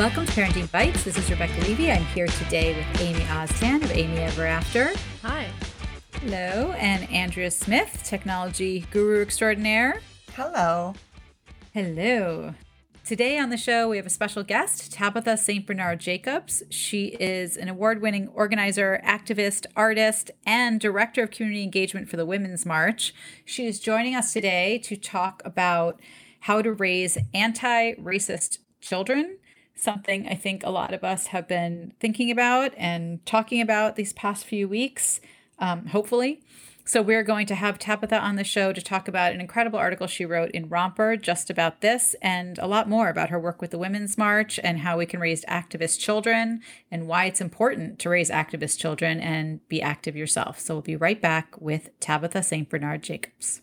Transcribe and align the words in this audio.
Welcome 0.00 0.24
to 0.24 0.32
Parenting 0.32 0.66
Bytes. 0.68 1.04
This 1.04 1.18
is 1.18 1.30
Rebecca 1.30 1.60
Levy. 1.60 1.92
I'm 1.92 2.06
here 2.06 2.26
today 2.26 2.74
with 2.74 3.02
Amy 3.02 3.20
Oztan 3.24 3.84
of 3.84 3.92
Amy 3.92 4.16
Ever 4.16 4.46
After. 4.46 4.92
Hi. 5.20 5.46
Hello. 6.14 6.72
And 6.78 7.06
Andrea 7.10 7.50
Smith, 7.50 8.00
technology 8.02 8.86
guru 8.90 9.20
extraordinaire. 9.20 10.00
Hello. 10.32 10.94
Hello. 11.74 12.54
Today 13.04 13.38
on 13.38 13.50
the 13.50 13.58
show, 13.58 13.90
we 13.90 13.98
have 13.98 14.06
a 14.06 14.10
special 14.10 14.42
guest, 14.42 14.90
Tabitha 14.90 15.36
St. 15.36 15.66
Bernard 15.66 16.00
Jacobs. 16.00 16.62
She 16.70 17.08
is 17.20 17.58
an 17.58 17.68
award 17.68 18.00
winning 18.00 18.28
organizer, 18.28 19.02
activist, 19.04 19.66
artist, 19.76 20.30
and 20.46 20.80
director 20.80 21.24
of 21.24 21.30
community 21.30 21.62
engagement 21.62 22.08
for 22.08 22.16
the 22.16 22.24
Women's 22.24 22.64
March. 22.64 23.12
She 23.44 23.66
is 23.66 23.78
joining 23.78 24.14
us 24.14 24.32
today 24.32 24.78
to 24.78 24.96
talk 24.96 25.42
about 25.44 26.00
how 26.40 26.62
to 26.62 26.72
raise 26.72 27.18
anti 27.34 27.96
racist 27.96 28.60
children, 28.80 29.36
something 29.80 30.28
I 30.28 30.34
think 30.34 30.64
a 30.64 30.70
lot 30.70 30.92
of 30.92 31.04
us 31.04 31.28
have 31.28 31.48
been 31.48 31.92
thinking 32.00 32.30
about 32.30 32.72
and 32.76 33.24
talking 33.26 33.60
about 33.60 33.96
these 33.96 34.12
past 34.12 34.44
few 34.44 34.68
weeks, 34.68 35.20
um, 35.58 35.86
hopefully. 35.86 36.40
So, 36.84 37.02
we're 37.02 37.22
going 37.22 37.46
to 37.46 37.54
have 37.54 37.78
Tabitha 37.78 38.18
on 38.18 38.36
the 38.36 38.42
show 38.42 38.72
to 38.72 38.80
talk 38.82 39.06
about 39.06 39.32
an 39.32 39.40
incredible 39.40 39.78
article 39.78 40.06
she 40.06 40.24
wrote 40.24 40.50
in 40.50 40.68
Romper 40.68 41.16
just 41.16 41.48
about 41.48 41.82
this 41.82 42.16
and 42.20 42.58
a 42.58 42.66
lot 42.66 42.88
more 42.88 43.08
about 43.08 43.28
her 43.28 43.38
work 43.38 43.60
with 43.60 43.70
the 43.70 43.78
Women's 43.78 44.18
March 44.18 44.58
and 44.64 44.80
how 44.80 44.98
we 44.98 45.06
can 45.06 45.20
raise 45.20 45.44
activist 45.44 46.00
children 46.00 46.62
and 46.90 47.06
why 47.06 47.26
it's 47.26 47.40
important 47.40 47.98
to 48.00 48.08
raise 48.08 48.30
activist 48.30 48.78
children 48.78 49.20
and 49.20 49.66
be 49.68 49.80
active 49.80 50.16
yourself. 50.16 50.58
So, 50.58 50.74
we'll 50.74 50.82
be 50.82 50.96
right 50.96 51.20
back 51.20 51.60
with 51.60 51.90
Tabitha 52.00 52.42
St. 52.42 52.68
Bernard 52.68 53.02
Jacobs. 53.02 53.60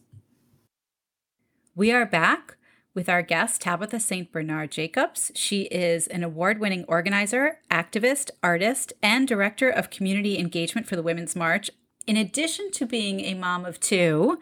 We 1.76 1.92
are 1.92 2.06
back 2.06 2.57
with 2.98 3.08
our 3.08 3.22
guest, 3.22 3.62
Tabitha 3.62 4.00
St. 4.00 4.32
Bernard 4.32 4.72
Jacobs. 4.72 5.32
She 5.36 5.66
is 5.66 6.08
an 6.08 6.24
award 6.24 6.60
winning 6.60 6.84
organizer, 6.88 7.60
activist, 7.70 8.32
artist, 8.42 8.92
and 9.04 9.28
director 9.28 9.70
of 9.70 9.92
community 9.92 10.40
engagement 10.40 10.88
for 10.88 10.96
the 10.96 11.04
Women's 11.04 11.36
March 11.36 11.70
in 12.08 12.18
addition 12.18 12.72
to 12.72 12.88
being 12.88 13.20
a 13.20 13.36
mom 13.36 13.66
of 13.66 13.80
two, 13.80 14.40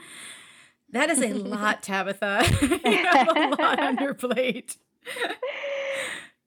that 0.89 1.09
is 1.09 1.21
a 1.21 1.33
lot, 1.33 1.83
Tabitha. 1.83 2.45
you 2.61 3.03
have 3.03 3.27
a 3.27 3.49
lot 3.59 3.79
on 3.79 3.97
your 3.97 4.13
plate. 4.13 4.77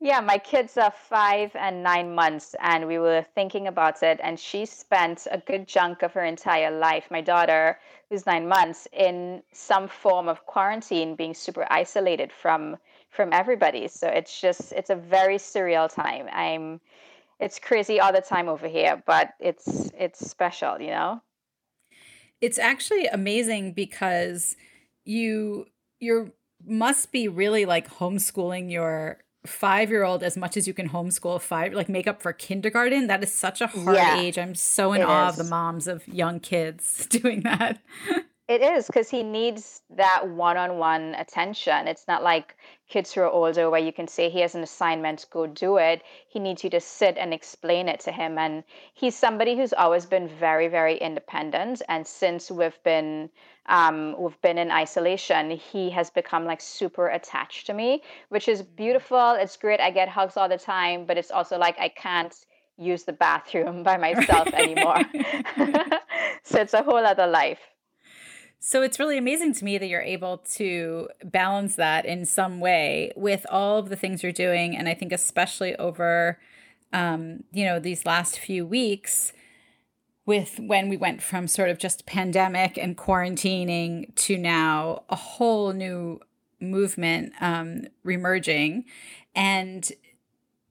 Yeah, 0.01 0.21
my 0.21 0.39
kids 0.39 0.79
are 0.79 0.95
five 1.11 1.51
and 1.57 1.83
nine 1.83 2.15
months, 2.15 2.55
and 2.63 2.87
we 2.87 2.99
were 2.99 3.27
thinking 3.35 3.67
about 3.67 4.03
it. 4.03 4.21
And 4.23 4.39
she 4.39 4.65
spent 4.65 5.27
a 5.31 5.39
good 5.39 5.67
chunk 5.67 6.03
of 6.03 6.13
her 6.13 6.25
entire 6.25 6.71
life, 6.71 7.05
my 7.11 7.21
daughter, 7.21 7.79
who's 8.11 8.27
nine 8.27 8.49
months, 8.49 8.89
in 8.93 9.43
some 9.53 9.89
form 9.89 10.29
of 10.29 10.47
quarantine, 10.47 11.15
being 11.15 11.35
super 11.35 11.67
isolated 11.71 12.33
from 12.33 12.77
from 13.11 13.33
everybody. 13.33 13.89
So 13.89 14.09
it's 14.09 14.41
just 14.41 14.73
it's 14.73 14.91
a 14.91 14.97
very 14.97 15.37
surreal 15.37 15.93
time. 15.93 16.29
I'm 16.33 16.81
it's 17.41 17.59
crazy 17.59 18.01
all 18.01 18.13
the 18.13 18.21
time 18.21 18.49
over 18.49 18.67
here, 18.67 19.03
but 19.07 19.35
it's 19.41 19.91
it's 19.99 20.29
special, 20.29 20.81
you 20.81 20.91
know. 20.91 21.23
It's 22.41 22.59
actually 22.59 23.07
amazing 23.07 23.73
because 23.73 24.57
you 25.05 25.67
you 26.01 26.33
must 26.65 27.13
be 27.13 27.29
really 27.29 27.65
like 27.65 27.89
homeschooling 27.89 28.71
your 28.71 29.19
five 29.49 29.91
year 29.91 30.05
old 30.05 30.23
as 30.23 30.37
much 30.37 30.57
as 30.57 30.67
you 30.67 30.75
can 30.75 30.89
homeschool 30.89 31.41
five 31.41 31.73
like 31.73 31.89
make 31.89 32.07
up 32.07 32.23
for 32.23 32.33
kindergarten 32.33 33.07
that 33.07 33.23
is 33.23 33.33
such 33.33 33.61
a 33.61 33.67
hard 33.67 33.97
yeah, 33.97 34.19
age 34.19 34.39
i'm 34.39 34.55
so 34.55 34.93
in 34.93 35.03
awe 35.03 35.29
is. 35.29 35.39
of 35.39 35.45
the 35.45 35.51
moms 35.51 35.87
of 35.87 36.07
young 36.07 36.39
kids 36.39 37.07
doing 37.11 37.41
that 37.41 37.81
it 38.49 38.63
is 38.63 38.87
because 38.87 39.11
he 39.11 39.23
needs 39.23 39.83
that 39.91 40.27
one-on-one 40.27 41.15
attention. 41.17 41.87
It's 41.87 42.09
not 42.09 42.23
like 42.23 42.57
kids 42.89 43.13
who 43.13 43.21
are 43.21 43.29
older 43.29 43.71
where 43.71 43.81
you 43.81 43.93
can 43.93 44.09
say 44.09 44.29
he 44.31 44.41
has 44.41 44.55
an 44.55 44.63
assignment, 44.63 45.27
go 45.31 45.47
do 45.47 45.77
it. 45.77 46.03
He 46.29 46.39
needs 46.39 46.65
you 46.65 46.71
to 46.71 46.81
sit 46.81 47.17
and 47.19 47.35
explain 47.35 47.89
it 47.89 48.01
to 48.01 48.13
him. 48.13 48.39
And 48.39 48.65
he's 48.95 49.15
somebody 49.15 49.57
who's 49.57 49.73
always 49.73 50.07
been 50.07 50.29
very, 50.29 50.69
very 50.69 50.97
independent. 50.97 51.83
And 51.89 52.07
since 52.07 52.51
we've 52.51 52.83
been 52.83 53.31
um, 53.67 54.17
we've 54.19 54.41
been 54.41 54.57
in 54.57 54.71
isolation, 54.71 55.51
he 55.51 55.91
has 55.91 56.09
become 56.09 56.47
like 56.47 56.61
super 56.61 57.09
attached 57.09 57.67
to 57.67 57.75
me, 57.75 58.03
which 58.31 58.49
is 58.49 58.63
beautiful. 58.63 59.33
It's 59.33 59.59
great. 59.59 59.79
I 59.81 59.91
get 59.91 60.09
hugs 60.09 60.39
all 60.39 60.49
the 60.49 60.59
time, 60.59 61.05
but 61.05 61.19
it's 61.19 61.31
also 61.31 61.59
like 61.59 61.79
I 61.79 61.91
can't 61.91 62.35
use 62.79 63.05
the 63.05 63.13
bathroom 63.13 63.83
by 63.91 63.97
myself 63.99 64.49
anymore. 64.55 65.03
so 66.43 66.61
it's 66.61 66.75
a 66.75 66.83
whole 66.83 67.05
other 67.05 67.27
life. 67.27 67.61
So 68.61 68.83
it's 68.83 68.99
really 68.99 69.19
amazing 69.19 69.55
to 69.55 69.65
me 69.65 69.79
that 69.79 69.87
you're 69.87 70.01
able 70.01 70.39
to 70.55 71.09
balance 71.25 71.77
that 71.77 72.05
in 72.05 72.27
some 72.27 72.59
way 72.59 73.13
with 73.15 73.47
all 73.49 73.79
of 73.79 73.89
the 73.89 73.97
things 73.97 74.23
you're 74.23 74.33
doing. 74.33 74.77
And 74.77 74.89
I 74.89 74.95
think, 74.95 75.13
especially 75.13 75.77
over, 75.77 76.41
um, 76.93 77.45
you 77.53 77.65
know, 77.65 77.79
these 77.79 78.05
last 78.05 78.39
few 78.39 78.67
weeks, 78.67 79.33
with 80.27 80.61
when 80.61 80.91
we 80.91 80.97
went 80.99 81.23
from 81.23 81.49
sort 81.49 81.71
of 81.71 81.79
just 81.79 82.05
pandemic 82.05 82.77
and 82.77 82.99
quarantining 82.99 84.15
to 84.15 84.37
now 84.37 85.03
a 85.09 85.17
whole 85.17 85.73
new 85.73 86.21
movement 86.61 87.33
um, 87.41 87.85
remerging. 88.05 88.85
And 89.35 89.91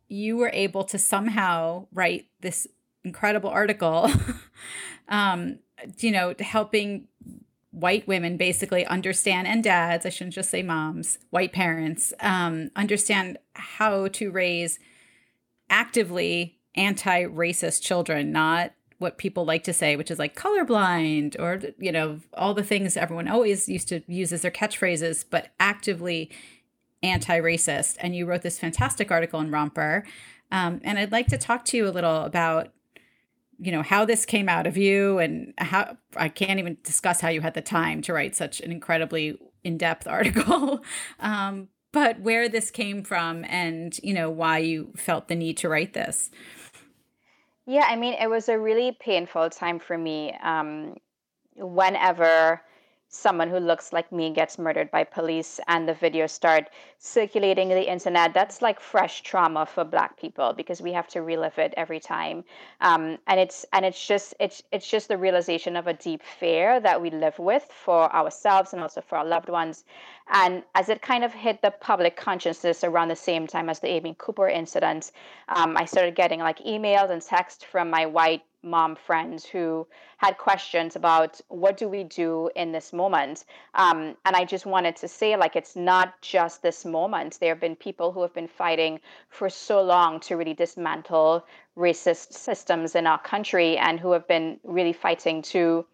you 0.07 0.37
were 0.37 0.51
able 0.53 0.83
to 0.83 0.99
somehow 0.99 1.87
write 1.91 2.27
this 2.41 2.67
incredible 3.03 3.49
article, 3.49 4.11
um, 5.09 5.57
you 5.97 6.11
know, 6.11 6.35
helping 6.39 7.07
white 7.79 8.07
women 8.07 8.37
basically 8.37 8.85
understand 8.87 9.47
and 9.47 9.63
dads 9.63 10.05
i 10.05 10.09
shouldn't 10.09 10.33
just 10.33 10.49
say 10.49 10.63
moms 10.63 11.19
white 11.29 11.53
parents 11.53 12.13
um, 12.21 12.69
understand 12.75 13.37
how 13.53 14.07
to 14.07 14.31
raise 14.31 14.79
actively 15.69 16.57
anti-racist 16.75 17.81
children 17.81 18.31
not 18.31 18.71
what 18.99 19.17
people 19.19 19.45
like 19.45 19.63
to 19.63 19.73
say 19.73 19.95
which 19.95 20.09
is 20.09 20.17
like 20.17 20.35
colorblind 20.35 21.39
or 21.39 21.61
you 21.77 21.91
know 21.91 22.19
all 22.33 22.53
the 22.53 22.63
things 22.63 22.97
everyone 22.97 23.27
always 23.27 23.69
used 23.69 23.87
to 23.87 24.01
use 24.07 24.33
as 24.33 24.41
their 24.41 24.51
catchphrases 24.51 25.23
but 25.29 25.49
actively 25.59 26.31
anti-racist. 27.03 27.95
And 27.99 28.15
you 28.15 28.25
wrote 28.25 28.41
this 28.41 28.57
fantastic 28.57 29.11
article 29.11 29.39
in 29.39 29.51
romper 29.51 30.03
um, 30.51 30.81
and 30.83 30.97
i'd 30.97 31.11
like 31.11 31.27
to 31.27 31.37
talk 31.37 31.63
to 31.65 31.77
you 31.77 31.87
a 31.87 31.91
little 31.91 32.23
about 32.23 32.71
you 33.59 33.71
know 33.71 33.81
how 33.81 34.05
this 34.05 34.25
came 34.25 34.47
out 34.47 34.67
of 34.67 34.77
you 34.77 35.17
and 35.19 35.53
how 35.57 35.97
i 36.15 36.29
can't 36.29 36.59
even 36.59 36.77
discuss 36.83 37.21
how 37.21 37.29
you 37.29 37.41
had 37.41 37.53
the 37.53 37.61
time 37.61 38.01
to 38.01 38.13
write 38.13 38.35
such 38.35 38.61
an 38.61 38.71
incredibly 38.71 39.37
in-depth 39.63 40.07
article. 40.17 40.83
Um, 41.19 41.67
but 41.91 42.19
where 42.19 42.49
this 42.49 42.69
came 42.71 43.03
from 43.03 43.45
and 43.45 43.97
you 44.03 44.13
know 44.13 44.29
why 44.29 44.59
you 44.59 44.93
felt 44.95 45.27
the 45.27 45.35
need 45.35 45.57
to 45.57 45.69
write 45.69 45.93
this. 45.93 46.31
Yeah 47.65 47.85
i 47.87 47.95
mean 47.95 48.13
it 48.13 48.29
was 48.29 48.49
a 48.49 48.57
really 48.57 48.97
painful 48.99 49.49
time 49.49 49.79
for 49.79 49.97
me 49.97 50.33
um, 50.41 50.95
whenever 51.55 52.61
someone 53.09 53.49
who 53.49 53.57
looks 53.57 53.93
like 53.93 54.11
me 54.11 54.33
gets 54.33 54.57
murdered 54.57 54.91
by 54.91 55.03
police 55.03 55.59
and 55.67 55.87
the 55.87 55.93
videos 55.93 56.31
start 56.31 56.69
circulating 56.99 57.69
the 57.69 57.91
internet 57.91 58.33
that's 58.33 58.61
like 58.61 58.79
fresh 58.79 59.21
trauma 59.21 59.65
for 59.65 59.83
black 59.83 60.17
people 60.19 60.53
because 60.53 60.81
we 60.81 60.91
have 60.91 61.07
to 61.07 61.21
relive 61.21 61.57
it 61.59 61.73
every 61.77 61.99
time. 61.99 62.43
Um, 62.81 63.17
and 63.27 63.39
it's 63.39 63.65
and 63.71 63.85
it's 63.85 64.07
just 64.07 64.33
it's 64.39 64.63
it's 64.71 64.89
just 64.89 65.07
the 65.07 65.17
realization 65.17 65.75
of 65.75 65.87
a 65.87 65.93
deep 65.93 66.23
fear 66.23 66.79
that 66.79 67.01
we 67.01 67.09
live 67.11 67.37
with 67.37 67.63
for 67.63 68.13
ourselves 68.15 68.73
and 68.73 68.81
also 68.81 69.01
for 69.01 69.17
our 69.17 69.25
loved 69.25 69.49
ones. 69.49 69.85
And 70.29 70.63
as 70.75 70.89
it 70.89 71.01
kind 71.01 71.23
of 71.23 71.33
hit 71.33 71.61
the 71.61 71.71
public 71.71 72.17
consciousness 72.17 72.83
around 72.83 73.09
the 73.09 73.15
same 73.15 73.47
time 73.47 73.69
as 73.69 73.79
the 73.79 73.87
amy 73.87 74.15
cooper 74.17 74.47
incident 74.47 75.11
um, 75.49 75.77
i 75.77 75.85
started 75.85 76.15
getting 76.15 76.39
like 76.39 76.59
emails 76.59 77.09
and 77.09 77.21
texts 77.21 77.63
from 77.63 77.89
my 77.89 78.05
white 78.05 78.43
mom 78.63 78.95
friends 78.95 79.45
who 79.45 79.87
had 80.17 80.37
questions 80.37 80.95
about 80.95 81.39
what 81.47 81.77
do 81.77 81.87
we 81.87 82.03
do 82.03 82.49
in 82.55 82.71
this 82.71 82.91
moment? 82.91 83.45
Um, 83.75 84.17
and 84.25 84.35
i 84.35 84.43
just 84.43 84.65
wanted 84.65 84.95
to 84.97 85.07
say 85.07 85.37
like 85.37 85.55
it's 85.55 85.75
not 85.75 86.21
just 86.21 86.61
this 86.61 86.83
moment 86.87 87.37
there 87.39 87.49
have 87.53 87.59
been 87.59 87.75
people 87.75 88.11
who 88.11 88.21
have 88.21 88.33
been 88.33 88.47
fighting 88.47 88.99
for 89.29 89.49
so 89.49 89.81
long 89.81 90.19
to 90.21 90.35
really 90.37 90.53
dismantle 90.53 91.45
racist 91.77 92.33
systems 92.33 92.95
in 92.95 93.05
our 93.05 93.19
country 93.19 93.77
and 93.77 93.99
who 93.99 94.11
have 94.11 94.27
been 94.27 94.59
really 94.63 94.93
fighting 94.93 95.41
to 95.41 95.85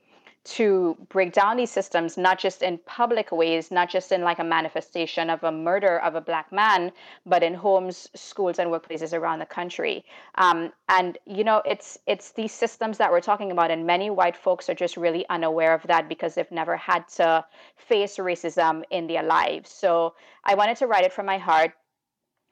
to 0.46 0.98
break 1.10 1.32
down 1.32 1.56
these 1.56 1.72
systems, 1.72 2.18
not 2.18 2.38
just 2.38 2.62
in 2.62 2.78
public 2.86 3.32
ways, 3.32 3.72
not 3.72 3.90
just 3.90 4.12
in 4.12 4.22
like 4.22 4.40
a 4.40 4.44
manifestation 4.44 5.30
of 5.30 5.44
a 5.44 5.52
murder 5.52 6.00
of 6.00 6.16
a 6.16 6.22
black 6.22 6.52
man, 6.52 6.92
but 7.26 7.44
in 7.44 7.54
homes, 7.54 8.10
schools, 8.14 8.60
and 8.60 8.70
workplaces 8.70 9.14
around 9.14 9.40
the 9.40 9.46
country. 9.46 10.04
Um, 10.36 10.74
and 10.90 11.18
you 11.26 11.44
know, 11.44 11.62
it's 11.66 11.98
it's 12.08 12.32
these 12.32 12.52
systems 12.52 12.98
that 12.98 13.12
we're 13.12 13.22
talking 13.22 13.52
about, 13.52 13.72
and 13.72 13.86
many 13.86 14.10
white 14.10 14.36
folks 14.36 14.70
are 14.70 14.76
just 14.76 14.98
really 14.98 15.26
unaware 15.30 15.74
of 15.74 15.84
that 15.84 16.10
because 16.10 16.36
they've 16.36 16.52
never 16.52 16.76
had 16.76 17.08
to 17.16 17.46
face 17.78 18.18
racism 18.18 18.84
in 18.90 19.08
their 19.08 19.24
lives. 19.24 19.70
So 19.70 20.16
I 20.44 20.56
wanted 20.56 20.76
to 20.78 20.88
write 20.88 21.06
it 21.06 21.14
from 21.14 21.26
my 21.26 21.38
heart 21.38 21.74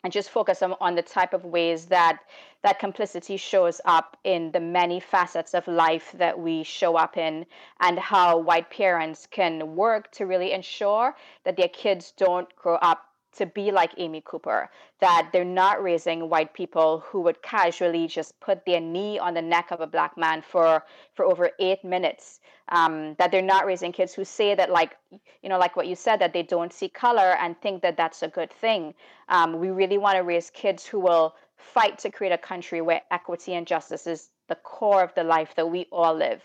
and 0.04 0.12
just 0.12 0.30
focus 0.30 0.62
on, 0.62 0.74
on 0.82 0.96
the 0.96 1.02
type 1.02 1.34
of 1.34 1.46
ways 1.46 1.86
that 1.88 2.20
that 2.64 2.80
complicity 2.80 3.38
shows 3.38 3.82
up 3.86 4.18
in 4.24 4.52
the 4.52 4.60
many 4.60 5.00
facets 5.00 5.54
of 5.54 5.68
life 5.68 6.12
that 6.18 6.38
we 6.40 6.64
show 6.64 6.96
up 6.96 7.18
in 7.18 7.46
and 7.80 8.00
how 8.00 8.38
white 8.38 8.70
parents 8.70 9.28
can 9.30 9.76
work 9.76 10.12
to 10.12 10.26
really 10.26 10.52
ensure 10.52 11.16
that 11.44 11.58
their 11.58 11.70
kids 11.70 12.14
don't 12.18 12.56
grow 12.56 12.76
up 12.76 13.11
to 13.38 13.46
be 13.46 13.72
like 13.72 13.94
Amy 13.98 14.22
Cooper, 14.26 14.70
that 15.00 15.30
they're 15.32 15.46
not 15.46 15.82
raising 15.82 16.30
white 16.30 16.54
people 16.54 17.00
who 17.06 17.22
would 17.22 17.42
casually 17.42 18.08
just 18.08 18.40
put 18.40 18.66
their 18.66 18.82
knee 18.82 19.18
on 19.20 19.34
the 19.34 19.42
neck 19.42 19.72
of 19.72 19.82
a 19.82 19.88
black 19.88 20.18
man 20.18 20.42
for 20.42 20.84
for 21.14 21.26
over 21.26 21.52
eight 21.60 21.84
minutes. 21.84 22.40
Um, 22.70 23.16
that 23.16 23.32
they're 23.32 23.42
not 23.42 23.66
raising 23.66 23.92
kids 23.92 24.14
who 24.14 24.24
say 24.24 24.56
that, 24.56 24.70
like 24.70 24.98
you 25.42 25.50
know, 25.50 25.58
like 25.58 25.76
what 25.76 25.88
you 25.88 25.96
said, 25.96 26.18
that 26.20 26.34
they 26.34 26.44
don't 26.44 26.74
see 26.74 26.90
color 26.90 27.36
and 27.40 27.60
think 27.62 27.82
that 27.82 27.98
that's 27.98 28.24
a 28.24 28.28
good 28.28 28.52
thing. 28.52 28.94
Um, 29.30 29.60
we 29.60 29.70
really 29.70 29.98
want 29.98 30.18
to 30.18 30.24
raise 30.24 30.50
kids 30.50 30.86
who 30.86 31.00
will 31.00 31.36
fight 31.58 32.00
to 32.00 32.10
create 32.10 32.34
a 32.34 32.38
country 32.38 32.82
where 32.82 33.02
equity 33.12 33.54
and 33.54 33.68
justice 33.68 34.08
is 34.08 34.30
the 34.48 34.56
core 34.56 35.04
of 35.04 35.14
the 35.16 35.24
life 35.24 35.56
that 35.56 35.70
we 35.70 35.88
all 35.92 36.14
live. 36.14 36.42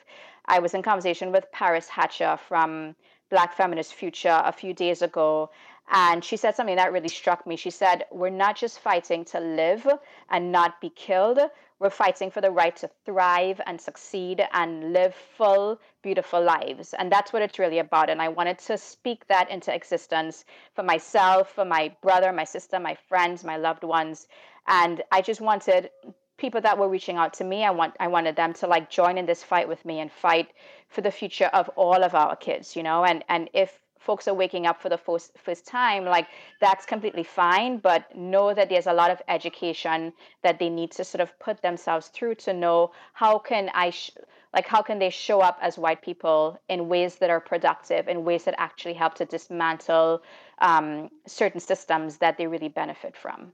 I 0.47 0.61
was 0.61 0.75
in 0.75 0.83
conversation 0.83 1.33
with 1.33 1.51
Paris 1.53 1.89
Hatcher 1.89 2.39
from 2.49 2.95
Black 3.31 3.53
Feminist 3.53 3.95
Future 3.95 4.41
a 4.45 4.53
few 4.53 4.73
days 4.73 5.03
ago, 5.03 5.51
and 5.89 6.25
she 6.25 6.37
said 6.37 6.57
something 6.57 6.77
that 6.77 6.93
really 6.93 7.09
struck 7.09 7.47
me. 7.47 7.57
She 7.57 7.71
said, 7.71 8.05
We're 8.11 8.31
not 8.31 8.57
just 8.57 8.81
fighting 8.81 9.25
to 9.27 9.41
live 9.41 9.87
and 10.31 10.51
not 10.51 10.81
be 10.81 10.91
killed, 10.91 11.39
we're 11.79 11.91
fighting 11.91 12.31
for 12.31 12.41
the 12.41 12.51
right 12.51 12.75
to 12.77 12.91
thrive 13.05 13.61
and 13.67 13.79
succeed 13.79 14.43
and 14.53 14.95
live 14.95 15.15
full, 15.15 15.79
beautiful 16.03 16.43
lives. 16.43 16.95
And 16.95 17.13
that's 17.13 17.33
what 17.35 17.43
it's 17.43 17.59
really 17.59 17.81
about. 17.81 18.09
And 18.09 18.23
I 18.23 18.29
wanted 18.29 18.59
to 18.61 18.79
speak 18.79 19.27
that 19.29 19.51
into 19.51 19.75
existence 19.75 20.47
for 20.75 20.83
myself, 20.83 21.53
for 21.53 21.67
my 21.67 21.95
brother, 22.01 22.33
my 22.33 22.45
sister, 22.45 22.81
my 22.81 22.97
friends, 23.09 23.45
my 23.45 23.59
loved 23.59 23.85
ones. 23.85 24.27
And 24.67 25.03
I 25.13 25.21
just 25.21 25.43
wanted 25.43 25.91
people 26.39 26.63
that 26.63 26.79
were 26.79 26.89
reaching 26.89 27.17
out 27.17 27.33
to 27.33 27.45
me 27.45 27.65
i 27.65 27.71
want 27.71 27.95
i 27.99 28.07
wanted 28.07 28.37
them 28.37 28.53
to 28.53 28.67
like 28.67 28.91
join 28.91 29.17
in 29.17 29.25
this 29.25 29.43
fight 29.43 29.67
with 29.67 29.83
me 29.87 30.01
and 30.01 30.13
fight 30.13 30.51
for 30.91 31.01
the 31.01 31.11
future 31.11 31.47
of 31.47 31.67
all 31.77 32.05
of 32.05 32.15
our 32.15 32.37
kids 32.37 32.77
you 32.77 32.83
know 32.83 33.07
and 33.07 33.25
and 33.31 33.49
if 33.55 33.81
folks 34.07 34.29
are 34.29 34.35
waking 34.35 34.67
up 34.67 34.81
for 34.81 34.89
the 34.89 34.97
first, 35.07 35.33
first 35.47 35.67
time, 35.67 36.05
like 36.05 36.29
that's 36.61 36.87
completely 36.87 37.25
fine. 37.25 37.79
But 37.79 38.03
know 38.17 38.55
that 38.55 38.69
there's 38.71 38.87
a 38.87 38.93
lot 38.93 39.11
of 39.11 39.21
education 39.29 40.13
that 40.43 40.59
they 40.61 40.71
need 40.71 40.91
to 40.93 41.05
sort 41.05 41.21
of 41.21 41.37
put 41.39 41.61
themselves 41.61 42.07
through 42.15 42.37
to 42.47 42.53
know 42.53 42.93
how 43.13 43.39
can 43.39 43.71
I, 43.75 43.91
sh- 43.91 44.17
like, 44.55 44.67
how 44.67 44.83
can 44.83 44.99
they 44.99 45.11
show 45.11 45.41
up 45.41 45.59
as 45.61 45.77
white 45.77 46.03
people 46.03 46.59
in 46.69 46.89
ways 46.89 47.17
that 47.17 47.31
are 47.31 47.41
productive, 47.41 48.09
in 48.09 48.25
ways 48.25 48.45
that 48.45 48.55
actually 48.57 48.95
help 48.95 49.15
to 49.15 49.25
dismantle 49.25 50.23
um, 50.59 51.11
certain 51.27 51.61
systems 51.61 52.19
that 52.19 52.39
they 52.39 52.47
really 52.47 52.69
benefit 52.69 53.17
from. 53.17 53.53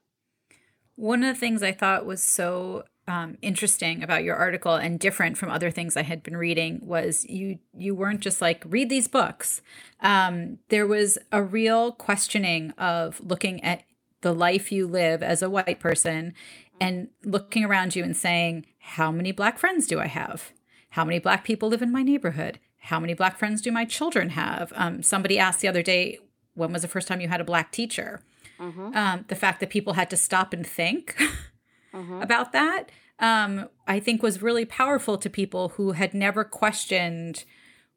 One 0.97 1.25
of 1.25 1.35
the 1.35 1.41
things 1.41 1.63
I 1.63 1.73
thought 1.73 2.07
was 2.07 2.23
so 2.23 2.85
um, 3.09 3.37
interesting 3.43 4.03
about 4.03 4.23
your 4.23 4.37
article 4.37 4.75
and 4.75 4.99
different 4.99 5.37
from 5.37 5.51
other 5.51 5.71
things 5.71 5.97
I 5.97 6.03
had 6.03 6.23
been 6.23 6.37
reading 6.37 6.81
was 6.83 7.25
you 7.25 7.59
you 7.77 7.95
weren't 7.95 8.21
just 8.21 8.41
like 8.41 8.63
read 8.67 8.89
these 8.89 9.09
books. 9.09 9.61
Um, 10.01 10.59
there 10.69 10.87
was 10.87 11.19
a 11.33 11.43
real 11.43 11.93
questioning 11.93 12.71
of 12.73 13.21
looking 13.21 13.63
at 13.65 13.83
the 14.21 14.33
life 14.33 14.71
you 14.71 14.87
live 14.87 15.23
as 15.23 15.43
a 15.43 15.51
white 15.51 15.81
person 15.81 16.35
and 16.81 17.09
looking 17.25 17.65
around 17.65 17.95
you 17.95 18.03
and 18.03 18.17
saying, 18.17 18.67
how 18.79 19.11
many 19.11 19.33
black 19.33 19.59
friends 19.59 19.87
do 19.87 20.01
I 20.01 20.07
have? 20.07 20.53
How 20.91 21.05
many 21.05 21.19
black 21.19 21.45
people 21.45 21.69
live 21.69 21.83
in 21.83 21.93
my 21.93 22.03
neighborhood? 22.03 22.59
How 22.79 22.99
many 22.99 23.15
black 23.15 23.39
friends 23.39 23.63
do 23.63 23.71
my 23.71 23.85
children 23.85 24.31
have? 24.31 24.73
Um, 24.75 25.03
somebody 25.03 25.39
asked 25.39 25.61
the 25.61 25.69
other 25.69 25.83
day, 25.83 26.19
when 26.55 26.73
was 26.73 26.83
the 26.83 26.89
first 26.89 27.09
time 27.09 27.21
you 27.21 27.29
had 27.29 27.41
a 27.41 27.45
black 27.45 27.73
teacher? 27.73 28.21
Mm-hmm. 28.61 28.97
Um, 28.97 29.25
the 29.29 29.37
fact 29.37 29.61
that 29.61 29.71
people 29.71 29.95
had 29.95 30.11
to 30.11 30.17
stop 30.17 30.53
and 30.53 30.67
think 30.67 31.17
mm-hmm. 31.95 32.23
about 32.23 32.53
that, 32.53 32.91
um, 33.19 33.69
I 33.87 34.01
think 34.01 34.23
was 34.23 34.43
really 34.43 34.65
powerful 34.65 35.17
to 35.19 35.31
people 35.31 35.71
who 35.71 35.93
had 35.93 36.15
never 36.15 36.45
questioned 36.45 37.45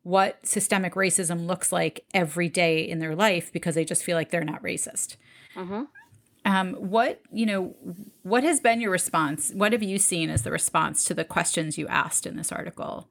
what 0.03 0.45
systemic 0.45 0.93
racism 0.93 1.47
looks 1.47 1.71
like 1.71 2.05
every 2.13 2.47
day 2.47 2.79
in 2.79 2.99
their 2.99 3.15
life 3.15 3.51
because 3.51 3.73
they 3.73 3.83
just 3.83 4.03
feel 4.03 4.15
like 4.15 4.29
they're 4.29 4.43
not 4.43 4.61
racist. 4.61 5.17
Mm-hmm. 5.55 5.83
Um, 6.45 6.73
what 6.73 7.21
you 7.31 7.47
know, 7.47 7.75
what 8.21 8.43
has 8.43 8.59
been 8.59 8.79
your 8.79 8.91
response? 8.91 9.51
What 9.55 9.71
have 9.71 9.81
you 9.81 9.97
seen 9.97 10.29
as 10.29 10.43
the 10.43 10.51
response 10.51 11.03
to 11.05 11.15
the 11.15 11.25
questions 11.25 11.79
you 11.79 11.87
asked 11.87 12.27
in 12.27 12.37
this 12.37 12.51
article? 12.51 13.09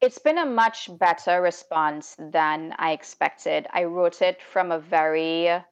It's 0.00 0.18
been 0.18 0.38
a 0.38 0.46
much 0.46 0.88
better 0.98 1.42
response 1.42 2.16
than 2.18 2.74
I 2.78 2.92
expected. 2.92 3.66
I 3.70 3.84
wrote 3.84 4.22
it 4.22 4.40
from 4.40 4.72
a 4.72 4.78
very 4.78 5.62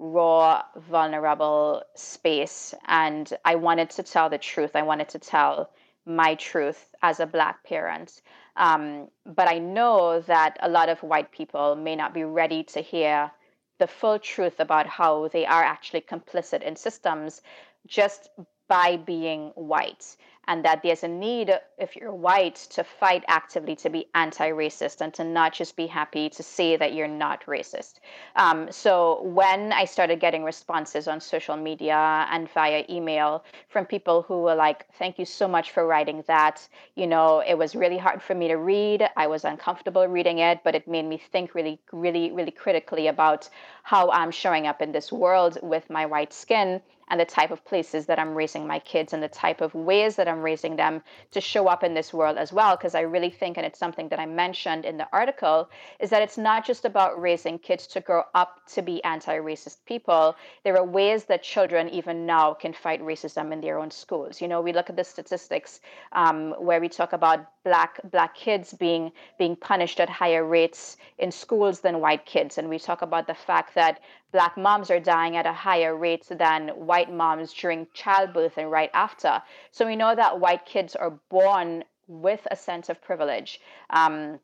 raw, 0.00 0.62
vulnerable 0.88 1.82
space. 1.94 2.74
And 2.88 3.30
I 3.44 3.54
wanted 3.56 3.90
to 3.90 4.02
tell 4.02 4.30
the 4.30 4.38
truth. 4.38 4.74
I 4.74 4.82
wanted 4.82 5.10
to 5.10 5.18
tell 5.18 5.70
my 6.06 6.34
truth 6.36 6.94
as 7.02 7.20
a 7.20 7.26
Black 7.26 7.62
parent. 7.64 8.22
Um, 8.56 9.08
but 9.26 9.46
I 9.46 9.58
know 9.58 10.20
that 10.22 10.56
a 10.60 10.68
lot 10.68 10.88
of 10.88 11.02
white 11.02 11.30
people 11.30 11.76
may 11.76 11.94
not 11.94 12.14
be 12.14 12.24
ready 12.24 12.64
to 12.64 12.80
hear 12.80 13.30
the 13.78 13.86
full 13.86 14.18
truth 14.18 14.58
about 14.58 14.86
how 14.86 15.28
they 15.28 15.44
are 15.46 15.62
actually 15.62 16.00
complicit 16.00 16.62
in 16.62 16.76
systems 16.76 17.42
just 17.86 18.30
by 18.68 18.96
being 18.96 19.48
white 19.54 20.16
and 20.50 20.64
that 20.64 20.82
there's 20.82 21.04
a 21.04 21.08
need, 21.08 21.56
if 21.78 21.94
you're 21.94 22.12
white, 22.12 22.56
to 22.56 22.82
fight 22.82 23.22
actively 23.28 23.76
to 23.76 23.88
be 23.88 24.08
anti 24.16 24.50
racist 24.50 25.00
and 25.00 25.14
to 25.14 25.22
not 25.22 25.52
just 25.52 25.76
be 25.76 25.86
happy 25.86 26.28
to 26.28 26.42
say 26.42 26.76
that 26.76 26.92
you're 26.92 27.06
not 27.06 27.46
racist. 27.46 28.00
Um, 28.34 28.66
so 28.72 29.22
when 29.22 29.72
I 29.72 29.84
started 29.84 30.18
getting 30.18 30.42
responses 30.42 31.06
on 31.06 31.20
social 31.20 31.56
media 31.56 32.26
and 32.32 32.50
via 32.50 32.84
email 32.90 33.44
from 33.68 33.86
people 33.86 34.22
who 34.22 34.42
were 34.42 34.56
like, 34.56 34.92
thank 34.98 35.20
you 35.20 35.24
so 35.24 35.46
much 35.46 35.70
for 35.70 35.86
writing 35.86 36.24
that. 36.26 36.66
You 36.96 37.06
know, 37.06 37.44
it 37.46 37.56
was 37.56 37.76
really 37.76 37.98
hard 37.98 38.20
for 38.20 38.34
me 38.34 38.48
to 38.48 38.56
read. 38.56 39.08
I 39.16 39.28
was 39.28 39.44
uncomfortable 39.44 40.08
reading 40.08 40.38
it, 40.38 40.64
but 40.64 40.74
it 40.74 40.88
made 40.88 41.04
me 41.04 41.16
think 41.30 41.54
really, 41.54 41.78
really, 41.92 42.32
really 42.32 42.50
critically 42.50 43.06
about 43.06 43.48
how 43.84 44.10
I'm 44.10 44.32
showing 44.32 44.66
up 44.66 44.82
in 44.82 44.90
this 44.90 45.12
world 45.12 45.58
with 45.62 45.88
my 45.88 46.06
white 46.06 46.32
skin 46.32 46.80
and 47.10 47.20
the 47.20 47.24
type 47.24 47.50
of 47.50 47.64
places 47.64 48.06
that 48.06 48.18
I'm 48.18 48.34
raising 48.34 48.66
my 48.66 48.78
kids 48.78 49.12
and 49.12 49.22
the 49.22 49.28
type 49.28 49.60
of 49.60 49.74
ways 49.74 50.16
that 50.16 50.28
I'm 50.28 50.40
raising 50.40 50.76
them 50.76 51.02
to 51.32 51.40
show 51.40 51.66
up 51.66 51.82
in 51.82 51.94
this 51.94 52.14
world 52.14 52.38
as 52.38 52.52
well. 52.52 52.76
Because 52.76 52.94
I 52.94 53.00
really 53.00 53.30
think, 53.30 53.56
and 53.56 53.66
it's 53.66 53.78
something 53.78 54.08
that 54.08 54.20
I 54.20 54.26
mentioned 54.26 54.84
in 54.84 54.96
the 54.96 55.08
article, 55.12 55.68
is 55.98 56.10
that 56.10 56.22
it's 56.22 56.38
not 56.38 56.64
just 56.64 56.84
about 56.84 57.20
raising 57.20 57.58
kids 57.58 57.86
to 57.88 58.00
grow 58.00 58.22
up 58.34 58.60
to 58.74 58.82
be 58.82 59.02
anti 59.04 59.36
racist 59.36 59.78
people. 59.86 60.36
There 60.64 60.76
are 60.78 60.84
ways 60.84 61.24
that 61.24 61.42
children, 61.42 61.88
even 61.90 62.26
now, 62.26 62.54
can 62.54 62.72
fight 62.72 63.02
racism 63.02 63.52
in 63.52 63.60
their 63.60 63.78
own 63.78 63.90
schools. 63.90 64.40
You 64.40 64.48
know, 64.48 64.60
we 64.60 64.72
look 64.72 64.88
at 64.88 64.96
the 64.96 65.04
statistics 65.04 65.80
um, 66.12 66.52
where 66.58 66.80
we 66.80 66.88
talk 66.88 67.12
about 67.12 67.46
black 67.64 68.00
black 68.10 68.34
kids 68.34 68.72
being 68.72 69.12
being 69.38 69.54
punished 69.54 70.00
at 70.00 70.08
higher 70.08 70.44
rates 70.44 70.96
in 71.18 71.30
schools 71.30 71.80
than 71.80 72.00
white 72.00 72.24
kids 72.24 72.56
and 72.56 72.68
we 72.68 72.78
talk 72.78 73.02
about 73.02 73.26
the 73.26 73.34
fact 73.34 73.74
that 73.74 74.00
black 74.32 74.56
moms 74.56 74.90
are 74.90 75.00
dying 75.00 75.36
at 75.36 75.46
a 75.46 75.52
higher 75.52 75.96
rate 75.96 76.26
than 76.30 76.68
white 76.68 77.12
moms 77.12 77.52
during 77.52 77.86
childbirth 77.94 78.56
and 78.58 78.70
right 78.70 78.90
after 78.94 79.42
so 79.70 79.86
we 79.86 79.96
know 79.96 80.14
that 80.14 80.40
white 80.40 80.64
kids 80.66 80.96
are 80.96 81.18
born 81.28 81.84
with 82.08 82.46
a 82.50 82.56
sense 82.56 82.88
of 82.88 83.00
privilege 83.00 83.60
um, 83.90 84.38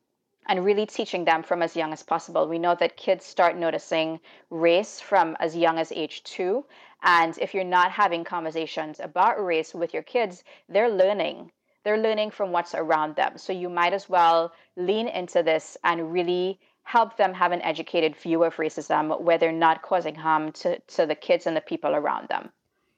and 0.47 0.63
really 0.63 0.85
teaching 0.85 1.25
them 1.25 1.43
from 1.43 1.61
as 1.61 1.75
young 1.75 1.91
as 1.91 2.01
possible. 2.01 2.47
We 2.47 2.57
know 2.57 2.75
that 2.75 2.95
kids 2.95 3.25
start 3.25 3.57
noticing 3.57 4.19
race 4.49 5.01
from 5.01 5.35
as 5.41 5.57
young 5.57 5.77
as 5.77 5.91
age 5.91 6.23
two. 6.23 6.65
And 7.03 7.37
if 7.37 7.53
you're 7.53 7.65
not 7.65 7.91
having 7.91 8.23
conversations 8.23 9.01
about 9.01 9.43
race 9.43 9.73
with 9.73 9.93
your 9.93 10.03
kids, 10.03 10.43
they're 10.69 10.89
learning 10.89 11.51
they're 11.87 11.97
learning 11.97 12.31
from 12.31 12.51
what's 12.51 12.75
around 12.75 13.15
them. 13.15 13.37
So 13.37 13.53
you 13.53 13.69
might 13.69 13.93
as 13.93 14.09
well 14.09 14.51
lean 14.75 15.07
into 15.07 15.41
this 15.41 15.77
and 15.85 16.11
really 16.11 16.59
help 16.87 17.17
them 17.17 17.33
have 17.33 17.51
an 17.51 17.61
educated 17.63 18.15
view 18.15 18.45
of 18.45 18.55
racism 18.55 19.19
where 19.21 19.37
they're 19.37 19.51
not 19.51 19.81
causing 19.81 20.15
harm 20.15 20.53
to, 20.53 20.79
to 20.87 21.05
the 21.05 21.15
kids 21.15 21.45
and 21.45 21.55
the 21.55 21.61
people 21.61 21.93
around 21.93 22.29
them. 22.29 22.49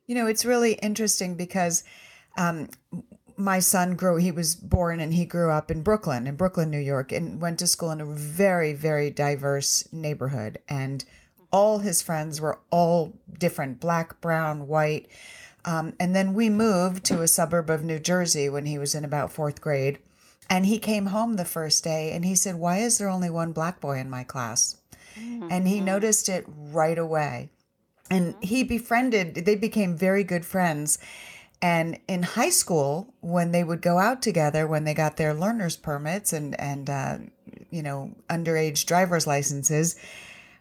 You 0.06 0.14
know, 0.14 0.28
it's 0.28 0.46
really 0.46 0.74
interesting 0.74 1.34
because 1.34 1.84
um, 2.38 2.70
my 3.36 3.58
son 3.58 3.96
grew, 3.96 4.18
he 4.18 4.32
was 4.32 4.56
born 4.56 5.00
and 5.00 5.16
he 5.16 5.26
grew 5.26 5.50
up 5.50 5.72
in 5.72 5.82
Brooklyn, 5.82 6.28
in 6.28 6.36
Brooklyn, 6.36 6.70
New 6.70 6.78
York, 6.78 7.12
and 7.12 7.42
went 7.42 7.58
to 7.60 7.68
school 7.68 7.90
in 7.90 8.00
a 8.00 8.06
very, 8.06 8.74
very 8.74 9.10
diverse 9.10 9.92
neighborhood. 9.92 10.60
And 10.70 11.04
all 11.52 11.80
his 11.80 12.04
friends 12.04 12.40
were 12.40 12.60
all 12.70 13.14
different 13.40 13.80
black, 13.80 14.22
brown, 14.22 14.68
white. 14.68 15.08
Um, 15.66 15.94
and 16.00 16.16
then 16.16 16.36
we 16.36 16.52
moved 16.52 17.04
to 17.06 17.24
a 17.24 17.28
suburb 17.28 17.72
of 17.72 17.84
New 17.84 17.98
Jersey 17.98 18.50
when 18.50 18.68
he 18.68 18.78
was 18.78 18.94
in 18.94 19.04
about 19.04 19.32
fourth 19.32 19.62
grade. 19.62 19.98
And 20.50 20.66
he 20.66 20.80
came 20.80 21.08
home 21.08 21.36
the 21.36 21.46
first 21.46 21.84
day 21.84 22.12
and 22.12 22.26
he 22.26 22.36
said, 22.36 22.56
Why 22.56 22.78
is 22.80 22.98
there 22.98 23.10
only 23.10 23.30
one 23.30 23.52
black 23.52 23.80
boy 23.80 24.00
in 24.00 24.10
my 24.10 24.24
class? 24.24 24.78
Mm-hmm. 25.18 25.48
And 25.52 25.68
he 25.68 25.80
noticed 25.80 26.28
it 26.30 26.46
right 26.48 26.98
away. 26.98 27.50
And 28.10 28.36
he 28.42 28.64
befriended, 28.64 29.36
they 29.36 29.56
became 29.56 29.96
very 29.96 30.24
good 30.24 30.46
friends. 30.46 30.98
And 31.62 32.00
in 32.08 32.24
high 32.24 32.50
school, 32.50 33.14
when 33.20 33.52
they 33.52 33.64
would 33.64 33.82
go 33.82 34.00
out 34.00 34.22
together, 34.22 34.66
when 34.66 34.86
they 34.86 34.94
got 34.94 35.18
their 35.18 35.34
learner's 35.34 35.76
permits 35.76 36.34
and, 36.34 36.60
and 36.60 36.90
uh, 36.90 37.18
you 37.70 37.84
know, 37.84 38.16
underage 38.30 38.86
driver's 38.86 39.28
licenses, 39.28 39.96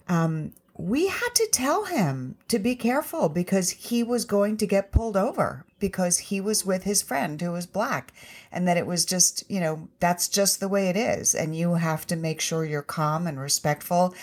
um, 0.09 0.52
we 0.78 1.08
had 1.08 1.35
to 1.35 1.49
tell 1.50 1.85
him 1.87 2.37
to 2.47 2.58
be 2.58 2.76
careful 2.76 3.28
because 3.28 3.70
he 3.70 4.02
was 4.02 4.25
going 4.25 4.56
to 4.56 4.66
get 4.66 4.92
pulled 4.92 5.16
over 5.16 5.66
because 5.80 6.18
he 6.18 6.40
was 6.40 6.64
with 6.64 6.85
his 6.85 7.02
friend 7.02 7.40
who 7.40 7.50
was 7.50 7.66
black 7.66 8.12
and 8.52 8.66
that 8.66 8.76
it 8.76 8.87
was 8.87 9.04
just 9.04 9.42
you 9.50 9.58
know 9.61 9.88
that's 9.99 10.28
just 10.28 10.61
the 10.61 10.68
way 10.68 10.88
it 10.88 10.97
is 10.97 11.35
and 11.35 11.56
you 11.56 11.75
have 11.75 12.06
to 12.06 12.14
make 12.16 12.40
sure 12.40 12.64
you're 12.64 12.80
calm 12.80 13.26
and 13.26 13.40
respectful 13.40 14.14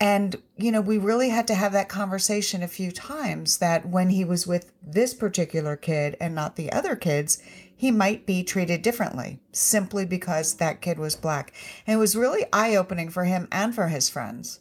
And, 0.00 0.34
you 0.56 0.72
know, 0.72 0.80
we 0.80 0.98
really 0.98 1.28
had 1.28 1.46
to 1.46 1.54
have 1.54 1.70
that 1.74 1.88
conversation 1.88 2.60
a 2.60 2.66
few 2.66 2.90
times 2.90 3.58
that 3.58 3.86
when 3.86 4.10
he 4.10 4.24
was 4.24 4.48
with 4.48 4.72
this 4.82 5.14
particular 5.14 5.76
kid 5.76 6.16
and 6.20 6.34
not 6.34 6.56
the 6.56 6.72
other 6.72 6.96
kids, 6.96 7.40
he 7.76 7.92
might 7.92 8.26
be 8.26 8.42
treated 8.42 8.82
differently 8.82 9.38
simply 9.52 10.04
because 10.04 10.54
that 10.54 10.80
kid 10.80 10.98
was 10.98 11.14
black. 11.14 11.52
And 11.86 11.94
it 11.94 11.98
was 11.98 12.16
really 12.16 12.46
eye 12.52 12.74
opening 12.74 13.10
for 13.10 13.26
him 13.26 13.46
and 13.52 13.72
for 13.72 13.86
his 13.88 14.08
friends. 14.08 14.58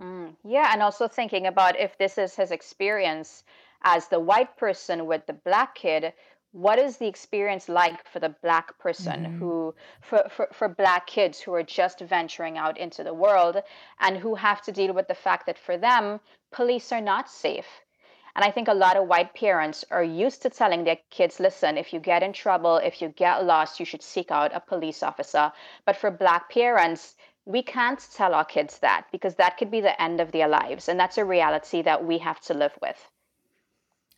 Mm, 0.00 0.34
yeah, 0.44 0.70
and 0.72 0.82
also 0.82 1.08
thinking 1.08 1.46
about 1.46 1.78
if 1.78 1.96
this 1.98 2.18
is 2.18 2.34
his 2.34 2.50
experience 2.50 3.44
as 3.82 4.08
the 4.08 4.20
white 4.20 4.56
person 4.56 5.06
with 5.06 5.26
the 5.26 5.32
black 5.32 5.74
kid, 5.74 6.12
what 6.52 6.78
is 6.78 6.98
the 6.98 7.06
experience 7.06 7.68
like 7.68 8.06
for 8.06 8.20
the 8.20 8.34
black 8.42 8.78
person 8.78 9.24
mm-hmm. 9.24 9.38
who 9.38 9.74
for, 10.02 10.24
for, 10.28 10.48
for 10.52 10.68
black 10.68 11.06
kids 11.06 11.40
who 11.40 11.52
are 11.54 11.62
just 11.62 12.00
venturing 12.00 12.58
out 12.58 12.78
into 12.78 13.02
the 13.02 13.14
world 13.14 13.56
and 14.00 14.18
who 14.18 14.34
have 14.34 14.60
to 14.62 14.72
deal 14.72 14.92
with 14.92 15.08
the 15.08 15.14
fact 15.14 15.46
that 15.46 15.58
for 15.58 15.78
them 15.78 16.20
police 16.52 16.92
are 16.92 17.00
not 17.00 17.30
safe 17.30 17.80
and 18.36 18.44
i 18.44 18.50
think 18.50 18.68
a 18.68 18.74
lot 18.74 18.98
of 18.98 19.08
white 19.08 19.34
parents 19.34 19.82
are 19.90 20.04
used 20.04 20.42
to 20.42 20.50
telling 20.50 20.84
their 20.84 20.98
kids 21.08 21.40
listen 21.40 21.78
if 21.78 21.92
you 21.92 21.98
get 21.98 22.22
in 22.22 22.34
trouble 22.34 22.76
if 22.76 23.00
you 23.00 23.08
get 23.08 23.46
lost 23.46 23.80
you 23.80 23.86
should 23.86 24.02
seek 24.02 24.30
out 24.30 24.54
a 24.54 24.60
police 24.60 25.02
officer 25.02 25.50
but 25.86 25.96
for 25.96 26.10
black 26.10 26.50
parents 26.50 27.16
we 27.44 27.62
can't 27.62 28.06
tell 28.14 28.34
our 28.34 28.44
kids 28.44 28.78
that 28.78 29.06
because 29.10 29.34
that 29.36 29.56
could 29.56 29.70
be 29.70 29.80
the 29.80 30.00
end 30.00 30.20
of 30.20 30.32
their 30.32 30.48
lives 30.48 30.88
and 30.88 30.98
that's 30.98 31.18
a 31.18 31.24
reality 31.24 31.82
that 31.82 32.04
we 32.04 32.18
have 32.18 32.40
to 32.40 32.54
live 32.54 32.72
with 32.80 33.08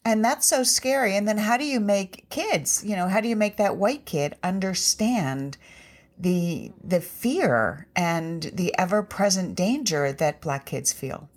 and 0.05 0.25
that's 0.25 0.47
so 0.47 0.63
scary. 0.63 1.17
And 1.17 1.27
then 1.27 1.39
how 1.39 1.57
do 1.57 1.65
you 1.65 1.81
make 1.81 2.29
kids, 2.29 2.85
you 2.85 2.95
know, 2.95 3.09
how 3.09 3.21
do 3.21 3.29
you 3.29 3.37
make 3.37 3.57
that 3.57 3.77
white 3.77 4.05
kid 4.05 4.37
understand 4.43 5.57
the 6.17 6.71
the 6.83 7.01
fear 7.01 7.89
and 7.97 8.43
the 8.53 8.77
ever-present 8.79 9.57
danger 9.57 10.13
that 10.13 10.41
black 10.41 10.67
kids 10.67 10.93
feel? 10.93 11.29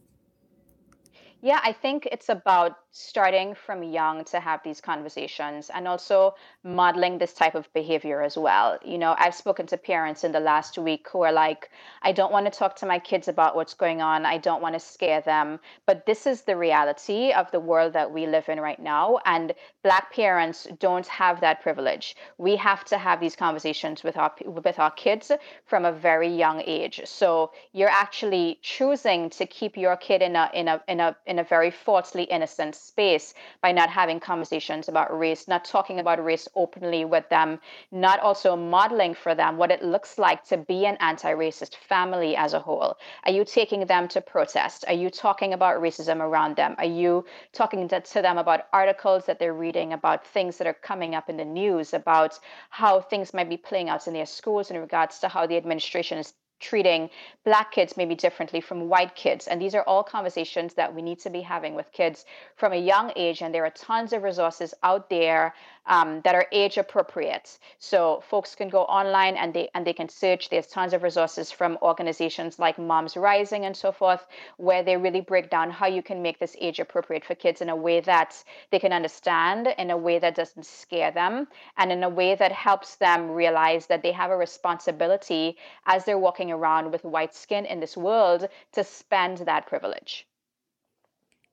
Yeah, 1.42 1.60
I 1.64 1.72
think 1.72 2.08
it's 2.12 2.30
about 2.30 2.74
starting 2.98 3.54
from 3.54 3.84
young 3.84 4.26
to 4.26 4.40
have 4.40 4.62
these 4.64 4.82
conversations 4.82 5.70
and 5.74 5.88
also 5.88 6.34
modeling 6.64 7.18
this 7.18 7.34
type 7.34 7.54
of 7.54 7.72
behavior 7.74 8.24
as 8.24 8.38
well. 8.38 8.78
You 8.84 8.98
know, 8.98 9.16
I've 9.20 9.36
spoken 9.36 9.68
to 9.68 9.78
parents 9.78 10.24
in 10.24 10.32
the 10.32 10.40
last 10.40 10.78
week 10.78 11.08
who 11.12 11.22
are 11.22 11.32
like, 11.32 11.70
I 12.02 12.12
don't 12.12 12.32
want 12.32 12.52
to 12.52 12.52
talk 12.52 12.76
to 12.78 12.88
my 12.88 12.98
kids 12.98 13.28
about 13.28 13.56
what's 13.56 13.76
going 13.76 14.02
on. 14.02 14.26
I 14.26 14.40
don't 14.40 14.62
want 14.62 14.74
to 14.74 14.80
scare 14.80 15.22
them. 15.22 15.60
But 15.86 16.08
this 16.08 16.26
is 16.26 16.42
the 16.42 16.58
reality 16.58 17.32
of 17.32 17.52
the 17.52 17.60
world 17.60 17.94
that 17.94 18.12
we 18.12 18.26
live 18.26 18.50
in 18.50 18.60
right 18.60 18.80
now. 18.80 19.20
And 19.26 19.54
Black 19.84 20.12
parents 20.12 20.68
don't 20.80 21.08
have 21.08 21.40
that 21.42 21.62
privilege. 21.62 22.16
We 22.38 22.56
have 22.56 22.84
to 22.86 22.98
have 22.98 23.20
these 23.20 23.36
conversations 23.36 24.04
with 24.04 24.18
our, 24.18 24.34
with 24.46 24.80
our 24.80 24.92
kids 24.92 25.32
from 25.66 25.86
a 25.86 25.92
very 25.92 26.30
young 26.30 26.64
age. 26.66 27.02
So 27.06 27.52
you're 27.74 27.90
actually 27.90 28.60
choosing 28.64 29.30
to 29.32 29.46
keep 29.46 29.78
your 29.78 29.96
kid 29.96 30.22
in 30.22 30.36
a, 30.36 30.50
in 30.54 30.68
a, 30.68 30.82
in 30.88 31.00
a, 31.00 31.16
in 31.26 31.40
a 31.40 31.44
very 31.44 31.72
falsely 31.72 32.24
innocent 32.24 32.87
space 32.88 33.34
by 33.62 33.72
not 33.72 33.90
having 33.90 34.20
conversations 34.20 34.88
about 34.88 35.18
race, 35.18 35.48
not 35.48 35.66
talking 35.66 36.00
about 36.00 36.24
race 36.24 36.48
openly 36.56 37.06
with 37.06 37.28
them, 37.30 37.60
not 37.92 38.20
also 38.20 38.56
modeling 38.56 39.14
for 39.14 39.36
them 39.36 39.58
what 39.58 39.72
it 39.72 39.84
looks 39.84 40.18
like 40.18 40.44
to 40.46 40.58
be 40.58 40.86
an 40.86 40.98
anti 41.00 41.34
racist 41.34 41.76
family 41.76 42.36
as 42.36 42.54
a 42.54 42.60
whole. 42.60 42.98
Are 43.26 43.32
you 43.32 43.44
taking 43.46 43.86
them 43.86 44.08
to 44.10 44.22
protest? 44.22 44.86
Are 44.88 44.94
you 44.94 45.10
talking 45.10 45.54
about 45.54 45.82
racism 45.82 46.20
around 46.22 46.56
them? 46.56 46.76
Are 46.78 46.86
you 46.86 47.26
talking 47.54 47.88
to, 47.90 48.00
to 48.00 48.22
them 48.22 48.38
about 48.38 48.68
articles 48.74 49.26
that 49.26 49.40
they're 49.40 49.54
reading, 49.54 49.94
about 49.94 50.26
things 50.26 50.58
that 50.58 50.68
are 50.68 50.74
coming 50.74 51.16
up 51.16 51.30
in 51.30 51.38
the 51.38 51.46
news, 51.46 51.94
about 51.94 52.40
how 52.70 53.02
things 53.02 53.34
might 53.34 53.50
be 53.50 53.58
playing 53.58 53.90
out 53.90 54.08
in 54.08 54.14
their 54.14 54.26
schools 54.26 54.72
in 54.72 54.78
regards 54.80 55.20
to 55.20 55.28
how 55.28 55.46
the 55.46 55.58
administration 55.58 56.18
is 56.18 56.34
treating 56.60 57.10
black 57.44 57.72
kids 57.72 57.98
maybe 57.98 58.16
differently 58.16 58.62
from 58.62 58.90
white 58.90 59.16
kids. 59.16 59.48
And 59.48 59.62
these 59.62 59.76
are 59.76 59.84
all 59.84 60.04
conversations 60.04 60.74
that 60.76 60.94
we 60.94 61.02
need 61.02 61.20
to 61.20 61.30
be 61.30 61.42
having 61.42 61.76
with 61.76 61.92
kids 61.92 62.26
from 62.56 62.74
a 62.74 62.78
young 62.78 63.12
age. 63.16 63.42
And 63.42 63.54
there 63.54 63.66
are 63.66 63.72
tons 63.72 64.14
of 64.14 64.24
resources 64.24 64.74
out 64.84 65.10
there 65.10 65.54
um, 65.88 66.22
that 66.22 66.36
are 66.36 66.46
age 66.52 66.78
appropriate. 66.78 67.58
So 67.80 68.22
folks 68.30 68.56
can 68.56 68.70
go 68.70 68.84
online 68.84 69.36
and 69.36 69.54
they 69.54 69.70
and 69.74 69.86
they 69.86 69.94
can 69.94 70.10
search. 70.10 70.50
There's 70.50 70.68
tons 70.68 70.94
of 70.94 71.04
resources 71.04 71.52
from 71.52 71.78
organizations 71.82 72.60
like 72.60 72.78
Moms 72.78 73.18
Rising 73.18 73.66
and 73.66 73.76
so 73.76 73.92
forth, 73.92 74.28
where 74.58 74.84
they 74.84 74.98
really 74.98 75.22
break 75.22 75.50
down 75.50 75.72
how 75.72 75.88
you 75.88 76.04
can 76.04 76.22
make 76.22 76.40
this 76.40 76.56
age 76.60 76.80
appropriate 76.80 77.26
for 77.26 77.36
kids 77.36 77.62
in 77.62 77.70
a 77.70 77.76
way 77.76 78.00
that 78.02 78.44
they 78.72 78.80
can 78.80 78.94
understand, 78.94 79.74
in 79.78 79.92
a 79.92 79.98
way 79.98 80.20
that 80.20 80.36
doesn't 80.36 80.66
scare 80.66 81.12
them, 81.12 81.48
and 81.78 81.92
in 81.92 82.04
a 82.04 82.10
way 82.10 82.36
that 82.36 82.52
helps 82.52 82.96
them 82.96 83.32
realize 83.32 83.88
that 83.88 84.04
they 84.04 84.12
have 84.12 84.32
a 84.32 84.38
responsibility 84.38 85.58
as 85.86 86.06
they're 86.06 86.18
walking 86.18 86.52
around 86.52 86.92
with 86.92 87.04
white 87.04 87.34
skin 87.34 87.66
in 87.66 87.80
this 87.80 87.98
world 87.98 88.48
to 88.74 88.84
spend 88.84 89.38
that 89.40 89.66
privilege. 89.68 90.28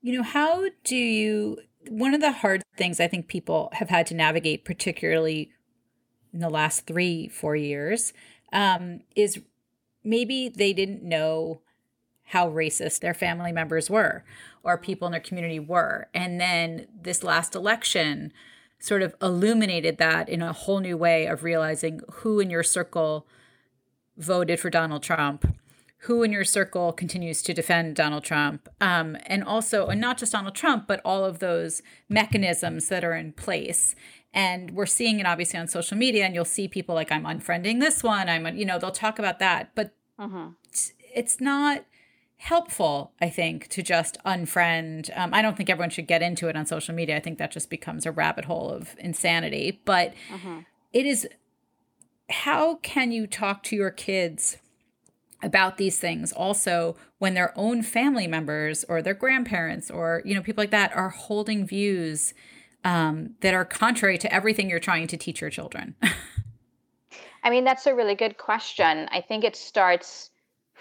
You 0.02 0.18
know, 0.18 0.22
how 0.22 0.66
do 0.84 0.96
you 0.96 1.58
one 1.88 2.14
of 2.14 2.20
the 2.20 2.32
hard 2.32 2.62
things 2.76 3.00
I 3.00 3.08
think 3.08 3.28
people 3.28 3.70
have 3.74 3.88
had 3.88 4.06
to 4.08 4.14
navigate, 4.14 4.64
particularly 4.64 5.50
in 6.32 6.40
the 6.40 6.50
last 6.50 6.86
three, 6.86 7.28
four 7.28 7.56
years, 7.56 8.12
um, 8.52 9.00
is 9.14 9.40
maybe 10.02 10.48
they 10.48 10.72
didn't 10.72 11.02
know 11.02 11.60
how 12.28 12.50
racist 12.50 13.00
their 13.00 13.14
family 13.14 13.52
members 13.52 13.90
were 13.90 14.24
or 14.62 14.78
people 14.78 15.06
in 15.06 15.12
their 15.12 15.20
community 15.20 15.60
were. 15.60 16.08
And 16.14 16.40
then 16.40 16.86
this 17.00 17.22
last 17.22 17.54
election 17.54 18.32
sort 18.78 19.02
of 19.02 19.14
illuminated 19.20 19.98
that 19.98 20.28
in 20.28 20.42
a 20.42 20.52
whole 20.52 20.80
new 20.80 20.96
way 20.96 21.26
of 21.26 21.42
realizing 21.42 22.00
who 22.12 22.40
in 22.40 22.50
your 22.50 22.62
circle 22.62 23.26
voted 24.16 24.58
for 24.60 24.70
Donald 24.70 25.02
Trump 25.02 25.46
who 26.04 26.22
in 26.22 26.32
your 26.32 26.44
circle 26.44 26.92
continues 26.92 27.40
to 27.40 27.54
defend 27.54 27.96
Donald 27.96 28.24
Trump, 28.24 28.68
um, 28.78 29.16
and 29.24 29.42
also, 29.42 29.86
and 29.86 29.98
not 29.98 30.18
just 30.18 30.32
Donald 30.32 30.54
Trump, 30.54 30.86
but 30.86 31.00
all 31.02 31.24
of 31.24 31.38
those 31.38 31.80
mechanisms 32.10 32.88
that 32.88 33.02
are 33.02 33.14
in 33.14 33.32
place. 33.32 33.96
And 34.34 34.72
we're 34.72 34.84
seeing 34.84 35.18
it 35.18 35.24
obviously 35.24 35.58
on 35.58 35.66
social 35.66 35.96
media, 35.96 36.26
and 36.26 36.34
you'll 36.34 36.44
see 36.44 36.68
people 36.68 36.94
like, 36.94 37.10
I'm 37.10 37.24
unfriending 37.24 37.80
this 37.80 38.02
one. 38.02 38.28
I'm, 38.28 38.46
you 38.54 38.66
know, 38.66 38.78
they'll 38.78 38.90
talk 38.90 39.18
about 39.18 39.38
that, 39.38 39.70
but 39.74 39.94
uh-huh. 40.18 40.48
it's 41.14 41.40
not 41.40 41.86
helpful, 42.36 43.12
I 43.18 43.30
think, 43.30 43.68
to 43.68 43.82
just 43.82 44.18
unfriend. 44.26 45.10
Um, 45.16 45.32
I 45.32 45.40
don't 45.40 45.56
think 45.56 45.70
everyone 45.70 45.88
should 45.88 46.06
get 46.06 46.20
into 46.20 46.48
it 46.48 46.56
on 46.56 46.66
social 46.66 46.94
media. 46.94 47.16
I 47.16 47.20
think 47.20 47.38
that 47.38 47.50
just 47.50 47.70
becomes 47.70 48.04
a 48.04 48.12
rabbit 48.12 48.44
hole 48.44 48.70
of 48.70 48.94
insanity. 48.98 49.80
But 49.86 50.12
uh-huh. 50.30 50.60
it 50.92 51.06
is 51.06 51.26
how 52.28 52.74
can 52.76 53.10
you 53.10 53.26
talk 53.26 53.62
to 53.62 53.76
your 53.76 53.90
kids 53.90 54.58
about 55.44 55.76
these 55.76 55.98
things. 55.98 56.32
Also 56.32 56.96
when 57.18 57.34
their 57.34 57.52
own 57.56 57.82
family 57.82 58.26
members 58.26 58.84
or 58.88 59.02
their 59.02 59.14
grandparents 59.14 59.90
or 59.90 60.22
you 60.24 60.34
know 60.34 60.42
people 60.42 60.62
like 60.62 60.70
that 60.70 60.94
are 60.96 61.10
holding 61.10 61.66
views 61.66 62.34
um, 62.84 63.30
that 63.40 63.54
are 63.54 63.64
contrary 63.64 64.18
to 64.18 64.32
everything 64.32 64.68
you're 64.68 64.80
trying 64.80 65.06
to 65.06 65.16
teach 65.16 65.40
your 65.40 65.50
children. 65.50 65.94
I 67.42 67.50
mean 67.50 67.64
that's 67.64 67.86
a 67.86 67.94
really 67.94 68.14
good 68.14 68.38
question. 68.38 69.08
I 69.12 69.20
think 69.20 69.44
it 69.44 69.54
starts 69.54 70.30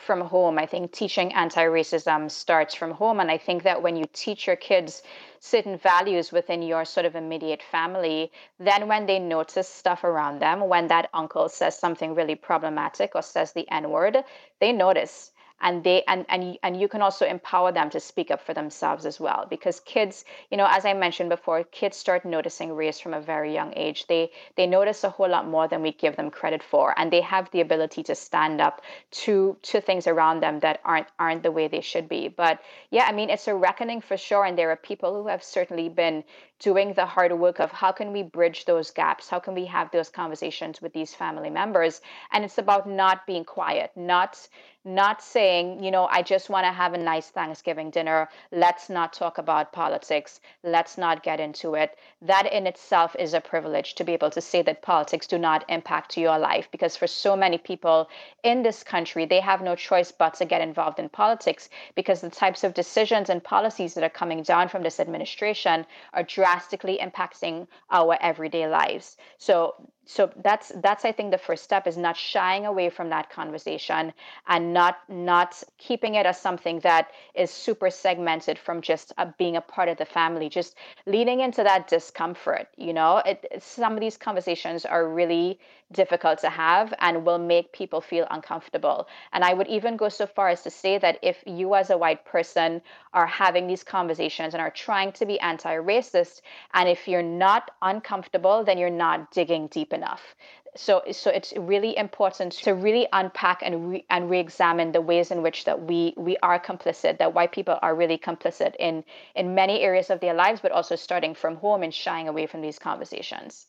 from 0.03 0.22
home. 0.22 0.60
I 0.60 0.65
think 0.65 0.91
teaching 0.91 1.33
anti-racism 1.33 2.29
starts 2.29 2.75
from 2.75 2.91
home 2.91 3.19
and 3.19 3.31
i 3.31 3.38
think 3.38 3.63
that 3.63 3.81
when 3.81 3.95
you 3.95 4.05
teach 4.13 4.48
your 4.48 4.55
kids 4.55 5.01
certain 5.43 5.77
values 5.77 6.31
within 6.31 6.62
your 6.62 6.86
sort 6.86 7.05
of 7.05 7.17
immediate 7.17 7.62
family, 7.62 8.31
then 8.60 8.88
when 8.88 9.05
they 9.05 9.19
notice 9.19 9.67
stuff 9.67 10.05
around 10.05 10.39
them, 10.39 10.69
when 10.69 10.88
that 10.88 11.10
uncle 11.13 11.50
says 11.50 11.77
something 11.77 12.15
really 12.15 12.36
problematic 12.36 13.12
or 13.13 13.22
says 13.22 13.51
the 13.51 13.69
N 13.69 13.89
word, 13.89 14.24
they 14.62 14.72
notice 14.72 15.32
and 15.63 15.84
they 15.84 16.03
and 16.08 16.25
and 16.29 16.58
and 16.62 16.79
you 16.79 16.88
can 16.88 17.01
also 17.01 17.25
empower 17.25 17.72
them 17.72 17.89
to 17.89 18.00
speak 18.00 18.29
up 18.29 18.41
for 18.41 18.53
themselves 18.53 19.05
as 19.05 19.20
well. 19.20 19.48
Because 19.50 19.79
kids 19.79 20.25
you 20.51 20.58
know 20.58 20.67
as 20.70 20.86
i 20.86 20.93
mentioned 20.93 21.29
before 21.29 21.63
kids 21.63 21.98
start 21.98 22.25
noticing 22.25 22.74
race 22.74 23.00
from 23.00 23.13
a 23.13 23.22
very 23.22 23.53
young 23.53 23.74
age. 23.75 24.05
They 24.08 24.32
they 24.55 24.67
notice 24.67 25.03
a 25.03 25.10
whole 25.10 25.29
lot 25.29 25.48
more 25.48 25.67
than 25.67 25.82
we 25.82 25.91
give 25.93 26.15
them 26.15 26.29
credit 26.29 26.62
for. 26.62 26.93
And 26.98 27.12
they 27.12 27.22
have 27.22 27.50
the 27.51 27.62
ability 27.62 28.03
to 28.03 28.15
stand 28.15 28.62
up 28.62 28.82
to 29.24 29.58
to 29.63 29.82
things 29.82 30.05
around 30.05 30.41
them 30.41 30.60
that 30.60 30.82
aren't 30.84 31.08
aren't 31.17 31.43
the 31.43 31.51
way 31.51 31.67
they 31.67 31.82
should 31.82 32.08
be. 32.10 32.27
But 32.27 32.60
yeah 32.91 33.05
i 33.08 33.12
mean 33.12 33.29
it's 33.29 33.48
a 33.48 33.55
reckoning 33.55 34.01
for 34.01 34.17
sure. 34.17 34.46
And 34.46 34.58
there 34.58 34.70
are 34.70 34.75
people 34.75 35.15
who 35.15 35.27
have 35.27 35.43
certainly 35.43 35.89
been 35.89 36.24
doing 36.63 36.93
the 36.93 37.05
hard 37.05 37.32
work 37.34 37.60
of 37.60 37.72
how 37.72 37.91
can 37.91 38.12
we 38.12 38.24
bridge 38.24 38.65
those 38.65 38.89
gaps 38.89 39.29
how 39.29 39.39
can 39.39 39.53
we 39.53 39.65
have 39.65 39.91
those 39.91 40.10
conversations 40.10 40.82
with 40.82 40.93
these 40.93 41.13
family 41.13 41.50
members 41.50 42.01
and 42.32 42.43
it's 42.43 42.58
about 42.58 42.89
not 42.89 43.27
being 43.27 43.46
quiet 43.46 43.91
not 43.96 44.48
not 44.86 45.22
saying, 45.22 45.82
you 45.82 45.91
know, 45.91 46.08
I 46.12 46.22
just 46.22 46.50
want 46.50 46.65
to 46.65 46.72
have 46.72 46.93
a 46.93 46.98
nice 46.98 47.29
Thanksgiving 47.29 47.89
dinner. 47.89 48.27
Let's 48.51 48.89
not 48.89 49.13
talk 49.13 49.38
about 49.38 49.72
politics. 49.72 50.41
Let's 50.62 50.98
not 50.98 51.24
get 51.24 51.39
into 51.39 51.75
it. 51.75 51.98
That 52.22 52.51
in 52.51 52.67
itself 52.67 53.15
is 53.17 53.34
a 53.34 53.39
privilege 53.39 53.96
to 53.96 54.03
be 54.03 54.12
able 54.12 54.29
to 54.32 54.41
say 54.41 54.62
that 54.63 54.82
politics 54.82 55.25
do 55.25 55.38
not 55.38 55.63
impact 55.70 56.17
your 56.17 56.38
life 56.38 56.67
because 56.70 56.98
for 56.98 57.08
so 57.08 57.36
many 57.36 57.58
people 57.58 58.10
in 58.43 58.62
this 58.62 58.84
country, 58.84 59.25
they 59.25 59.39
have 59.39 59.62
no 59.62 59.75
choice 59.75 60.12
but 60.12 60.34
to 60.36 60.46
get 60.46 60.60
involved 60.60 61.00
in 61.00 61.08
politics 61.08 61.70
because 61.96 62.20
the 62.20 62.29
types 62.29 62.65
of 62.65 62.74
decisions 62.74 63.29
and 63.29 63.41
policies 63.41 63.93
that 63.93 64.03
are 64.03 64.10
coming 64.10 64.43
down 64.43 64.67
from 64.67 64.84
this 64.84 65.00
administration 65.00 65.86
are 66.13 66.24
drastically 66.53 67.00
impacting 67.01 67.67
our 67.89 68.15
everyday 68.22 68.67
lives. 68.67 69.17
So 69.39 69.74
so 70.05 70.29
that's 70.43 70.72
that's 70.81 71.05
i 71.05 71.12
think 71.12 71.31
the 71.31 71.38
first 71.38 71.63
step 71.63 71.88
is 71.88 71.98
not 71.98 72.17
shying 72.17 72.65
away 72.65 72.89
from 72.89 73.10
that 73.10 73.29
conversation 73.29 74.13
and 74.48 74.74
not 74.74 74.98
not 75.10 75.62
keeping 75.77 76.15
it 76.15 76.25
as 76.25 76.39
something 76.39 76.79
that 76.79 77.12
is 77.36 77.50
super 77.50 77.89
segmented 77.89 78.60
from 78.60 78.81
just 78.81 79.13
uh, 79.17 79.25
being 79.38 79.55
a 79.55 79.62
part 79.62 79.88
of 79.89 79.98
the 79.98 80.05
family 80.05 80.50
just 80.50 80.75
leading 81.05 81.39
into 81.39 81.63
that 81.63 81.88
discomfort 81.88 82.67
you 82.77 82.93
know? 82.93 83.22
It, 83.25 83.45
some 83.60 83.93
of 83.93 84.00
these 84.00 84.17
conversations 84.17 84.86
are 84.86 85.07
really 85.07 85.60
difficult 85.91 86.39
to 86.39 86.50
have 86.50 86.93
and 87.00 87.25
will 87.25 87.38
make 87.38 87.72
people 87.72 88.01
feel 88.01 88.27
uncomfortable. 88.31 89.07
And 89.31 89.43
i 89.43 89.53
would 89.53 89.67
even 89.67 89.95
go 89.95 90.10
so 90.10 90.25
far 90.25 90.50
as 90.50 90.63
to 90.63 90.69
say 90.69 90.98
that 90.98 91.19
if 91.22 91.43
you 91.45 91.75
as 91.75 91.89
a 91.89 91.98
white 91.98 92.25
person 92.25 92.81
are 93.13 93.27
having 93.27 93.67
these 93.67 93.83
conversations 93.83 94.53
and 94.53 94.62
are 94.62 94.72
trying 94.72 95.12
to 95.13 95.25
be 95.25 95.39
anti-racist 95.39 96.41
and 96.74 96.89
if 96.89 97.07
you're 97.07 97.22
not 97.22 97.72
uncomfortable 97.81 98.63
then 98.63 98.77
you're 98.77 98.89
not 98.89 99.31
digging 99.31 99.67
deep 99.67 99.92
enough 99.93 100.35
so 100.75 101.01
so 101.12 101.29
it's 101.29 101.53
really 101.55 101.95
important 101.97 102.51
to 102.51 102.73
really 102.73 103.07
unpack 103.13 103.62
and 103.62 103.91
re, 103.91 104.05
and 104.09 104.29
re-examine 104.29 104.91
the 104.91 105.01
ways 105.01 105.31
in 105.31 105.41
which 105.41 105.65
that 105.65 105.83
we 105.83 106.13
we 106.17 106.35
are 106.38 106.59
complicit 106.59 107.17
that 107.19 107.33
white 107.33 107.51
people 107.51 107.77
are 107.81 107.95
really 107.95 108.17
complicit 108.17 108.73
in 108.79 109.03
in 109.35 109.53
many 109.55 109.81
areas 109.81 110.09
of 110.09 110.19
their 110.19 110.33
lives 110.33 110.59
but 110.62 110.71
also 110.71 110.95
starting 110.95 111.35
from 111.35 111.55
home 111.57 111.83
and 111.83 111.93
shying 111.93 112.27
away 112.27 112.45
from 112.47 112.62
these 112.62 112.79
conversations 112.79 113.67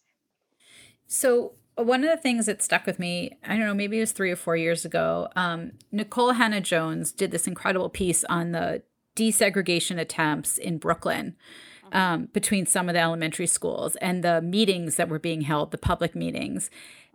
so 1.07 1.53
one 1.77 2.05
of 2.05 2.11
the 2.11 2.17
things 2.17 2.47
that 2.47 2.63
stuck 2.63 2.87
with 2.87 2.99
me, 2.99 3.37
I 3.45 3.57
don't 3.57 3.67
know, 3.67 3.75
maybe 3.75 3.97
it 3.97 4.01
was 4.01 4.13
three 4.13 4.31
or 4.31 4.37
four 4.37 4.57
years 4.57 4.85
ago. 4.85 5.29
Um, 5.35 5.73
Nikole 5.93 6.37
Hannah-Jones 6.37 7.11
did 7.13 7.33
this 7.33 7.49
incredible 7.49 7.89
piece 7.89 8.25
on 8.25 8.53
the 8.53 8.83
desegregation 9.17 9.99
attempts 9.99 10.59
in 10.59 10.79
Brooklyn 10.79 11.37
um, 11.95 12.27
between 12.33 12.67
some 12.67 12.89
of 12.89 12.95
the 12.95 13.01
elementary 13.01 13.47
schools 13.47 13.97
and 13.97 14.23
the 14.23 14.43
meetings 14.43 14.97
that 14.97 15.09
were 15.09 15.19
being 15.19 15.43
held, 15.43 15.71
the 15.71 15.79
public 15.79 16.15
meetings. 16.15 16.69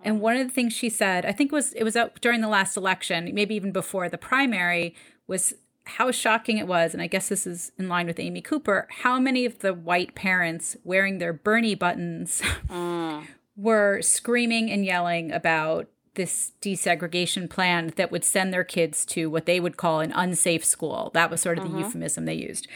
And 0.03 0.21
one 0.21 0.37
of 0.37 0.47
the 0.47 0.53
things 0.53 0.73
she 0.73 0.89
said, 0.89 1.25
I 1.25 1.33
think 1.33 1.51
it 1.51 1.55
was 1.55 1.73
it 1.73 1.83
was 1.83 1.97
during 2.21 2.41
the 2.41 2.47
last 2.47 2.77
election, 2.77 3.29
maybe 3.33 3.53
even 3.55 3.71
before 3.71 4.07
the 4.09 4.17
primary, 4.17 4.95
was 5.27 5.53
how 5.85 6.11
shocking 6.11 6.57
it 6.57 6.67
was, 6.67 6.93
and 6.93 7.01
I 7.01 7.07
guess 7.07 7.29
this 7.29 7.45
is 7.45 7.71
in 7.77 7.89
line 7.89 8.07
with 8.07 8.19
Amy 8.19 8.41
Cooper, 8.41 8.87
how 8.89 9.19
many 9.19 9.45
of 9.45 9.59
the 9.59 9.73
white 9.73 10.15
parents 10.15 10.77
wearing 10.83 11.17
their 11.17 11.33
Bernie 11.33 11.75
buttons 11.75 12.41
mm. 12.67 13.25
were 13.57 14.01
screaming 14.01 14.71
and 14.71 14.85
yelling 14.85 15.31
about 15.31 15.87
this 16.13 16.51
desegregation 16.61 17.49
plan 17.49 17.91
that 17.95 18.11
would 18.11 18.23
send 18.23 18.53
their 18.53 18.63
kids 18.63 19.05
to 19.05 19.29
what 19.29 19.45
they 19.45 19.59
would 19.59 19.77
call 19.77 19.99
an 19.99 20.11
unsafe 20.13 20.63
school. 20.63 21.11
That 21.13 21.31
was 21.31 21.41
sort 21.41 21.57
of 21.57 21.63
the 21.63 21.69
uh-huh. 21.71 21.79
euphemism 21.79 22.25
they 22.25 22.33
used. 22.35 22.67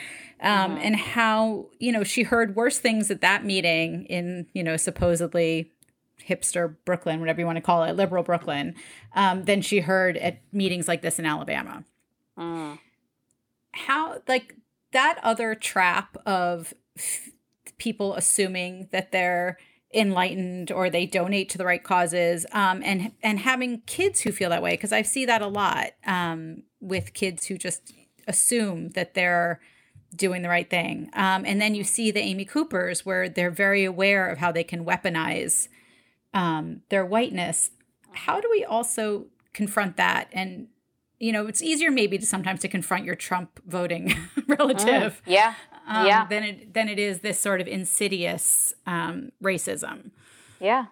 Um, 0.44 0.74
uh-huh. 0.74 0.82
And 0.84 0.96
how, 0.96 1.70
you 1.80 1.92
know, 1.92 2.04
she 2.04 2.24
heard 2.24 2.56
worse 2.56 2.78
things 2.78 3.10
at 3.10 3.22
that 3.22 3.46
meeting 3.46 4.06
in, 4.06 4.48
you 4.54 4.64
know, 4.64 4.78
supposedly 4.78 5.72
hipster 6.28 6.76
Brooklyn, 6.86 7.20
whatever 7.20 7.40
you 7.40 7.46
want 7.46 7.58
to 7.58 7.62
call 7.62 7.84
it, 7.84 7.96
liberal 7.96 8.24
Brooklyn, 8.24 8.76
um, 9.16 9.46
than 9.46 9.62
she 9.62 9.80
heard 9.80 10.18
at 10.18 10.42
meetings 10.52 10.88
like 10.88 11.02
this 11.02 11.18
in 11.18 11.26
Alabama. 11.26 11.84
Uh. 12.38 12.76
How, 13.72 14.22
like, 14.28 14.56
that 14.92 15.20
other 15.24 15.56
trap 15.56 16.18
of 16.26 16.74
f- 16.98 17.30
people 17.78 18.14
assuming 18.14 18.90
that 18.92 19.12
they're 19.12 19.58
enlightened 19.94 20.72
or 20.72 20.90
they 20.90 21.06
donate 21.06 21.50
to 21.50 21.58
the 21.58 21.66
right 21.66 21.84
causes 21.84 22.46
um, 22.52 22.82
and 22.84 23.12
and 23.22 23.40
having 23.40 23.82
kids 23.82 24.22
who 24.22 24.32
feel 24.32 24.50
that 24.50 24.62
way 24.62 24.72
because 24.72 24.92
I 24.92 25.04
see 25.04 25.26
that 25.26 25.42
a 25.42 25.48
lot 25.48 25.92
um, 26.06 26.64
with 26.80 27.14
kids 27.14 27.46
who 27.46 27.58
just 27.58 27.94
assume 28.28 28.90
that 28.90 29.14
they're 29.14 29.60
doing 30.14 30.42
the 30.42 30.50
right 30.50 30.70
thing 30.70 31.10
um, 31.14 31.46
and 31.46 31.62
then 31.62 31.76
you 31.76 31.84
see 31.84 32.12
the 32.12 32.20
Amy 32.20 32.46
Coopers 32.46 33.06
where 33.06 33.30
they're 33.30 33.52
very 33.52 33.84
aware 33.84 34.28
of 34.28 34.38
how 34.38 34.52
they 34.52 34.64
can 34.64 34.86
weaponize 34.86 35.68
um, 36.34 36.82
their 36.90 37.06
whiteness 37.06 37.72
how 38.12 38.40
do 38.40 38.48
we 38.52 38.64
also 38.64 39.26
confront 39.54 39.98
that 39.98 40.28
and 40.32 40.68
you 41.20 41.32
know 41.32 41.48
it's 41.48 41.62
easier 41.62 41.92
maybe 41.92 42.18
to 42.18 42.26
sometimes 42.26 42.62
to 42.62 42.68
confront 42.68 43.06
your 43.06 43.16
Trump 43.16 43.60
voting 43.66 44.16
relative 44.48 45.22
mm, 45.26 45.34
yeah 45.34 45.54
um, 45.88 46.08
yeah. 46.08 46.26
than 46.28 46.44
it 46.44 46.74
than 46.74 46.90
it 46.90 47.00
is 47.00 47.20
this 47.20 47.40
sort 47.40 47.62
of 47.62 47.68
insidious 47.68 48.74
um, 48.86 49.32
racism. 49.42 50.12
Yeah. 50.60 50.86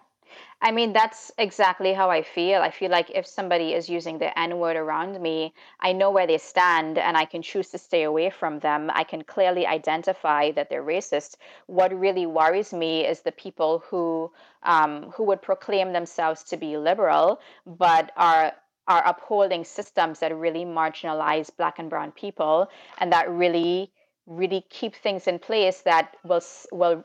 I 0.64 0.70
mean, 0.70 0.92
that's 0.92 1.32
exactly 1.38 1.92
how 1.92 2.08
I 2.08 2.22
feel. 2.22 2.62
I 2.62 2.70
feel 2.70 2.90
like 2.92 3.10
if 3.10 3.26
somebody 3.26 3.74
is 3.74 3.88
using 3.88 4.18
the 4.18 4.38
N 4.38 4.58
word 4.58 4.76
around 4.76 5.20
me, 5.20 5.54
I 5.80 5.92
know 5.92 6.12
where 6.12 6.26
they 6.26 6.38
stand 6.38 6.98
and 6.98 7.16
I 7.16 7.24
can 7.24 7.42
choose 7.42 7.70
to 7.70 7.78
stay 7.78 8.04
away 8.04 8.30
from 8.30 8.60
them. 8.60 8.88
I 8.94 9.02
can 9.02 9.24
clearly 9.24 9.66
identify 9.66 10.52
that 10.52 10.70
they're 10.70 10.84
racist. 10.84 11.34
What 11.66 11.92
really 11.92 12.26
worries 12.26 12.72
me 12.72 13.04
is 13.04 13.22
the 13.22 13.32
people 13.32 13.80
who 13.88 14.30
um, 14.62 15.10
who 15.10 15.24
would 15.24 15.42
proclaim 15.42 15.92
themselves 15.92 16.44
to 16.44 16.56
be 16.56 16.76
liberal, 16.76 17.40
but 17.66 18.12
are 18.16 18.52
are 18.86 19.04
upholding 19.04 19.64
systems 19.64 20.20
that 20.20 20.36
really 20.36 20.64
marginalize 20.64 21.50
Black 21.56 21.80
and 21.80 21.90
Brown 21.90 22.12
people 22.12 22.68
and 22.98 23.12
that 23.12 23.28
really 23.28 23.90
really 24.26 24.64
keep 24.70 24.94
things 24.94 25.26
in 25.26 25.38
place 25.40 25.80
that 25.80 26.16
will 26.24 26.42
will 26.70 27.04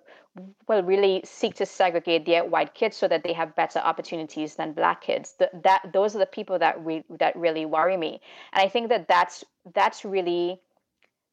will 0.68 0.84
really 0.84 1.22
seek 1.26 1.56
to 1.56 1.66
segregate 1.66 2.26
their 2.26 2.46
white 2.46 2.74
kids 2.74 2.98
so 2.98 3.08
that 3.08 3.24
they 3.24 3.34
have 3.34 3.56
better 3.56 3.80
opportunities 3.80 4.56
than 4.56 4.74
black 4.74 5.02
kids. 5.02 5.36
The, 5.40 5.50
that 5.64 5.92
those 5.94 6.16
are 6.16 6.20
the 6.20 6.26
people 6.26 6.60
that 6.60 6.84
re, 6.86 7.04
that 7.10 7.36
really 7.36 7.66
worry 7.66 7.98
me, 7.98 8.22
and 8.54 8.62
I 8.62 8.70
think 8.70 8.90
that 8.90 9.08
that's 9.08 9.44
that's 9.74 10.06
really 10.06 10.60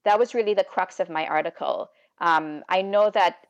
that 0.04 0.18
was 0.18 0.34
really 0.34 0.54
the 0.54 0.64
crux 0.64 1.00
of 1.00 1.08
my 1.08 1.26
article. 1.26 1.90
Um, 2.20 2.62
I 2.68 2.82
know 2.82 3.10
that 3.10 3.46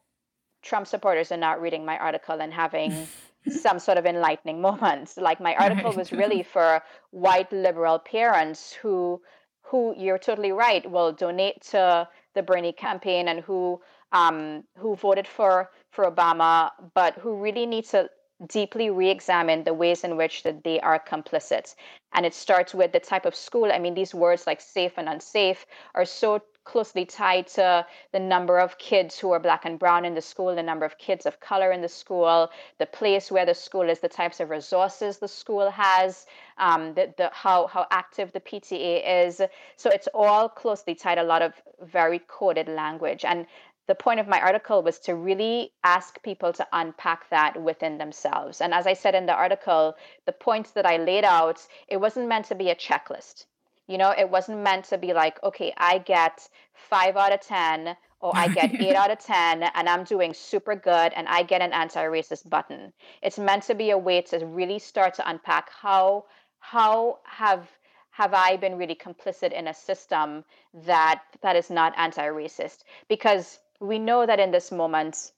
Trump 0.63 0.87
supporters 0.87 1.31
are 1.31 1.37
not 1.37 1.61
reading 1.61 1.85
my 1.85 1.99
article 1.99 2.41
and 2.41 2.53
having 2.53 3.07
some 3.61 3.79
sort 3.79 3.99
of 3.99 4.07
enlightening 4.07 4.61
moments. 4.61 5.17
Like 5.17 5.41
my 5.41 5.55
article 5.57 5.93
was 5.93 6.13
really 6.13 6.43
for 6.43 6.83
white 7.11 7.53
liberal 7.53 7.99
parents 7.99 8.73
who 8.73 9.21
who 9.63 9.95
you're 9.97 10.19
totally 10.19 10.53
right 10.53 10.89
will 10.91 11.13
donate 11.13 11.63
to 11.63 12.09
the 12.35 12.43
Bernie 12.43 12.73
campaign 12.73 13.29
and 13.29 13.41
who 13.41 13.81
um, 14.15 14.65
who 14.79 14.97
voted 14.97 15.27
for 15.27 15.71
for 15.91 16.11
Obama, 16.11 16.71
but 16.95 17.15
who 17.15 17.37
really 17.37 17.67
need 17.67 17.85
to 17.85 18.09
deeply 18.49 18.91
re-examine 18.91 19.65
the 19.65 19.75
ways 19.75 20.03
in 20.03 20.17
which 20.17 20.43
that 20.43 20.65
they 20.65 20.81
are 20.81 20.99
complicit. 20.99 21.75
And 22.15 22.27
it 22.27 22.35
starts 22.35 22.75
with 22.75 22.93
the 22.93 23.01
type 23.01 23.27
of 23.27 23.35
school. 23.35 23.71
I 23.73 23.79
mean, 23.79 23.95
these 23.95 24.15
words 24.15 24.47
like 24.47 24.61
safe 24.61 24.93
and 24.97 25.09
unsafe 25.09 25.67
are 25.95 26.05
so 26.05 26.43
closely 26.65 27.05
tied 27.05 27.47
to 27.47 27.87
the 28.13 28.19
number 28.19 28.59
of 28.59 28.79
kids 28.79 29.19
who 29.19 29.31
are 29.33 29.39
black 29.39 29.65
and 29.65 29.79
brown 29.79 30.05
in 30.05 30.15
the 30.15 30.23
school, 30.23 30.55
the 30.55 30.63
number 30.63 30.87
of 30.87 30.97
kids 30.99 31.27
of 31.27 31.39
color 31.39 31.71
in 31.71 31.83
the 31.83 31.89
school, 31.89 32.51
the 32.79 32.87
place 32.87 33.31
where 33.31 33.45
the 33.45 33.55
school 33.55 33.89
is, 33.89 34.01
the 34.01 34.09
types 34.09 34.41
of 34.41 34.49
resources 34.51 35.19
the 35.19 35.29
school 35.29 35.71
has, 35.71 36.27
um, 36.59 36.95
the, 36.95 37.13
the 37.19 37.31
how 37.33 37.67
how 37.67 37.87
active 37.91 38.33
the 38.33 38.41
PTA 38.41 39.27
is. 39.27 39.43
So 39.77 39.91
it's 39.91 40.09
all 40.15 40.49
closely 40.49 40.95
tied. 40.95 41.19
A 41.19 41.23
lot 41.23 41.43
of 41.43 41.53
very 41.83 42.21
coded 42.27 42.69
language, 42.69 43.25
and 43.25 43.47
the 43.87 43.95
point 43.95 44.21
of 44.21 44.29
my 44.29 44.41
article 44.41 44.83
was 44.83 44.99
to 45.01 45.15
really 45.15 45.73
ask 45.83 46.23
people 46.23 46.53
to 46.55 46.67
unpack 46.73 47.29
that 47.31 47.61
within 47.61 47.99
themselves. 47.99 48.61
And 48.61 48.73
as 48.73 48.87
I 48.87 48.95
said 48.95 49.15
in 49.15 49.27
the 49.27 49.35
article, 49.35 49.95
the 50.25 50.33
points 50.33 50.71
that 50.73 50.87
I 50.87 50.97
laid 50.97 51.25
out, 51.25 51.67
it 51.89 51.99
wasn't 51.99 52.29
meant 52.29 52.47
to 52.47 52.55
be 52.55 52.71
a 52.71 52.75
checklist. 52.75 53.45
You 53.87 53.99
know, 53.99 54.15
it 54.17 54.31
wasn't 54.31 54.61
meant 54.61 54.87
to 54.87 54.99
be 54.99 55.13
like, 55.13 55.43
okay, 55.43 55.73
I 55.77 55.99
get 55.99 56.49
five 56.73 57.17
out 57.17 57.35
of 57.35 57.41
10 57.43 57.95
or 58.21 58.33
I 58.35 58.49
get 58.49 58.75
eight 58.81 58.95
out 58.95 59.11
of 59.11 59.19
10 59.19 59.63
and 59.63 59.89
I'm 59.89 60.05
doing 60.05 60.33
super 60.33 60.75
good 60.75 61.13
and 61.15 61.29
I 61.29 61.43
get 61.43 61.61
an 61.61 61.75
anti 61.75 62.05
racist 62.05 62.49
button. 62.49 62.93
It's 63.23 63.39
meant 63.39 63.65
to 63.65 63.75
be 63.75 63.91
a 63.91 63.99
way 63.99 64.23
to 64.23 64.47
really 64.47 64.79
start 64.79 65.15
to 65.15 65.29
unpack 65.29 65.71
how, 65.71 66.25
how 66.61 67.19
have, 67.25 67.69
have 68.13 68.33
I 68.33 68.57
been 68.57 68.79
really 68.79 68.95
complicit 68.95 69.53
in 69.53 69.67
a 69.67 69.75
system 69.75 70.45
that 70.87 71.21
that 71.43 71.57
is 71.57 71.69
not 71.69 71.93
anti-racist? 71.97 72.85
Because 73.09 73.59
we 73.81 73.99
know 73.99 74.27
that 74.27 74.41
in 74.41 74.51
this 74.51 74.71
moment, 74.71 75.33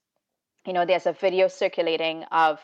you 0.66 0.72
know, 0.72 0.84
there's 0.84 1.06
a 1.06 1.12
video 1.12 1.48
circulating 1.48 2.24
of 2.24 2.60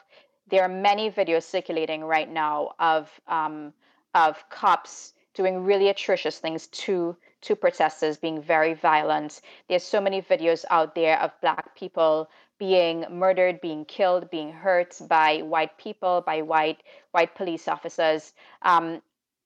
there 0.48 0.62
are 0.62 0.68
many 0.68 1.10
videos 1.10 1.44
circulating 1.44 2.02
right 2.02 2.30
now 2.30 2.74
of 2.78 3.08
um, 3.26 3.72
of 4.14 4.42
cops 4.50 5.14
doing 5.34 5.64
really 5.64 5.88
atrocious 5.88 6.38
things 6.38 6.66
to 6.68 7.16
to 7.42 7.56
protesters, 7.56 8.16
being 8.16 8.40
very 8.40 8.74
violent. 8.74 9.40
There's 9.68 9.82
so 9.82 10.00
many 10.00 10.22
videos 10.22 10.64
out 10.70 10.94
there 10.94 11.18
of 11.20 11.32
black 11.40 11.74
people 11.74 12.28
being 12.58 13.04
murdered, 13.10 13.60
being 13.60 13.84
killed, 13.84 14.30
being 14.30 14.52
hurt 14.52 14.96
by 15.08 15.38
white 15.38 15.76
people, 15.78 16.22
by 16.24 16.42
white 16.42 16.82
white 17.12 17.34
police 17.34 17.66
officers. 17.66 18.32
Um, 18.62 19.02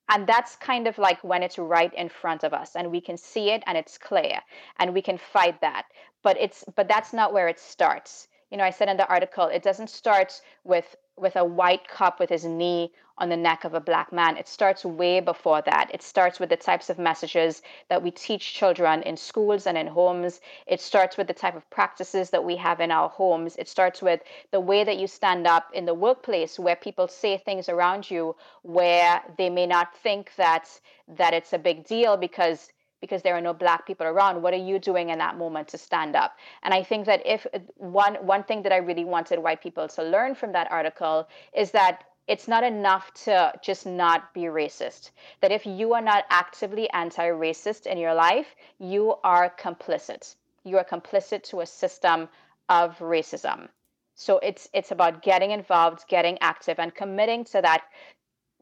and 0.09 0.27
that's 0.27 0.57
kind 0.57 0.87
of 0.87 0.99
like 0.99 1.23
when 1.25 1.43
it's 1.43 1.59
right 1.59 1.93
in 1.95 2.09
front 2.09 2.45
of 2.45 2.53
us 2.53 2.77
and 2.77 2.91
we 2.91 3.01
can 3.01 3.17
see 3.17 3.51
it 3.51 3.63
and 3.67 3.77
it's 3.77 3.99
clear 3.99 4.41
and 4.79 4.95
we 4.95 5.03
can 5.03 5.19
fight 5.19 5.61
that. 5.61 5.87
But 6.23 6.37
it's 6.41 6.65
but 6.75 6.89
that's 6.89 7.13
not 7.13 7.33
where 7.33 7.49
it 7.49 7.59
starts. 7.59 8.29
You 8.51 8.59
know, 8.59 8.65
I 8.65 8.71
said 8.71 8.89
in 8.89 8.97
the 8.97 9.09
article, 9.09 9.47
it 9.47 9.63
doesn't 9.63 9.91
start 9.91 10.41
with 10.65 10.97
with 11.17 11.37
a 11.37 11.45
white 11.45 11.89
cop 11.89 12.21
with 12.21 12.31
his 12.31 12.45
knee 12.45 12.93
on 13.19 13.29
the 13.29 13.37
neck 13.37 13.65
of 13.65 13.75
a 13.75 13.81
black 13.81 14.13
man. 14.13 14.37
It 14.37 14.49
starts 14.49 14.85
way 14.85 15.21
before 15.21 15.63
that. 15.63 15.91
It 15.93 16.03
starts 16.03 16.39
with 16.39 16.51
the 16.51 16.57
types 16.57 16.91
of 16.91 16.99
messages 16.99 17.63
that 17.89 18.03
we 18.03 18.11
teach 18.11 18.55
children 18.55 19.03
in 19.03 19.17
schools 19.17 19.67
and 19.67 19.79
in 19.79 19.87
homes. 19.87 20.41
It 20.67 20.81
starts 20.81 21.17
with 21.17 21.27
the 21.27 21.35
type 21.35 21.57
of 21.57 21.69
practices 21.71 22.31
that 22.31 22.45
we 22.45 22.57
have 22.57 22.81
in 22.81 22.91
our 22.91 23.09
homes. 23.09 23.57
It 23.57 23.69
starts 23.69 24.03
with 24.03 24.21
the 24.51 24.61
way 24.61 24.85
that 24.85 24.99
you 24.99 25.07
stand 25.07 25.47
up 25.47 25.71
in 25.73 25.87
the 25.87 25.95
workplace 25.95 26.59
where 26.59 26.77
people 26.77 27.09
say 27.09 27.39
things 27.39 27.69
around 27.69 28.11
you 28.11 28.37
where 28.63 29.23
they 29.39 29.51
may 29.51 29.67
not 29.67 29.97
think 29.97 30.33
that 30.37 30.69
that 31.09 31.33
it's 31.33 31.53
a 31.53 31.59
big 31.59 31.87
deal 31.87 32.17
because 32.17 32.71
because 33.01 33.23
there 33.23 33.37
are 33.37 33.41
no 33.41 33.53
black 33.53 33.87
people 33.87 34.07
around 34.07 34.43
what 34.43 34.55
are 34.55 34.65
you 34.71 34.79
doing 34.79 35.11
in 35.11 35.19
that 35.19 35.37
moment 35.37 35.69
to 35.69 35.79
stand 35.79 36.17
up 36.17 36.37
and 36.63 36.73
i 36.73 36.83
think 36.83 37.07
that 37.07 37.23
if 37.25 37.47
one 37.77 38.15
one 38.17 38.43
thing 38.43 38.63
that 38.63 38.73
i 38.73 38.79
really 38.79 39.05
wanted 39.05 39.39
white 39.39 39.63
people 39.63 39.87
to 39.87 40.03
learn 40.03 40.35
from 40.35 40.53
that 40.53 40.71
article 40.71 41.29
is 41.55 41.71
that 41.71 42.05
it's 42.29 42.49
not 42.49 42.65
enough 42.65 43.13
to 43.25 43.53
just 43.63 43.87
not 43.87 44.35
be 44.35 44.43
racist. 44.43 45.11
That 45.41 45.53
if 45.53 45.67
you 45.67 45.95
are 45.95 46.03
not 46.03 46.25
actively 46.31 46.91
anti 46.91 47.29
racist 47.29 47.87
in 47.87 47.99
your 47.99 48.15
life, 48.15 48.55
you 48.79 49.15
are 49.23 49.55
complicit. 49.59 50.35
You 50.65 50.79
are 50.79 50.85
complicit 50.85 51.43
to 51.45 51.61
a 51.61 51.67
system 51.67 52.29
of 52.69 52.99
racism. 52.99 53.69
So 54.15 54.39
it's 54.39 54.69
it's 54.73 54.91
about 54.91 55.23
getting 55.23 55.51
involved, 55.51 56.09
getting 56.09 56.39
active, 56.41 56.79
and 56.79 56.95
committing 56.95 57.45
to 57.45 57.63
that 57.63 57.85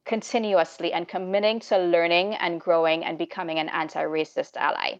continuously 0.04 0.92
and 0.92 1.08
committing 1.08 1.60
to 1.60 1.78
learning 1.78 2.34
and 2.34 2.60
growing 2.60 3.04
and 3.04 3.16
becoming 3.16 3.58
an 3.58 3.70
anti-racist 3.70 4.56
ally. 4.56 4.98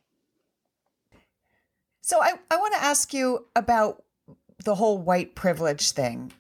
So 2.01 2.23
I, 2.23 2.35
I 2.51 2.57
want 2.57 2.73
to 2.75 2.83
ask 2.83 3.13
you 3.13 3.47
about 3.55 4.03
the 4.65 4.77
whole 4.77 4.99
white 4.99 5.35
privilege 5.35 5.91
thing. 5.91 6.33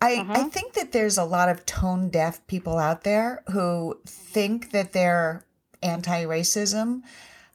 I, 0.00 0.16
uh-huh. 0.16 0.32
I 0.34 0.42
think 0.44 0.74
that 0.74 0.92
there's 0.92 1.18
a 1.18 1.24
lot 1.24 1.48
of 1.48 1.66
tone 1.66 2.08
deaf 2.08 2.46
people 2.46 2.78
out 2.78 3.04
there 3.04 3.42
who 3.52 4.00
think 4.06 4.70
that 4.70 4.92
they're 4.92 5.44
anti 5.82 6.24
racism, 6.24 7.02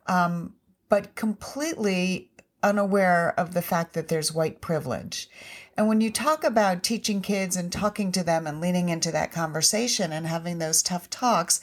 um, 0.07 0.53
but 0.89 1.15
completely 1.15 2.29
unaware 2.61 3.33
of 3.37 3.53
the 3.53 3.61
fact 3.61 3.93
that 3.93 4.07
there's 4.07 4.33
white 4.33 4.61
privilege. 4.61 5.29
And 5.77 5.87
when 5.87 6.01
you 6.01 6.11
talk 6.11 6.43
about 6.43 6.83
teaching 6.83 7.21
kids 7.21 7.55
and 7.55 7.71
talking 7.71 8.11
to 8.13 8.23
them 8.23 8.47
and 8.47 8.61
leaning 8.61 8.89
into 8.89 9.11
that 9.11 9.31
conversation 9.31 10.11
and 10.11 10.25
having 10.25 10.57
those 10.57 10.81
tough 10.81 11.09
talks, 11.09 11.59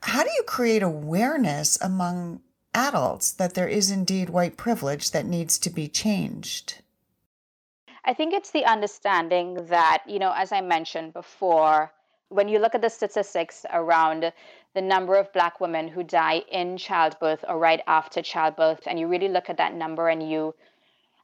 how 0.00 0.22
do 0.22 0.30
you 0.30 0.42
create 0.44 0.82
awareness 0.82 1.78
among 1.80 2.40
adults 2.74 3.32
that 3.32 3.54
there 3.54 3.68
is 3.68 3.90
indeed 3.90 4.30
white 4.30 4.56
privilege 4.56 5.10
that 5.10 5.26
needs 5.26 5.58
to 5.58 5.70
be 5.70 5.88
changed? 5.88 6.82
I 8.08 8.14
think 8.14 8.32
it's 8.32 8.52
the 8.52 8.64
understanding 8.64 9.66
that, 9.66 10.04
you 10.06 10.20
know, 10.20 10.32
as 10.36 10.52
I 10.52 10.60
mentioned 10.60 11.12
before, 11.12 11.92
when 12.28 12.46
you 12.48 12.60
look 12.60 12.76
at 12.76 12.80
the 12.80 12.88
statistics 12.88 13.66
around 13.72 14.32
the 14.74 14.80
number 14.80 15.16
of 15.16 15.32
black 15.32 15.60
women 15.60 15.88
who 15.88 16.04
die 16.04 16.42
in 16.52 16.76
childbirth 16.76 17.44
or 17.48 17.58
right 17.58 17.80
after 17.88 18.22
childbirth, 18.22 18.82
and 18.86 19.00
you 19.00 19.08
really 19.08 19.28
look 19.28 19.50
at 19.50 19.56
that 19.56 19.74
number 19.74 20.08
and 20.08 20.30
you 20.30 20.54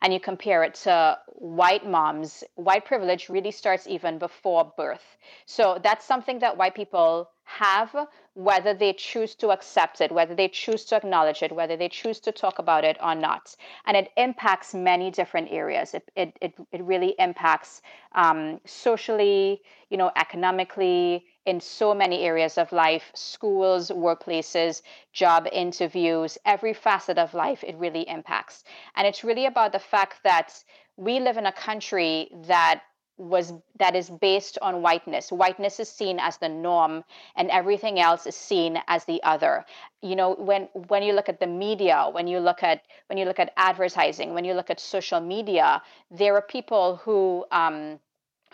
and 0.02 0.12
you 0.12 0.18
compare 0.18 0.64
it 0.64 0.74
to 0.74 1.16
white 1.26 1.88
moms, 1.88 2.42
white 2.56 2.84
privilege 2.84 3.28
really 3.28 3.52
starts 3.52 3.86
even 3.86 4.18
before 4.18 4.72
birth. 4.76 5.16
So 5.46 5.78
that's 5.80 6.04
something 6.04 6.40
that 6.40 6.56
white 6.56 6.74
people 6.74 7.30
have, 7.58 7.94
whether 8.34 8.72
they 8.74 8.92
choose 8.92 9.34
to 9.36 9.50
accept 9.50 10.00
it, 10.00 10.10
whether 10.10 10.34
they 10.34 10.48
choose 10.48 10.84
to 10.86 10.96
acknowledge 10.96 11.42
it, 11.42 11.52
whether 11.52 11.76
they 11.76 11.88
choose 11.88 12.18
to 12.20 12.32
talk 12.32 12.58
about 12.58 12.84
it 12.84 12.96
or 13.02 13.14
not. 13.14 13.54
And 13.86 13.96
it 13.96 14.10
impacts 14.16 14.74
many 14.74 15.10
different 15.10 15.48
areas. 15.50 15.94
It, 15.94 16.10
it, 16.16 16.36
it, 16.40 16.54
it 16.72 16.82
really 16.82 17.14
impacts 17.18 17.82
um, 18.14 18.60
socially, 18.64 19.62
you 19.90 19.96
know, 19.96 20.10
economically, 20.16 21.26
in 21.44 21.60
so 21.60 21.92
many 21.92 22.22
areas 22.22 22.56
of 22.56 22.70
life 22.72 23.10
schools, 23.14 23.90
workplaces, 23.90 24.82
job 25.12 25.48
interviews, 25.52 26.38
every 26.44 26.72
facet 26.72 27.18
of 27.18 27.34
life, 27.34 27.64
it 27.64 27.76
really 27.76 28.08
impacts. 28.08 28.64
And 28.96 29.06
it's 29.06 29.24
really 29.24 29.46
about 29.46 29.72
the 29.72 29.78
fact 29.78 30.22
that 30.22 30.62
we 30.96 31.18
live 31.20 31.36
in 31.36 31.46
a 31.46 31.52
country 31.52 32.30
that 32.46 32.82
was 33.18 33.52
that 33.78 33.94
is 33.94 34.10
based 34.10 34.58
on 34.62 34.82
whiteness. 34.82 35.30
Whiteness 35.30 35.78
is 35.80 35.88
seen 35.88 36.18
as 36.18 36.38
the 36.38 36.48
norm 36.48 37.04
and 37.36 37.50
everything 37.50 38.00
else 38.00 38.26
is 38.26 38.36
seen 38.36 38.78
as 38.88 39.04
the 39.04 39.22
other. 39.22 39.64
You 40.00 40.16
know 40.16 40.34
when 40.34 40.68
when 40.88 41.02
you 41.02 41.12
look 41.12 41.28
at 41.28 41.40
the 41.40 41.46
media 41.46 42.08
when 42.10 42.26
you 42.26 42.38
look 42.38 42.62
at 42.62 42.82
when 43.08 43.18
you 43.18 43.24
look 43.24 43.38
at 43.38 43.52
advertising 43.56 44.34
when 44.34 44.44
you 44.44 44.54
look 44.54 44.70
at 44.70 44.80
social 44.80 45.20
media 45.20 45.82
there 46.10 46.34
are 46.34 46.42
people 46.42 46.96
who 46.96 47.44
um, 47.52 48.00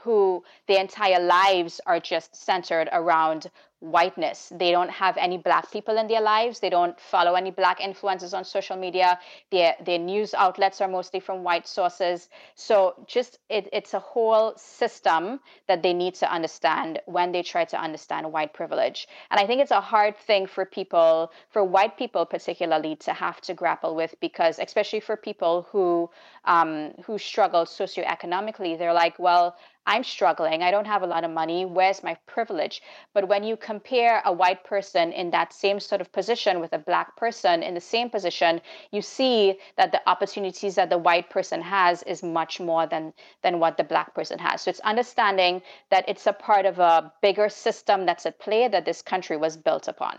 who 0.01 0.45
their 0.67 0.81
entire 0.81 1.21
lives 1.21 1.81
are 1.87 2.01
just 2.01 2.35
centered 2.37 2.89
around 2.93 3.51
whiteness. 3.81 4.53
They 4.55 4.71
don't 4.71 4.91
have 4.91 5.17
any 5.17 5.39
black 5.39 5.71
people 5.71 5.99
in 5.99 6.09
their 6.09 6.21
lives. 6.21 6.61
They 6.61 6.71
don't 6.71 6.99
follow 7.01 7.35
any 7.35 7.51
black 7.51 7.79
influencers 7.81 8.37
on 8.37 8.45
social 8.45 8.77
media. 8.77 9.19
Their 9.51 9.77
their 9.85 9.99
news 9.99 10.35
outlets 10.35 10.81
are 10.81 10.89
mostly 10.89 11.21
from 11.21 11.45
white 11.45 11.67
sources. 11.69 12.29
So 12.55 12.95
just 13.07 13.39
it, 13.49 13.69
it's 13.73 13.95
a 13.95 14.01
whole 14.01 14.55
system 14.57 15.41
that 15.69 15.83
they 15.83 15.95
need 15.95 16.15
to 16.17 16.33
understand 16.33 17.01
when 17.07 17.33
they 17.33 17.43
try 17.43 17.65
to 17.67 17.81
understand 17.81 18.33
white 18.33 18.53
privilege. 18.53 19.07
And 19.31 19.39
I 19.39 19.47
think 19.47 19.61
it's 19.61 19.71
a 19.71 19.81
hard 19.81 20.17
thing 20.17 20.47
for 20.47 20.65
people, 20.65 21.31
for 21.51 21.63
white 21.63 21.97
people 21.97 22.27
particularly, 22.27 22.97
to 22.97 23.13
have 23.13 23.41
to 23.43 23.55
grapple 23.55 23.95
with 23.95 24.15
because 24.21 24.59
especially 24.59 25.01
for 25.01 25.17
people 25.17 25.67
who 25.71 26.11
um, 26.45 26.93
who 27.05 27.19
struggle 27.19 27.65
socioeconomically, 27.65 28.77
they're 28.77 28.93
like, 28.93 29.19
well, 29.19 29.57
I'm 29.89 30.05
struggling. 30.05 30.63
I 30.63 30.71
don't 30.71 30.87
have 30.87 31.03
a 31.03 31.07
lot 31.07 31.25
of 31.25 31.31
money. 31.31 31.65
Where's 31.65 32.03
my 32.03 32.15
privilege? 32.27 32.83
But 33.15 33.27
when 33.27 33.43
you 33.43 33.57
compare 33.69 34.23
a 34.25 34.33
white 34.33 34.65
person 34.65 35.13
in 35.13 35.31
that 35.31 35.53
same 35.53 35.79
sort 35.79 36.01
of 36.01 36.11
position 36.11 36.59
with 36.59 36.73
a 36.73 36.79
black 36.79 37.15
person 37.17 37.63
in 37.63 37.75
the 37.75 37.87
same 37.95 38.09
position, 38.09 38.63
you 38.93 39.03
see 39.03 39.59
that 39.77 39.93
the 39.93 40.01
opportunities 40.09 40.75
that 40.77 40.89
the 40.89 40.97
white 40.97 41.29
person 41.29 41.61
has 41.61 42.03
is 42.05 42.23
much 42.23 42.61
more 42.61 42.87
than 42.87 43.13
than 43.43 43.61
what 43.61 43.77
the 43.77 43.85
black 43.85 44.15
person 44.15 44.39
has. 44.39 44.63
So 44.63 44.71
it's 44.71 44.81
understanding 44.93 45.61
that 45.91 46.09
it's 46.09 46.27
a 46.27 46.33
part 46.33 46.65
of 46.65 46.79
a 46.79 47.13
bigger 47.21 47.51
system 47.51 48.07
that's 48.07 48.25
at 48.25 48.39
play 48.39 48.69
that 48.69 48.87
this 48.87 49.03
country 49.03 49.37
was 49.37 49.59
built 49.59 49.87
upon. 49.87 50.17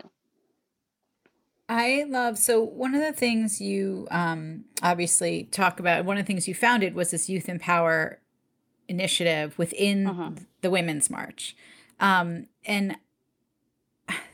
I 1.68 2.04
love 2.08 2.38
so 2.38 2.62
one 2.84 2.94
of 2.94 3.02
the 3.02 3.16
things 3.24 3.60
you 3.60 4.06
um, 4.12 4.64
obviously 4.80 5.34
talk 5.50 5.80
about. 5.80 6.04
One 6.04 6.18
of 6.18 6.24
the 6.24 6.30
things 6.32 6.46
you 6.46 6.54
founded 6.54 6.94
was 6.94 7.10
this 7.10 7.28
youth 7.28 7.48
empower 7.48 8.20
initiative 8.86 9.58
within 9.58 10.06
uh-huh. 10.06 10.30
the 10.60 10.70
Women's 10.70 11.10
March. 11.10 11.56
Um, 11.98 12.46
and 12.64 12.96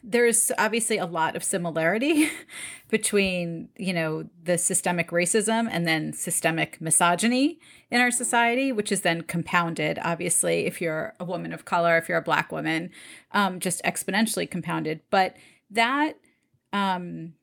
there's 0.02 0.52
obviously 0.58 0.98
a 0.98 1.06
lot 1.06 1.36
of 1.36 1.44
similarity 1.44 2.30
between, 2.88 3.68
you 3.76 3.92
know, 3.92 4.28
the 4.42 4.58
systemic 4.58 5.10
racism 5.10 5.68
and 5.70 5.86
then 5.86 6.12
systemic 6.12 6.80
misogyny 6.80 7.58
in 7.90 8.00
our 8.00 8.10
society, 8.10 8.72
which 8.72 8.92
is 8.92 9.02
then 9.02 9.22
compounded, 9.22 9.98
obviously, 10.02 10.66
if 10.66 10.80
you're 10.80 11.14
a 11.18 11.24
woman 11.24 11.52
of 11.52 11.64
color, 11.64 11.96
if 11.96 12.08
you're 12.08 12.18
a 12.18 12.22
black 12.22 12.52
woman, 12.52 12.90
um, 13.32 13.60
just 13.60 13.82
exponentially 13.84 14.50
compounded. 14.50 15.00
But 15.10 15.36
that 15.70 16.18
um, 16.72 17.34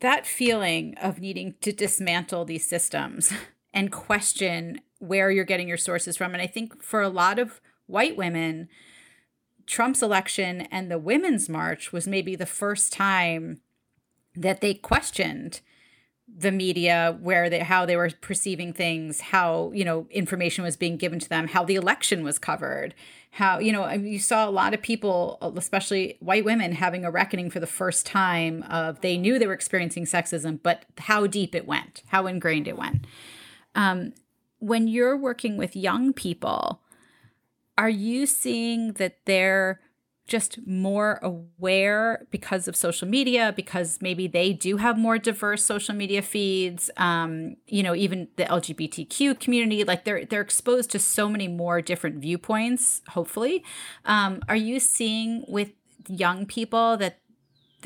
that 0.00 0.26
feeling 0.26 0.94
of 0.98 1.20
needing 1.20 1.54
to 1.60 1.72
dismantle 1.72 2.44
these 2.44 2.68
systems 2.68 3.32
and 3.74 3.90
question 3.90 4.80
where 4.98 5.30
you're 5.30 5.44
getting 5.44 5.68
your 5.68 5.76
sources 5.76 6.16
from. 6.16 6.32
And 6.32 6.42
I 6.42 6.46
think 6.46 6.82
for 6.82 7.02
a 7.02 7.08
lot 7.08 7.38
of 7.38 7.60
white 7.86 8.16
women, 8.16 8.68
Trump's 9.68 10.02
election 10.02 10.62
and 10.72 10.90
the 10.90 10.98
Women's 10.98 11.48
March 11.48 11.92
was 11.92 12.08
maybe 12.08 12.34
the 12.34 12.46
first 12.46 12.92
time 12.92 13.60
that 14.34 14.60
they 14.60 14.74
questioned 14.74 15.60
the 16.36 16.52
media 16.52 17.16
where 17.20 17.48
they 17.48 17.60
how 17.60 17.86
they 17.86 17.96
were 17.96 18.10
perceiving 18.20 18.72
things 18.72 19.20
how 19.20 19.72
you 19.74 19.82
know 19.82 20.06
information 20.10 20.62
was 20.62 20.76
being 20.76 20.98
given 20.98 21.18
to 21.18 21.28
them 21.28 21.48
how 21.48 21.64
the 21.64 21.74
election 21.74 22.22
was 22.22 22.38
covered 22.38 22.94
how 23.30 23.58
you 23.58 23.72
know 23.72 23.88
you 23.88 24.18
saw 24.18 24.46
a 24.46 24.50
lot 24.50 24.74
of 24.74 24.82
people 24.82 25.38
especially 25.56 26.18
white 26.20 26.44
women 26.44 26.72
having 26.72 27.02
a 27.02 27.10
reckoning 27.10 27.48
for 27.48 27.60
the 27.60 27.66
first 27.66 28.04
time 28.04 28.62
of 28.64 29.00
they 29.00 29.16
knew 29.16 29.38
they 29.38 29.46
were 29.46 29.54
experiencing 29.54 30.04
sexism 30.04 30.60
but 30.62 30.84
how 30.98 31.26
deep 31.26 31.54
it 31.54 31.66
went 31.66 32.02
how 32.08 32.26
ingrained 32.26 32.68
it 32.68 32.76
went. 32.76 33.06
Um, 33.74 34.12
when 34.58 34.88
you're 34.88 35.16
working 35.16 35.56
with 35.56 35.76
young 35.76 36.12
people, 36.12 36.80
are 37.78 37.88
you 37.88 38.26
seeing 38.26 38.92
that 38.94 39.18
they're 39.24 39.80
just 40.26 40.58
more 40.66 41.18
aware 41.22 42.26
because 42.30 42.68
of 42.68 42.76
social 42.76 43.08
media 43.08 43.54
because 43.56 43.98
maybe 44.02 44.28
they 44.28 44.52
do 44.52 44.76
have 44.76 44.98
more 44.98 45.16
diverse 45.16 45.64
social 45.64 45.94
media 45.94 46.20
feeds 46.20 46.90
um, 46.98 47.56
you 47.66 47.82
know 47.82 47.94
even 47.94 48.28
the 48.36 48.44
lgbtq 48.44 49.40
community 49.40 49.84
like 49.84 50.04
they're 50.04 50.26
they're 50.26 50.42
exposed 50.42 50.90
to 50.90 50.98
so 50.98 51.30
many 51.30 51.48
more 51.48 51.80
different 51.80 52.16
viewpoints 52.16 53.00
hopefully 53.08 53.64
um, 54.04 54.42
are 54.48 54.56
you 54.56 54.78
seeing 54.78 55.44
with 55.48 55.70
young 56.08 56.44
people 56.44 56.98
that 56.98 57.20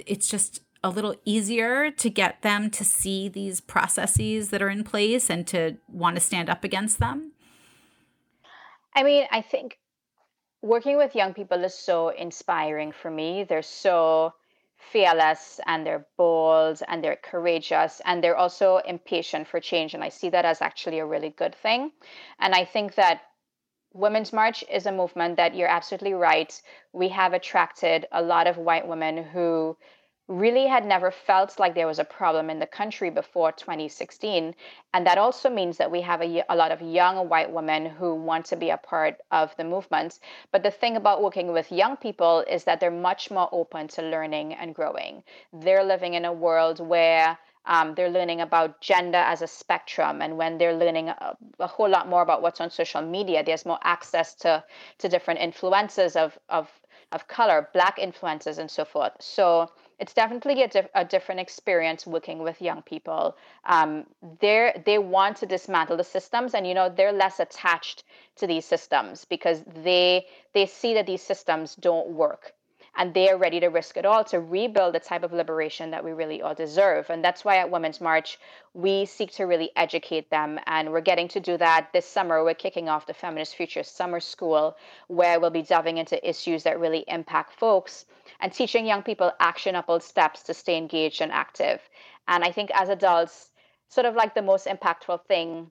it's 0.06 0.28
just 0.28 0.60
a 0.84 0.90
little 0.90 1.14
easier 1.24 1.90
to 1.90 2.10
get 2.10 2.42
them 2.42 2.70
to 2.70 2.84
see 2.84 3.28
these 3.28 3.60
processes 3.60 4.50
that 4.50 4.62
are 4.62 4.68
in 4.68 4.84
place 4.84 5.30
and 5.30 5.46
to 5.46 5.76
want 5.88 6.16
to 6.16 6.20
stand 6.20 6.50
up 6.50 6.64
against 6.64 6.98
them? 6.98 7.32
I 8.94 9.02
mean, 9.04 9.26
I 9.30 9.40
think 9.40 9.78
working 10.62 10.96
with 10.96 11.14
young 11.14 11.34
people 11.34 11.62
is 11.64 11.74
so 11.74 12.08
inspiring 12.08 12.92
for 12.92 13.10
me. 13.10 13.44
They're 13.44 13.62
so 13.62 14.32
fearless 14.90 15.60
and 15.66 15.86
they're 15.86 16.06
bold 16.16 16.82
and 16.88 17.02
they're 17.02 17.16
courageous 17.16 18.00
and 18.04 18.22
they're 18.22 18.36
also 18.36 18.78
impatient 18.78 19.48
for 19.48 19.60
change. 19.60 19.94
And 19.94 20.02
I 20.02 20.08
see 20.08 20.30
that 20.30 20.44
as 20.44 20.62
actually 20.62 20.98
a 20.98 21.06
really 21.06 21.30
good 21.30 21.54
thing. 21.54 21.92
And 22.38 22.54
I 22.54 22.64
think 22.64 22.94
that 22.94 23.22
Women's 23.94 24.32
March 24.32 24.64
is 24.70 24.86
a 24.86 24.92
movement 24.92 25.36
that 25.36 25.54
you're 25.54 25.68
absolutely 25.68 26.14
right. 26.14 26.60
We 26.92 27.08
have 27.08 27.34
attracted 27.34 28.06
a 28.10 28.22
lot 28.22 28.46
of 28.46 28.56
white 28.56 28.88
women 28.88 29.22
who 29.22 29.76
really 30.28 30.66
had 30.66 30.86
never 30.86 31.10
felt 31.10 31.58
like 31.58 31.74
there 31.74 31.86
was 31.86 31.98
a 31.98 32.04
problem 32.04 32.48
in 32.48 32.58
the 32.58 32.66
country 32.66 33.10
before 33.10 33.52
2016. 33.52 34.54
And 34.94 35.06
that 35.06 35.18
also 35.18 35.50
means 35.50 35.78
that 35.78 35.90
we 35.90 36.00
have 36.00 36.22
a, 36.22 36.44
a, 36.48 36.56
lot 36.56 36.70
of 36.70 36.80
young 36.80 37.28
white 37.28 37.50
women 37.50 37.86
who 37.86 38.14
want 38.14 38.46
to 38.46 38.56
be 38.56 38.70
a 38.70 38.76
part 38.76 39.20
of 39.30 39.54
the 39.56 39.64
movement. 39.64 40.20
But 40.52 40.62
the 40.62 40.70
thing 40.70 40.96
about 40.96 41.22
working 41.22 41.52
with 41.52 41.72
young 41.72 41.96
people 41.96 42.44
is 42.48 42.64
that 42.64 42.80
they're 42.80 42.90
much 42.90 43.30
more 43.30 43.48
open 43.52 43.88
to 43.88 44.02
learning 44.02 44.54
and 44.54 44.74
growing. 44.74 45.22
They're 45.52 45.84
living 45.84 46.14
in 46.14 46.24
a 46.24 46.32
world 46.32 46.78
where 46.78 47.38
um, 47.66 47.94
they're 47.94 48.10
learning 48.10 48.40
about 48.40 48.80
gender 48.80 49.18
as 49.18 49.42
a 49.42 49.46
spectrum, 49.46 50.20
and 50.20 50.36
when 50.36 50.58
they're 50.58 50.74
learning 50.74 51.10
a, 51.10 51.36
a, 51.60 51.66
whole 51.68 51.88
lot 51.88 52.08
more 52.08 52.20
about 52.20 52.42
what's 52.42 52.60
on 52.60 52.70
social 52.70 53.02
media, 53.02 53.44
there's 53.44 53.64
more 53.64 53.78
access 53.84 54.34
to 54.34 54.64
to 54.98 55.08
different 55.08 55.38
influences 55.38 56.16
of 56.16 56.36
of 56.48 56.68
of 57.12 57.28
color, 57.28 57.68
black 57.72 57.98
influences, 58.00 58.58
and 58.58 58.68
so 58.68 58.84
forth. 58.84 59.12
So 59.20 59.70
it's 59.98 60.14
definitely 60.14 60.62
a, 60.62 60.70
a 60.94 61.04
different 61.04 61.40
experience 61.40 62.06
working 62.06 62.38
with 62.38 62.60
young 62.60 62.82
people. 62.82 63.36
Um, 63.64 64.04
they 64.40 64.82
they 64.84 64.98
want 64.98 65.36
to 65.38 65.46
dismantle 65.46 65.96
the 65.96 66.04
systems, 66.04 66.54
and 66.54 66.66
you 66.66 66.74
know 66.74 66.88
they're 66.88 67.12
less 67.12 67.40
attached 67.40 68.04
to 68.36 68.46
these 68.46 68.64
systems 68.64 69.24
because 69.24 69.62
they 69.84 70.26
they 70.54 70.66
see 70.66 70.94
that 70.94 71.06
these 71.06 71.22
systems 71.22 71.74
don't 71.76 72.10
work 72.10 72.54
and 72.96 73.14
they 73.14 73.30
are 73.30 73.38
ready 73.38 73.58
to 73.60 73.68
risk 73.68 73.96
it 73.96 74.04
all 74.04 74.22
to 74.24 74.40
rebuild 74.40 74.94
the 74.94 75.00
type 75.00 75.22
of 75.22 75.32
liberation 75.32 75.90
that 75.90 76.04
we 76.04 76.12
really 76.12 76.42
all 76.42 76.54
deserve. 76.54 77.08
And 77.08 77.24
that's 77.24 77.44
why 77.44 77.56
at 77.56 77.70
Women's 77.70 78.00
March, 78.00 78.38
we 78.74 79.06
seek 79.06 79.32
to 79.32 79.44
really 79.44 79.70
educate 79.76 80.28
them. 80.30 80.60
And 80.66 80.92
we're 80.92 81.00
getting 81.00 81.28
to 81.28 81.40
do 81.40 81.56
that 81.56 81.88
this 81.92 82.06
summer. 82.06 82.44
We're 82.44 82.54
kicking 82.54 82.88
off 82.88 83.06
the 83.06 83.14
Feminist 83.14 83.56
Future 83.56 83.82
Summer 83.82 84.20
School, 84.20 84.76
where 85.08 85.40
we'll 85.40 85.50
be 85.50 85.62
delving 85.62 85.98
into 85.98 86.28
issues 86.28 86.64
that 86.64 86.80
really 86.80 87.04
impact 87.08 87.54
folks 87.54 88.04
and 88.42 88.52
teaching 88.52 88.84
young 88.84 89.02
people 89.02 89.32
actionable 89.40 90.00
steps 90.00 90.42
to 90.42 90.52
stay 90.52 90.76
engaged 90.76 91.22
and 91.22 91.32
active. 91.32 91.80
And 92.28 92.44
I 92.44 92.50
think 92.52 92.70
as 92.74 92.88
adults, 92.88 93.50
sort 93.88 94.04
of 94.04 94.14
like 94.16 94.34
the 94.34 94.42
most 94.42 94.66
impactful 94.66 95.24
thing 95.26 95.70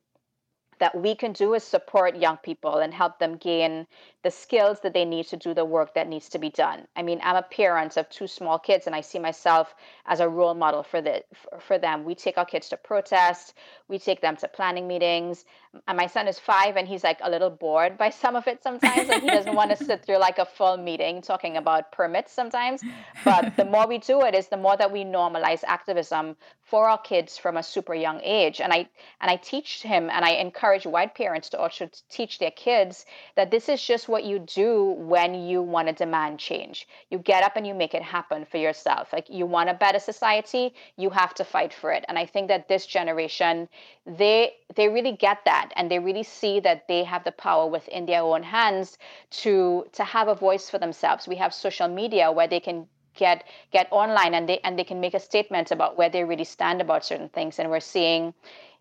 that 0.82 1.00
we 1.00 1.14
can 1.14 1.32
do 1.32 1.54
is 1.54 1.64
support 1.64 2.16
young 2.16 2.38
people 2.38 2.80
and 2.80 2.92
help 2.92 3.20
them 3.20 3.38
gain 3.38 3.86
the 4.24 4.32
skills 4.32 4.80
that 4.80 4.94
they 4.96 5.06
need 5.06 5.28
to 5.28 5.38
do 5.38 5.54
the 5.54 5.64
work 5.64 5.94
that 5.94 6.08
needs 6.08 6.28
to 6.28 6.40
be 6.40 6.50
done. 6.50 6.88
I 6.96 7.04
mean, 7.04 7.20
I'm 7.24 7.36
a 7.36 7.44
parent 7.44 7.98
of 7.98 8.10
two 8.10 8.26
small 8.26 8.58
kids 8.58 8.88
and 8.88 8.96
I 8.96 9.02
see 9.02 9.20
myself 9.20 9.76
as 10.08 10.20
a 10.20 10.28
role 10.28 10.56
model 10.56 10.82
for 10.82 11.00
the 11.00 11.24
for 11.60 11.78
them. 11.78 12.04
We 12.04 12.16
take 12.16 12.40
our 12.40 12.46
kids 12.46 12.68
to 12.70 12.78
protest, 12.78 13.54
we 13.90 14.00
take 14.00 14.22
them 14.22 14.36
to 14.38 14.48
planning 14.48 14.88
meetings. 14.88 15.46
And 15.88 15.96
my 15.96 16.08
son 16.08 16.28
is 16.28 16.40
5 16.40 16.76
and 16.78 16.88
he's 16.88 17.04
like 17.04 17.20
a 17.22 17.30
little 17.30 17.52
bored 17.52 17.98
by 17.98 18.10
some 18.10 18.36
of 18.36 18.48
it 18.48 18.62
sometimes 18.64 19.08
like 19.08 19.22
he 19.22 19.30
doesn't 19.30 19.56
want 19.56 19.70
to 19.72 19.86
sit 19.86 20.04
through 20.04 20.18
like 20.18 20.40
a 20.40 20.46
full 20.46 20.78
meeting 20.78 21.22
talking 21.22 21.58
about 21.58 21.92
permits 21.92 22.34
sometimes. 22.34 22.82
But 23.24 23.56
the 23.56 23.66
more 23.66 23.88
we 23.88 24.00
do 24.00 24.22
it 24.24 24.34
is 24.34 24.48
the 24.48 24.58
more 24.58 24.76
that 24.78 24.92
we 24.92 25.06
normalize 25.06 25.64
activism 25.64 26.36
for 26.72 26.88
our 26.88 26.98
kids 26.98 27.38
from 27.38 27.58
a 27.58 27.64
super 27.64 27.94
young 27.94 28.22
age. 28.24 28.62
And 28.62 28.72
I 28.72 28.88
and 29.20 29.30
I 29.30 29.36
teach 29.36 29.82
him 29.82 30.10
and 30.10 30.24
I 30.24 30.32
encourage 30.46 30.86
white 30.86 31.14
parents 31.16 31.50
to 31.50 31.60
also 31.60 31.90
teach 32.10 32.40
their 32.40 32.52
kids 32.52 33.06
that 33.36 33.52
this 33.52 33.68
is 33.68 33.86
just 33.86 34.08
what 34.08 34.24
you 34.24 34.40
do 34.40 34.96
when 35.14 35.36
you 35.36 35.62
want 35.62 35.90
to 35.90 35.94
demand 35.94 36.40
change. 36.40 36.88
You 37.10 37.18
get 37.20 37.44
up 37.44 37.58
and 37.58 37.68
you 37.68 37.74
make 37.74 37.94
it 37.94 38.02
happen 38.02 38.46
for 38.46 38.56
yourself. 38.56 39.12
Like 39.12 39.30
you 39.30 39.46
want 39.46 39.70
a 39.70 39.74
better 39.74 40.00
society, 40.00 40.74
you 40.96 41.10
have 41.10 41.34
to 41.34 41.44
fight 41.44 41.74
for 41.74 41.92
it. 41.92 42.06
And 42.08 42.18
I 42.18 42.26
think 42.26 42.48
that 42.48 42.70
this 42.70 42.86
generation, 42.86 43.68
they 44.06 44.54
they 44.78 44.88
really 44.88 45.18
get 45.28 45.40
that 45.44 45.74
and 45.76 45.92
they 45.92 46.00
really 46.00 46.24
see 46.24 46.62
that 46.62 46.88
they 46.88 47.04
have 47.04 47.26
the 47.26 47.34
power 47.34 47.68
within 47.68 48.06
their 48.06 48.22
own 48.22 48.44
hands 48.44 48.98
to 49.44 49.86
to 49.92 50.06
have 50.06 50.30
a 50.30 50.36
voice 50.36 50.70
for 50.70 50.80
themselves. 50.80 51.28
We 51.28 51.36
have 51.36 51.54
social 51.54 51.90
media 51.90 52.32
where 52.32 52.48
they 52.48 52.62
can 52.62 52.88
get 53.16 53.44
get 53.72 53.88
online 53.92 54.34
and 54.34 54.48
they 54.48 54.60
and 54.64 54.78
they 54.78 54.84
can 54.84 55.00
make 55.00 55.14
a 55.14 55.20
statement 55.20 55.72
about 55.72 55.98
where 55.98 56.10
they 56.10 56.24
really 56.24 56.44
stand 56.44 56.82
about 56.82 57.06
certain 57.06 57.30
things 57.30 57.60
and 57.60 57.70
we're 57.70 57.80
seeing 57.80 58.34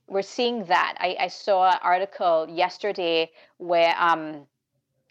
we're 0.08 0.22
seeing 0.22 0.64
that 0.64 0.96
i, 1.00 1.16
I 1.20 1.28
saw 1.28 1.70
an 1.70 1.78
article 1.82 2.46
yesterday 2.48 3.30
where 3.58 3.94
um 3.98 4.46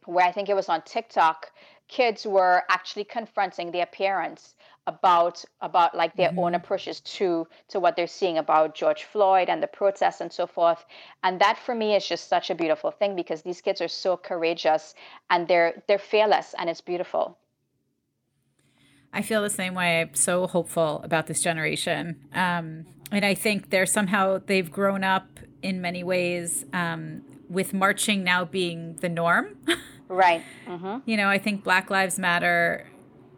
where 0.10 0.26
I 0.26 0.32
think 0.32 0.50
it 0.50 0.56
was 0.56 0.70
on 0.70 0.82
TikTok, 0.82 1.52
kids 1.88 2.26
were 2.26 2.64
actually 2.70 3.04
confronting 3.04 3.72
their 3.72 3.86
parents 3.86 4.56
about 4.88 5.44
about 5.62 5.94
like 5.96 6.16
their 6.16 6.30
mm-hmm. 6.30 6.40
own 6.40 6.56
approaches 6.56 7.00
to 7.02 7.48
to 7.68 7.80
what 7.80 7.96
they're 7.96 8.08
seeing 8.08 8.40
about 8.40 8.74
George 8.74 9.04
Floyd 9.04 9.50
and 9.50 9.62
the 9.62 9.68
protests 9.68 10.20
and 10.22 10.34
so 10.34 10.48
forth. 10.48 10.86
And 11.24 11.40
that 11.42 11.58
for 11.60 11.76
me 11.76 11.96
is 11.96 12.08
just 12.08 12.28
such 12.28 12.50
a 12.50 12.56
beautiful 12.56 12.90
thing 12.90 13.16
because 13.16 13.44
these 13.44 13.62
kids 13.62 13.82
are 13.82 13.88
so 13.88 14.18
courageous 14.18 14.96
and 15.30 15.48
they're 15.48 15.84
they're 15.88 16.00
fearless 16.00 16.56
and 16.58 16.70
it's 16.70 16.82
beautiful. 16.82 17.38
I 19.14 19.22
feel 19.22 19.42
the 19.42 19.50
same 19.50 19.74
way. 19.74 20.02
I'm 20.02 20.14
so 20.14 20.48
hopeful 20.48 21.02
about 21.04 21.28
this 21.28 21.42
generation. 21.42 22.18
Um, 22.34 22.86
and 23.12 23.26
I 23.26 23.34
think 23.34 23.70
they're 23.70 23.86
somehow 23.86 24.40
they've 24.46 24.72
grown 24.72 25.04
up 25.04 25.40
in 25.62 25.82
many 25.82 26.04
ways 26.04 26.66
um, 26.74 27.24
with 27.50 27.74
marching 27.74 28.24
now 28.24 28.46
being 28.46 28.96
the 28.98 29.10
norm. 29.10 29.58
Right. 30.10 30.44
Mm-hmm. 30.68 30.98
You 31.06 31.18
know, 31.18 31.30
I 31.30 31.38
think 31.38 31.64
Black 31.64 31.90
Lives 31.90 32.18
Matter. 32.18 32.88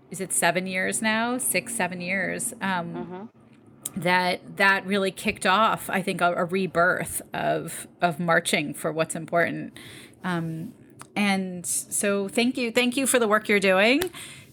Is 0.10 0.22
it 0.22 0.34
seven 0.34 0.66
years 0.66 1.02
now? 1.02 1.38
Six, 1.38 1.76
seven 1.76 2.02
years. 2.02 2.54
Um, 2.62 2.94
mm-hmm. 2.94 4.00
That 4.00 4.56
that 4.56 4.86
really 4.86 5.12
kicked 5.12 5.46
off. 5.46 5.90
I 5.90 6.02
think 6.02 6.22
a, 6.22 6.34
a, 6.34 6.46
rebirth 6.46 7.22
of 7.34 7.88
of 8.02 8.22
marching 8.22 8.74
for 8.74 8.90
what's 8.92 9.16
important. 9.16 9.78
Um, 10.24 10.74
and 11.14 11.66
so, 11.66 12.30
thank 12.30 12.56
you, 12.58 12.72
thank 12.72 12.96
you 12.96 13.06
for 13.06 13.20
the 13.20 13.28
work 13.28 13.50
you're 13.50 13.60
doing. 13.60 14.10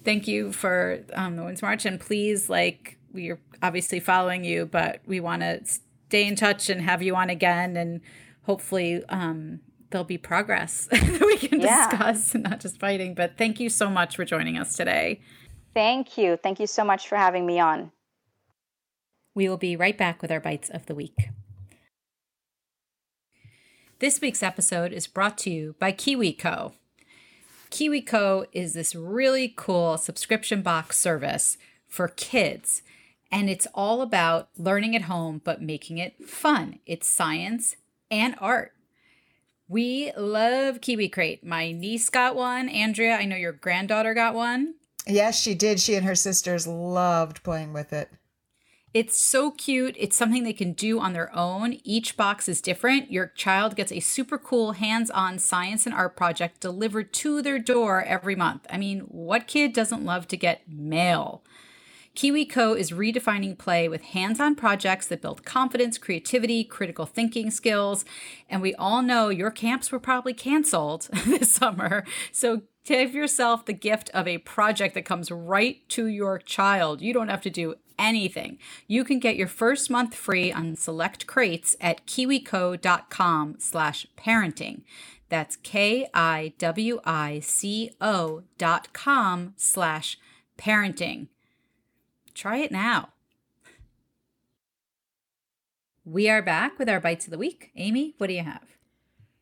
Thank 0.08 0.26
you 0.26 0.52
for 0.52 1.04
um, 1.12 1.36
the 1.36 1.42
Women's 1.42 1.60
March, 1.60 1.84
and 1.84 2.00
please, 2.00 2.48
like 2.48 2.96
we're 3.12 3.38
obviously 3.62 4.00
following 4.00 4.42
you, 4.42 4.64
but 4.64 5.02
we 5.04 5.20
want 5.20 5.42
to 5.42 5.60
stay 5.66 6.26
in 6.26 6.34
touch 6.34 6.70
and 6.70 6.80
have 6.80 7.02
you 7.02 7.14
on 7.14 7.28
again, 7.28 7.76
and 7.76 8.00
hopefully 8.44 9.04
um, 9.10 9.60
there'll 9.90 10.06
be 10.06 10.16
progress 10.16 10.86
that 10.90 11.20
we 11.20 11.36
can 11.36 11.60
yeah. 11.60 11.90
discuss 11.90 12.34
and 12.34 12.44
not 12.44 12.58
just 12.60 12.80
fighting. 12.80 13.12
But 13.12 13.36
thank 13.36 13.60
you 13.60 13.68
so 13.68 13.90
much 13.90 14.16
for 14.16 14.24
joining 14.24 14.56
us 14.56 14.74
today. 14.74 15.20
Thank 15.74 16.16
you. 16.16 16.38
Thank 16.42 16.58
you 16.58 16.66
so 16.66 16.84
much 16.84 17.06
for 17.06 17.16
having 17.16 17.44
me 17.44 17.60
on. 17.60 17.92
We 19.34 19.46
will 19.46 19.58
be 19.58 19.76
right 19.76 19.98
back 19.98 20.22
with 20.22 20.32
our 20.32 20.40
bites 20.40 20.70
of 20.70 20.86
the 20.86 20.94
week. 20.94 21.28
This 23.98 24.22
week's 24.22 24.42
episode 24.42 24.94
is 24.94 25.06
brought 25.06 25.36
to 25.36 25.50
you 25.50 25.74
by 25.78 25.92
KiwiCo. 25.92 26.72
KiwiCo 27.70 28.46
is 28.52 28.72
this 28.72 28.94
really 28.94 29.52
cool 29.57 29.98
subscription 29.98 30.62
box 30.62 30.98
service 30.98 31.59
for 31.87 32.09
kids, 32.09 32.83
and 33.31 33.48
it's 33.50 33.66
all 33.74 34.02
about 34.02 34.48
learning 34.57 34.96
at 34.96 35.02
home 35.02 35.40
but 35.44 35.62
making 35.62 35.98
it 35.98 36.26
fun. 36.26 36.78
It's 36.87 37.07
science 37.07 37.76
and 38.11 38.35
art. 38.40 38.72
We 39.68 40.12
love 40.16 40.81
Kiwi 40.81 41.11
Crate. 41.11 41.44
My 41.44 41.72
niece 41.72 42.09
got 42.09 42.35
one. 42.35 42.68
Andrea, 42.70 43.16
I 43.16 43.26
know 43.26 43.37
your 43.37 43.52
granddaughter 43.52 44.14
got 44.14 44.35
one. 44.35 44.74
Yes, 45.07 45.40
she 45.40 45.54
did. 45.54 45.78
She 45.78 45.94
and 45.94 46.07
her 46.07 46.14
sisters 46.14 46.66
loved 46.66 47.42
playing 47.42 47.72
with 47.72 47.92
it. 47.92 48.11
It's 48.98 49.16
so 49.16 49.52
cute. 49.52 49.94
It's 49.96 50.16
something 50.16 50.42
they 50.42 50.52
can 50.52 50.72
do 50.72 50.98
on 50.98 51.12
their 51.12 51.32
own. 51.32 51.78
Each 51.84 52.16
box 52.16 52.48
is 52.48 52.61
different. 52.61 53.12
Your 53.12 53.28
child 53.28 53.76
gets 53.76 53.92
a 53.92 54.00
super 54.00 54.38
cool 54.38 54.72
hands 54.72 55.08
on 55.08 55.38
science 55.38 55.87
and 55.87 55.94
art 55.94 56.16
project 56.16 56.58
delivered 56.58 57.12
to 57.12 57.40
their 57.40 57.61
door 57.61 58.02
every 58.02 58.34
month. 58.34 58.66
I 58.68 58.76
mean, 58.76 59.02
what 59.02 59.46
kid 59.46 59.72
doesn't 59.72 60.04
love 60.04 60.26
to 60.26 60.37
get 60.37 60.68
mail? 60.68 61.44
KiwiCo 62.16 62.76
is 62.76 62.90
redefining 62.90 63.56
play 63.56 63.88
with 63.88 64.02
hands 64.02 64.40
on 64.40 64.56
projects 64.56 65.06
that 65.06 65.22
build 65.22 65.44
confidence, 65.44 65.96
creativity, 65.96 66.64
critical 66.64 67.06
thinking 67.06 67.52
skills. 67.52 68.04
And 68.50 68.61
we 68.61 68.74
all 68.74 69.02
know 69.02 69.28
your 69.28 69.52
camps 69.52 69.92
were 69.92 70.00
probably 70.00 70.34
canceled 70.34 71.02
this 71.24 71.52
summer. 71.52 72.04
So 72.32 72.62
give 72.84 73.14
yourself 73.14 73.64
the 73.64 73.74
gift 73.74 74.11
of 74.12 74.26
a 74.26 74.38
project 74.38 74.94
that 74.94 75.04
comes 75.04 75.30
right 75.30 75.88
to 75.90 76.06
your 76.06 76.40
child. 76.40 77.00
You 77.00 77.14
don't 77.14 77.28
have 77.28 77.42
to 77.42 77.50
do 77.50 77.76
anything. 77.98 78.58
You 78.87 79.04
can 79.04 79.18
get 79.18 79.37
your 79.37 79.48
first 79.48 79.90
month 79.90 80.14
free 80.14 80.52
on 80.52 80.76
select 80.76 81.26
crates 81.26 81.76
at 81.80 82.06
kiwico.com 82.06 83.56
slash 83.58 84.06
parenting. 84.16 84.82
That's 85.28 85.56
K-I-W-I-C-O 85.56 86.12
dot 88.56 88.92
com 88.92 89.54
slash 89.56 90.18
parenting. 90.56 91.28
Try 92.34 92.58
it 92.58 92.72
now. 92.72 93.11
We 96.04 96.30
are 96.30 96.40
back 96.40 96.78
with 96.78 96.88
our 96.88 97.00
bites 97.00 97.26
of 97.26 97.30
the 97.32 97.38
week. 97.38 97.70
Amy, 97.76 98.14
what 98.16 98.28
do 98.28 98.32
you 98.32 98.44
have? 98.44 98.67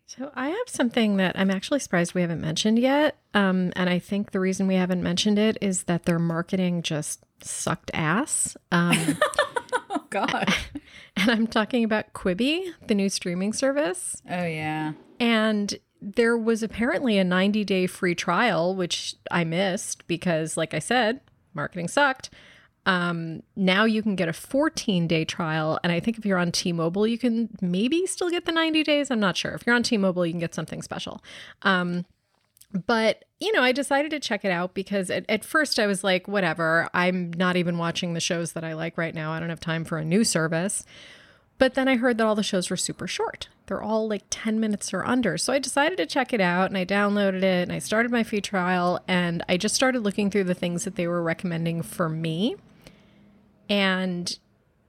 So 0.07 0.31
I 0.37 0.51
have 0.51 0.69
something 0.69 1.17
that 1.17 1.37
I'm 1.37 1.51
actually 1.51 1.81
surprised 1.81 2.15
we 2.15 2.21
haven't 2.21 2.41
mentioned 2.41 2.79
yet. 2.79 3.19
Um, 3.35 3.73
and 3.75 3.91
I 3.91 3.99
think 3.99 4.31
the 4.31 4.39
reason 4.39 4.69
we 4.69 4.77
haven't 4.77 5.03
mentioned 5.03 5.39
it 5.39 5.59
is 5.61 5.85
that 5.85 6.05
their 6.05 6.21
marketing 6.21 6.83
just 6.83 7.25
sucked 7.43 7.91
ass. 7.93 8.57
Um, 8.71 9.19
oh 9.91 10.05
God. 10.11 10.55
and 11.17 11.31
I'm 11.31 11.49
talking 11.49 11.83
about 11.83 12.13
Quibi, 12.13 12.73
the 12.87 12.95
new 12.95 13.09
streaming 13.09 13.53
service. 13.53 14.23
Oh 14.31 14.45
yeah. 14.45 14.93
And 15.19 15.77
there 16.01 16.39
was 16.39 16.63
apparently 16.63 17.19
a 17.19 17.25
90 17.25 17.65
day 17.65 17.89
free 17.89 18.15
trial, 18.15 18.77
which 18.77 19.17
I 19.33 19.43
missed 19.43 20.07
because, 20.07 20.57
like 20.57 20.73
I 20.73 20.79
said, 20.79 21.21
marketing 21.53 21.89
sucked. 21.89 22.31
Um, 22.87 23.43
now 23.57 23.85
you 23.85 24.01
can 24.01 24.15
get 24.15 24.29
a 24.29 24.33
14 24.33 25.07
day 25.07 25.25
trial. 25.25 25.79
And 25.83 25.93
I 25.93 26.01
think 26.01 26.19
if 26.19 26.25
you're 26.25 26.39
on 26.39 26.53
T 26.53 26.73
Mobile, 26.73 27.07
you 27.07 27.19
can 27.19 27.51
maybe 27.61 28.07
still 28.07 28.31
get 28.31 28.47
the 28.47 28.53
90 28.53 28.85
days. 28.85 29.11
I'm 29.11 29.21
not 29.21 29.37
sure. 29.37 29.53
If 29.53 29.67
you're 29.67 29.75
on 29.75 29.83
T 29.83 29.97
Mobile, 29.99 30.25
you 30.25 30.33
can 30.33 30.41
get 30.41 30.55
something 30.55 30.81
special. 30.83 31.23
Um, 31.63 32.07
but, 32.87 33.25
you 33.41 33.53
know, 33.53 33.63
I 33.63 33.73
decided 33.73 34.11
to 34.13 34.21
check 34.21 34.45
it 34.45 34.51
out 34.51 34.75
because 34.75 35.11
at, 35.11 35.25
at 35.29 35.45
first 35.45 35.79
I 35.79 35.87
was 35.87 36.05
like, 36.05 36.29
whatever, 36.29 36.89
I'm 36.95 37.33
not 37.33 37.57
even 37.57 37.79
watching 37.79 38.15
the 38.15 38.21
shows 38.21 38.53
that 38.53 38.65
I 38.65 38.75
like 38.75 38.97
right 38.97 39.15
now. 39.15 39.33
I 39.33 39.41
don't 39.41 39.51
have 39.51 39.61
time 39.61 39.85
for 39.85 39.99
a 39.99 40.05
new 40.05 40.25
service. 40.25 40.85
But 41.59 41.75
then 41.75 41.89
I 41.89 41.97
heard 41.97 42.19
that 42.19 42.27
all 42.27 42.35
the 42.35 42.43
shows 42.43 42.69
were 42.69 42.77
super 42.77 43.07
short. 43.07 43.49
They're 43.67 43.83
all 43.83 44.09
like 44.09 44.25
10 44.31 44.61
minutes 44.61 44.93
or 44.93 45.07
under. 45.07 45.39
So 45.39 45.53
I 45.53 45.59
decided 45.59 45.97
to 45.97 46.07
check 46.07 46.33
it 46.33 46.41
out 46.41 46.69
and 46.69 46.77
I 46.77 46.85
downloaded 46.85 47.43
it 47.43 47.63
and 47.63 47.73
I 47.73 47.79
started 47.79 48.13
my 48.13 48.23
free 48.23 48.43
trial 48.43 49.01
and 49.09 49.43
I 49.49 49.57
just 49.57 49.75
started 49.75 50.01
looking 50.01 50.31
through 50.31 50.45
the 50.45 50.55
things 50.55 50.85
that 50.85 50.97
they 50.97 51.07
were 51.07 51.23
recommending 51.23 51.83
for 51.83 52.09
me 52.09 52.57
and 53.69 54.39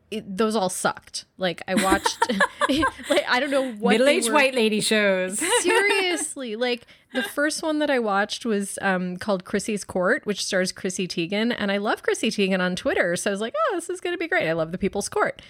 it, 0.10 0.38
those 0.38 0.56
all 0.56 0.70
sucked. 0.70 1.26
Like 1.38 1.62
I 1.68 1.76
watched, 1.76 2.18
like 3.10 3.26
I 3.28 3.40
don't 3.40 3.52
know 3.52 3.72
what 3.74 3.92
middle-aged 3.92 4.32
white 4.32 4.56
lady 4.56 4.82
shows. 4.82 5.40
seriously, 5.62 6.56
like 6.56 6.86
the 7.14 7.24
first 7.24 7.62
one 7.62 7.80
that 7.80 7.90
I 7.90 8.00
watched 8.00 8.46
was 8.46 8.80
um, 8.82 9.18
called 9.18 9.44
Chrissy's 9.44 9.84
Court, 9.84 10.26
which 10.26 10.46
stars 10.46 10.72
Chrissy 10.72 11.08
Teigen, 11.08 11.56
and 11.58 11.72
I 11.72 11.78
love 11.78 12.04
Chrissy 12.04 12.30
Teigen 12.30 12.60
on 12.60 12.76
Twitter, 12.76 13.16
so 13.16 13.30
I 13.30 13.32
was 13.32 13.42
like, 13.42 13.54
oh, 13.56 13.76
this 13.76 13.90
is 13.90 14.02
gonna 14.02 14.18
be 14.18 14.28
great. 14.28 14.48
I 14.48 14.54
love 14.54 14.72
the 14.72 14.78
People's 14.78 15.10
Court. 15.10 15.42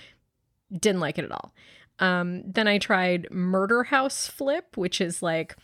Didn't 0.71 1.01
like 1.01 1.17
it 1.17 1.25
at 1.25 1.31
all. 1.31 1.53
Um, 1.99 2.43
then 2.45 2.67
I 2.67 2.77
tried 2.77 3.27
Murder 3.31 3.83
House 3.83 4.27
Flip, 4.27 4.75
which 4.75 5.01
is 5.01 5.21
like 5.21 5.55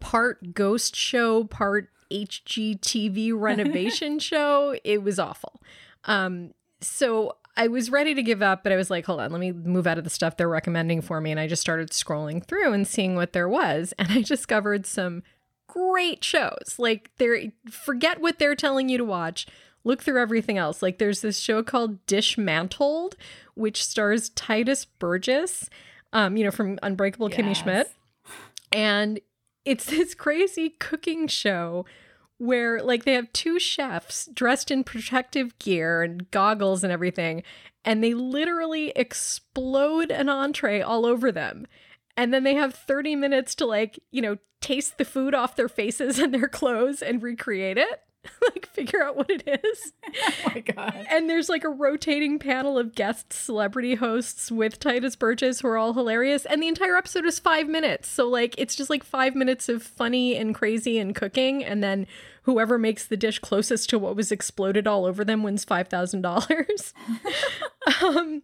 part 0.00 0.54
ghost 0.54 0.96
show, 0.96 1.44
part 1.44 1.88
HGTV 2.10 3.32
renovation 3.34 4.18
show. 4.18 4.76
It 4.84 5.02
was 5.02 5.18
awful. 5.18 5.60
Um, 6.04 6.52
so 6.86 7.36
I 7.56 7.68
was 7.68 7.90
ready 7.90 8.14
to 8.14 8.22
give 8.22 8.42
up, 8.42 8.62
but 8.62 8.72
I 8.72 8.76
was 8.76 8.90
like, 8.90 9.06
hold 9.06 9.20
on, 9.20 9.30
let 9.30 9.40
me 9.40 9.52
move 9.52 9.86
out 9.86 9.98
of 9.98 10.04
the 10.04 10.10
stuff 10.10 10.36
they're 10.36 10.48
recommending 10.48 11.00
for 11.00 11.20
me. 11.20 11.30
And 11.30 11.38
I 11.38 11.46
just 11.46 11.62
started 11.62 11.90
scrolling 11.90 12.44
through 12.44 12.72
and 12.72 12.86
seeing 12.86 13.14
what 13.14 13.32
there 13.32 13.48
was. 13.48 13.94
And 13.98 14.08
I 14.12 14.22
discovered 14.22 14.86
some 14.86 15.22
great 15.68 16.24
shows. 16.24 16.76
Like, 16.78 17.10
they're 17.18 17.52
forget 17.70 18.20
what 18.20 18.38
they're 18.38 18.56
telling 18.56 18.88
you 18.88 18.98
to 18.98 19.04
watch. 19.04 19.46
Look 19.84 20.02
through 20.02 20.20
everything 20.20 20.58
else. 20.58 20.82
Like, 20.82 20.98
there's 20.98 21.20
this 21.20 21.38
show 21.38 21.62
called 21.62 22.04
Dishmantled, 22.06 23.16
which 23.54 23.84
stars 23.84 24.30
Tituss 24.30 24.86
Burgess, 24.98 25.68
um, 26.12 26.36
you 26.36 26.44
know, 26.44 26.50
from 26.50 26.78
Unbreakable 26.82 27.30
yes. 27.30 27.38
Kimmy 27.38 27.56
Schmidt. 27.56 27.92
And 28.72 29.20
it's 29.64 29.84
this 29.90 30.14
crazy 30.14 30.70
cooking 30.70 31.28
show 31.28 31.84
where 32.38 32.82
like 32.82 33.04
they 33.04 33.14
have 33.14 33.32
two 33.32 33.58
chefs 33.58 34.28
dressed 34.34 34.70
in 34.70 34.84
protective 34.84 35.58
gear 35.58 36.02
and 36.02 36.30
goggles 36.30 36.82
and 36.82 36.92
everything 36.92 37.42
and 37.84 38.02
they 38.02 38.14
literally 38.14 38.92
explode 38.96 40.10
an 40.10 40.28
entree 40.28 40.80
all 40.80 41.04
over 41.04 41.30
them. 41.30 41.66
And 42.16 42.32
then 42.32 42.44
they 42.44 42.54
have 42.54 42.74
30 42.74 43.16
minutes 43.16 43.54
to 43.56 43.66
like 43.66 43.98
you 44.10 44.22
know 44.22 44.38
taste 44.60 44.98
the 44.98 45.04
food 45.04 45.34
off 45.34 45.56
their 45.56 45.68
faces 45.68 46.18
and 46.20 46.32
their 46.32 46.48
clothes 46.48 47.02
and 47.02 47.22
recreate 47.22 47.78
it 47.78 48.00
like 48.54 48.66
figure 48.66 49.02
out 49.02 49.16
what 49.16 49.30
it 49.30 49.60
is. 49.64 49.92
Oh 50.46 50.50
my 50.54 50.60
god. 50.60 51.06
And 51.10 51.28
there's 51.28 51.48
like 51.48 51.64
a 51.64 51.68
rotating 51.68 52.38
panel 52.38 52.78
of 52.78 52.94
guest 52.94 53.32
celebrity 53.32 53.96
hosts 53.96 54.50
with 54.50 54.78
Tituss 54.78 55.18
Burgess 55.18 55.60
who 55.60 55.68
are 55.68 55.76
all 55.76 55.92
hilarious 55.92 56.44
and 56.46 56.62
the 56.62 56.68
entire 56.68 56.96
episode 56.96 57.24
is 57.26 57.38
5 57.38 57.68
minutes. 57.68 58.08
So 58.08 58.28
like 58.28 58.54
it's 58.56 58.76
just 58.76 58.90
like 58.90 59.02
5 59.02 59.34
minutes 59.34 59.68
of 59.68 59.82
funny 59.82 60.36
and 60.36 60.54
crazy 60.54 60.98
and 60.98 61.14
cooking 61.14 61.64
and 61.64 61.82
then 61.82 62.06
whoever 62.42 62.78
makes 62.78 63.06
the 63.06 63.16
dish 63.16 63.38
closest 63.38 63.90
to 63.90 63.98
what 63.98 64.16
was 64.16 64.30
exploded 64.30 64.86
all 64.86 65.04
over 65.04 65.24
them 65.24 65.42
wins 65.42 65.64
$5,000. 65.64 66.92
um 68.02 68.42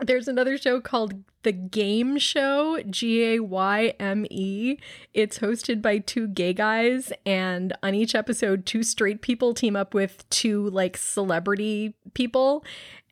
there's 0.00 0.28
another 0.28 0.58
show 0.58 0.80
called 0.80 1.24
The 1.42 1.52
Game 1.52 2.18
Show, 2.18 2.82
G 2.88 3.24
A 3.24 3.40
Y 3.40 3.94
M 3.98 4.26
E. 4.30 4.78
It's 5.14 5.38
hosted 5.38 5.80
by 5.80 5.98
two 5.98 6.28
gay 6.28 6.52
guys, 6.52 7.12
and 7.24 7.72
on 7.82 7.94
each 7.94 8.14
episode, 8.14 8.66
two 8.66 8.82
straight 8.82 9.22
people 9.22 9.54
team 9.54 9.76
up 9.76 9.94
with 9.94 10.28
two 10.30 10.68
like 10.70 10.96
celebrity 10.96 11.94
people, 12.14 12.64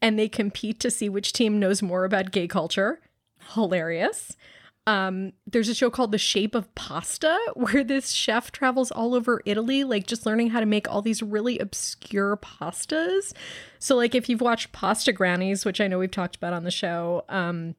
and 0.02 0.18
they 0.18 0.28
compete 0.28 0.80
to 0.80 0.90
see 0.90 1.08
which 1.08 1.32
team 1.32 1.58
knows 1.58 1.82
more 1.82 2.04
about 2.04 2.32
gay 2.32 2.46
culture. 2.46 3.00
Hilarious. 3.54 4.36
Um, 4.86 5.32
there's 5.46 5.70
a 5.70 5.74
show 5.74 5.88
called 5.88 6.12
The 6.12 6.18
Shape 6.18 6.54
of 6.54 6.72
Pasta 6.74 7.38
where 7.54 7.82
this 7.82 8.10
chef 8.10 8.52
travels 8.52 8.90
all 8.90 9.14
over 9.14 9.40
Italy, 9.46 9.84
like 9.84 10.06
just 10.06 10.26
learning 10.26 10.50
how 10.50 10.60
to 10.60 10.66
make 10.66 10.90
all 10.90 11.02
these 11.02 11.22
really 11.22 11.58
obscure 11.58 12.36
pastas. 12.36 13.32
So, 13.78 13.96
like, 13.96 14.14
if 14.14 14.28
you've 14.28 14.40
watched 14.40 14.72
Pasta 14.72 15.12
Grannies, 15.12 15.64
which 15.64 15.80
I 15.80 15.88
know 15.88 15.98
we've 15.98 16.10
talked 16.10 16.36
about 16.36 16.52
on 16.52 16.64
the 16.64 16.70
show, 16.70 17.24
um, 17.28 17.74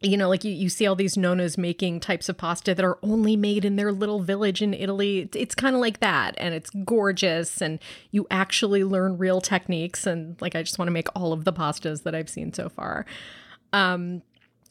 you 0.00 0.18
know, 0.18 0.28
like 0.28 0.44
you, 0.44 0.52
you 0.52 0.68
see 0.68 0.86
all 0.86 0.94
these 0.94 1.16
nonas 1.16 1.56
making 1.56 2.00
types 2.00 2.28
of 2.28 2.36
pasta 2.36 2.74
that 2.74 2.84
are 2.84 2.98
only 3.02 3.36
made 3.36 3.64
in 3.64 3.76
their 3.76 3.90
little 3.90 4.20
village 4.20 4.60
in 4.60 4.74
Italy. 4.74 5.30
It's 5.34 5.54
kind 5.54 5.74
of 5.74 5.80
like 5.80 6.00
that. 6.00 6.34
And 6.36 6.54
it's 6.54 6.68
gorgeous. 6.84 7.62
And 7.62 7.78
you 8.10 8.26
actually 8.30 8.84
learn 8.84 9.16
real 9.16 9.40
techniques. 9.40 10.06
And 10.06 10.38
like, 10.42 10.54
I 10.54 10.62
just 10.62 10.78
want 10.78 10.88
to 10.88 10.92
make 10.92 11.08
all 11.16 11.32
of 11.32 11.44
the 11.44 11.54
pastas 11.54 12.02
that 12.02 12.14
I've 12.14 12.28
seen 12.28 12.52
so 12.52 12.68
far. 12.68 13.06
Um, 13.72 14.20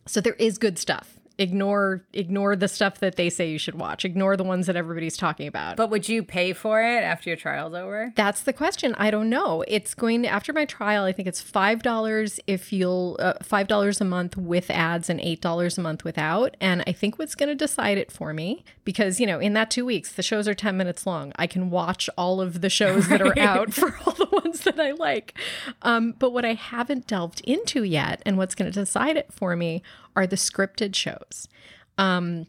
so 0.06 0.22
there 0.22 0.34
is 0.34 0.60
good 0.60 0.78
stuff 0.78 1.18
ignore 1.38 2.04
ignore 2.13 2.56
the 2.56 2.67
stuff 2.67 3.00
that 3.00 3.15
they 3.15 3.30
say 3.30 3.50
you 3.50 3.58
should 3.58 3.76
watch. 3.76 4.06
Ignore 4.06 4.38
the 4.38 4.43
ones 4.43 4.67
that 4.67 4.76
everybody's 4.76 5.17
talking 5.17 5.48
about. 5.48 5.78
But 5.78 5.89
would 5.89 6.08
you 6.08 6.24
pay 6.24 6.54
for 6.54 6.82
it 6.82 7.04
after 7.04 7.30
your 7.30 7.38
trial's 7.38 7.74
over? 7.74 8.13
That's 8.15 8.41
the 8.41 8.54
question. 8.54 8.93
I 8.98 9.10
don't 9.12 9.30
know. 9.30 9.63
It's 9.67 9.93
going 9.93 10.24
to 10.24 10.28
after 10.28 10.54
my 10.54 10.65
trial 10.65 11.06
i 11.06 11.12
think 11.12 11.28
it's 11.28 11.41
five 11.41 11.82
dollars 11.84 12.39
if 12.48 12.74
you'll 12.74 13.17
uh, 13.19 13.34
five 13.41 13.67
dollars 13.67 14.02
a 14.02 14.06
month 14.06 14.38
with 14.38 14.69
ads 14.69 15.10
and 15.10 15.19
eight 15.22 15.41
dollars 15.41 15.78
a 15.78 15.82
month 15.82 16.04
without. 16.04 16.56
And 16.62 16.84
i 16.88 16.91
think 16.91 17.17
what's 17.17 17.36
going 17.36 17.50
to 17.50 17.56
decide 17.56 17.98
it 17.98 18.12
for 18.12 18.34
me 18.34 18.63
because 18.84 19.19
you 19.19 19.28
know 19.28 19.39
in 19.39 19.54
that 19.54 19.72
two 19.72 19.86
weeks 19.86 20.13
the 20.13 20.24
shows 20.24 20.48
are 20.48 20.54
10 20.54 20.78
minutes 20.78 21.06
long. 21.08 21.34
I 21.38 21.48
can 21.48 21.69
watch 21.69 22.10
all 22.17 22.41
of 22.41 22.62
the 22.62 22.69
shows 22.69 23.08
that 23.08 23.22
are 23.22 23.38
out 23.39 23.74
for 23.74 23.96
all 24.06 24.13
the 24.13 24.28
ones 24.32 24.62
that 24.62 24.80
i 24.80 24.91
like. 24.91 25.38
Um, 25.82 26.13
but 26.19 26.32
what 26.32 26.46
i 26.46 26.54
haven't 26.54 27.08
delved 27.08 27.41
into 27.41 27.84
yet 27.84 28.22
and 28.26 28.38
what's 28.38 28.56
going 28.56 28.72
to 28.72 28.80
decide 28.80 29.17
it 29.17 29.32
for 29.34 29.56
me 29.56 29.82
are 30.15 30.28
the 30.28 30.36
scripted 30.36 30.95
shows. 30.95 31.47
Um, 31.97 32.47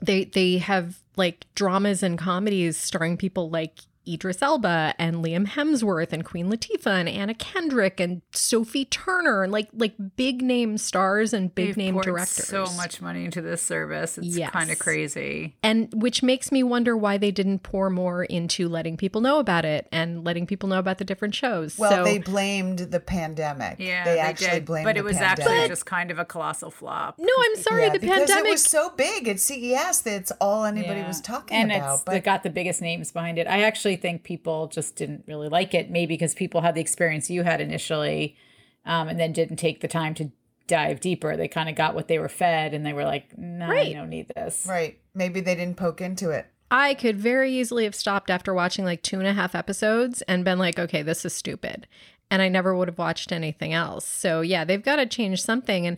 they 0.00 0.24
they 0.24 0.58
have 0.58 0.98
like 1.16 1.46
dramas 1.54 2.02
and 2.02 2.18
comedies 2.18 2.76
starring 2.76 3.16
people 3.16 3.48
like 3.50 3.80
Idris 4.08 4.42
Elba 4.42 4.94
and 4.98 5.16
Liam 5.16 5.46
Hemsworth 5.46 6.12
and 6.12 6.24
Queen 6.24 6.50
Latifah 6.50 7.00
and 7.00 7.08
Anna 7.08 7.34
Kendrick 7.34 8.00
and 8.00 8.22
Sophie 8.32 8.84
Turner 8.84 9.42
and 9.42 9.52
like 9.52 9.68
like 9.72 9.94
big 10.16 10.42
name 10.42 10.78
stars 10.78 11.32
and 11.32 11.54
big 11.54 11.68
They've 11.68 11.76
name 11.76 12.00
directors. 12.00 12.46
So 12.46 12.66
much 12.76 13.00
money 13.00 13.24
into 13.24 13.40
this 13.42 13.62
service. 13.62 14.18
It's 14.18 14.26
yes. 14.28 14.50
kind 14.50 14.70
of 14.70 14.78
crazy. 14.78 15.56
And 15.62 15.88
which 15.94 16.22
makes 16.22 16.52
me 16.52 16.62
wonder 16.62 16.96
why 16.96 17.18
they 17.18 17.30
didn't 17.30 17.60
pour 17.60 17.90
more 17.90 18.24
into 18.24 18.68
letting 18.68 18.96
people 18.96 19.20
know 19.20 19.38
about 19.38 19.64
it 19.64 19.88
and 19.92 20.24
letting 20.24 20.46
people 20.46 20.68
know 20.68 20.78
about 20.78 20.98
the 20.98 21.04
different 21.04 21.34
shows. 21.34 21.78
Well, 21.78 21.90
so, 21.90 22.04
they 22.04 22.18
blamed 22.18 22.78
the 22.78 23.00
pandemic. 23.00 23.76
Yeah, 23.78 24.04
they, 24.04 24.14
they 24.14 24.18
actually 24.20 24.50
did. 24.50 24.64
blamed 24.66 24.84
But 24.84 24.96
it 24.96 25.04
was 25.04 25.16
pandemic. 25.16 25.46
actually 25.46 25.68
just 25.68 25.86
kind 25.86 26.10
of 26.10 26.18
a 26.18 26.24
colossal 26.24 26.70
flop. 26.70 27.18
No, 27.18 27.32
I'm 27.44 27.56
sorry, 27.56 27.84
yeah, 27.84 27.90
the 27.90 27.98
because 27.98 28.18
pandemic 28.18 28.46
it 28.46 28.50
was 28.52 28.62
so 28.62 28.90
big 28.90 29.28
at 29.28 29.40
CES 29.40 30.02
that's 30.02 30.30
all 30.40 30.64
anybody 30.64 31.00
Yeah. 31.00 31.08
was 31.08 31.20
talking 31.20 31.56
and 31.56 31.72
about. 31.72 31.94
it's 31.94 32.04
But 32.04 32.16
it 32.16 32.24
got 32.24 32.42
the 32.42 32.50
biggest 32.50 32.80
names 32.80 33.10
behind 33.12 33.38
it. 33.38 33.46
I 33.46 33.62
actually 33.62 33.95
think 33.96 34.22
people 34.24 34.68
just 34.68 34.96
didn't 34.96 35.24
really 35.26 35.48
like 35.48 35.74
it, 35.74 35.90
maybe 35.90 36.14
because 36.14 36.34
people 36.34 36.60
had 36.60 36.74
the 36.74 36.80
experience 36.80 37.30
you 37.30 37.42
had 37.42 37.60
initially, 37.60 38.36
um, 38.84 39.08
and 39.08 39.18
then 39.18 39.32
didn't 39.32 39.56
take 39.56 39.80
the 39.80 39.88
time 39.88 40.14
to 40.14 40.30
dive 40.66 41.00
deeper. 41.00 41.36
They 41.36 41.48
kind 41.48 41.68
of 41.68 41.74
got 41.74 41.94
what 41.94 42.08
they 42.08 42.18
were 42.18 42.28
fed, 42.28 42.74
and 42.74 42.84
they 42.84 42.92
were 42.92 43.04
like, 43.04 43.36
"No, 43.38 43.68
Right. 43.68 43.88
you 43.88 43.94
don't 43.94 44.10
need 44.10 44.30
this." 44.34 44.66
right, 44.68 44.98
maybe 45.14 45.40
they 45.40 45.54
didn't 45.54 45.76
poke 45.76 46.00
into 46.00 46.30
it. 46.30 46.46
I 46.70 46.94
could 46.94 47.16
very 47.16 47.52
easily 47.52 47.84
have 47.84 47.94
stopped 47.94 48.28
after 48.28 48.52
watching 48.52 48.84
like 48.84 49.00
two 49.02 49.18
and 49.20 49.28
a 49.28 49.32
half 49.34 49.54
episodes 49.54 50.22
and 50.22 50.44
been 50.44 50.58
like, 50.58 50.80
okay, 50.80 51.00
this 51.02 51.24
is 51.24 51.32
stupid. 51.32 51.86
And 52.28 52.42
I 52.42 52.48
never 52.48 52.74
would 52.74 52.88
have 52.88 52.98
watched 52.98 53.30
anything 53.30 53.72
else. 53.72 54.04
So 54.04 54.40
yeah, 54.40 54.64
they've 54.64 54.82
got 54.82 54.96
to 54.96 55.06
change 55.06 55.40
something. 55.42 55.86
And 55.86 55.96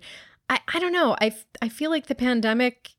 I, 0.50 0.60
I 0.74 0.78
don't 0.78 0.92
know. 0.92 1.16
I, 1.22 1.28
f- 1.28 1.46
I 1.62 1.70
feel 1.70 1.90
like 1.90 2.08
the 2.08 2.14
pandemic 2.14 2.90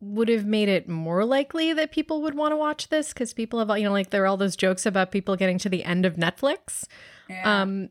would 0.00 0.28
have 0.28 0.44
made 0.46 0.68
it 0.68 0.88
more 0.88 1.24
likely 1.24 1.72
that 1.72 1.90
people 1.90 2.22
would 2.22 2.34
want 2.34 2.52
to 2.52 2.56
watch 2.56 2.88
this 2.88 3.12
because 3.12 3.32
people 3.32 3.58
have, 3.58 3.76
you 3.78 3.84
know, 3.84 3.92
like 3.92 4.10
there 4.10 4.22
are 4.22 4.26
all 4.26 4.36
those 4.36 4.54
jokes 4.56 4.86
about 4.86 5.10
people 5.10 5.34
getting 5.36 5.58
to 5.58 5.68
the 5.68 5.82
end 5.84 6.06
of 6.06 6.14
Netflix. 6.14 6.84
Yeah. 7.28 7.62
Um, 7.62 7.88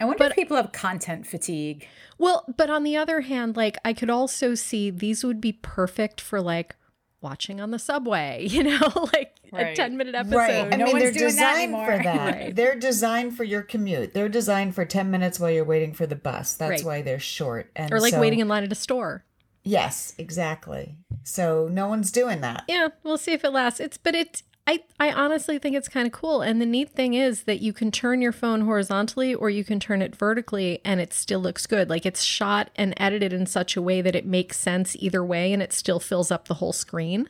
I 0.00 0.06
wonder 0.06 0.24
if 0.24 0.34
people 0.34 0.56
have 0.56 0.72
content 0.72 1.26
fatigue. 1.26 1.86
Well, 2.16 2.46
but 2.56 2.70
on 2.70 2.82
the 2.84 2.96
other 2.96 3.20
hand, 3.20 3.56
like 3.56 3.76
I 3.84 3.92
could 3.92 4.08
also 4.08 4.54
see 4.54 4.88
these 4.90 5.22
would 5.22 5.40
be 5.40 5.52
perfect 5.52 6.20
for 6.22 6.40
like 6.40 6.76
watching 7.20 7.60
on 7.60 7.70
the 7.70 7.78
subway, 7.78 8.46
you 8.50 8.62
know, 8.62 8.90
like 9.12 9.36
a 9.52 9.74
10 9.74 9.98
minute 9.98 10.14
episode. 10.14 10.36
Right. 10.36 10.72
I 10.72 10.76
No 10.76 10.86
mean, 10.86 10.94
they're 10.98 11.04
one's 11.08 11.16
doing 11.18 11.36
that 11.36 11.52
designed 11.68 11.72
for 11.86 12.02
that. 12.02 12.34
Right. 12.34 12.56
They're 12.56 12.76
designed 12.76 13.36
for 13.36 13.44
your 13.44 13.60
commute. 13.60 14.14
They're 14.14 14.30
designed 14.30 14.74
for 14.74 14.86
10 14.86 15.10
minutes 15.10 15.38
while 15.38 15.50
you're 15.50 15.64
waiting 15.64 15.92
for 15.92 16.06
the 16.06 16.16
bus. 16.16 16.54
That's 16.54 16.82
Right. 16.82 16.84
why 16.84 17.02
they're 17.02 17.18
short. 17.20 17.70
And 17.76 17.92
or 17.92 18.00
like 18.00 18.14
so- 18.14 18.20
waiting 18.20 18.38
in 18.40 18.48
line 18.48 18.64
at 18.64 18.72
a 18.72 18.76
store. 18.76 19.24
Yes, 19.64 20.14
exactly. 20.18 20.96
So 21.24 21.68
no 21.70 21.86
one's 21.86 22.10
doing 22.10 22.40
that. 22.40 22.64
Yeah, 22.68 22.88
we'll 23.02 23.18
see 23.18 23.32
if 23.32 23.44
it 23.44 23.50
lasts. 23.50 23.80
It's 23.80 23.96
but 23.96 24.14
it 24.14 24.42
I 24.66 24.82
I 24.98 25.12
honestly 25.12 25.58
think 25.58 25.76
it's 25.76 25.88
kind 25.88 26.06
of 26.06 26.12
cool. 26.12 26.42
And 26.42 26.60
the 26.60 26.66
neat 26.66 26.90
thing 26.90 27.14
is 27.14 27.44
that 27.44 27.60
you 27.60 27.72
can 27.72 27.90
turn 27.90 28.22
your 28.22 28.32
phone 28.32 28.62
horizontally 28.62 29.34
or 29.34 29.50
you 29.50 29.64
can 29.64 29.80
turn 29.80 30.02
it 30.02 30.14
vertically 30.14 30.80
and 30.84 31.00
it 31.00 31.12
still 31.12 31.40
looks 31.40 31.66
good. 31.66 31.88
Like 31.90 32.06
it's 32.06 32.22
shot 32.22 32.70
and 32.76 32.94
edited 32.96 33.32
in 33.32 33.46
such 33.46 33.76
a 33.76 33.82
way 33.82 34.00
that 34.02 34.14
it 34.14 34.26
makes 34.26 34.58
sense 34.58 34.96
either 34.98 35.24
way 35.24 35.52
and 35.52 35.62
it 35.62 35.72
still 35.72 36.00
fills 36.00 36.30
up 36.30 36.48
the 36.48 36.54
whole 36.54 36.72
screen. 36.72 37.28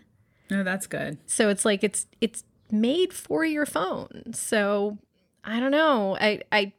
No, 0.50 0.62
that's 0.62 0.86
good. 0.86 1.18
So 1.26 1.48
it's 1.48 1.64
like 1.64 1.82
it's 1.82 2.06
it's 2.20 2.44
made 2.70 3.12
for 3.12 3.44
your 3.44 3.66
phone. 3.66 4.32
So 4.34 4.98
I 5.44 5.60
don't 5.60 5.70
know. 5.70 6.16
I 6.20 6.40
I, 6.52 6.72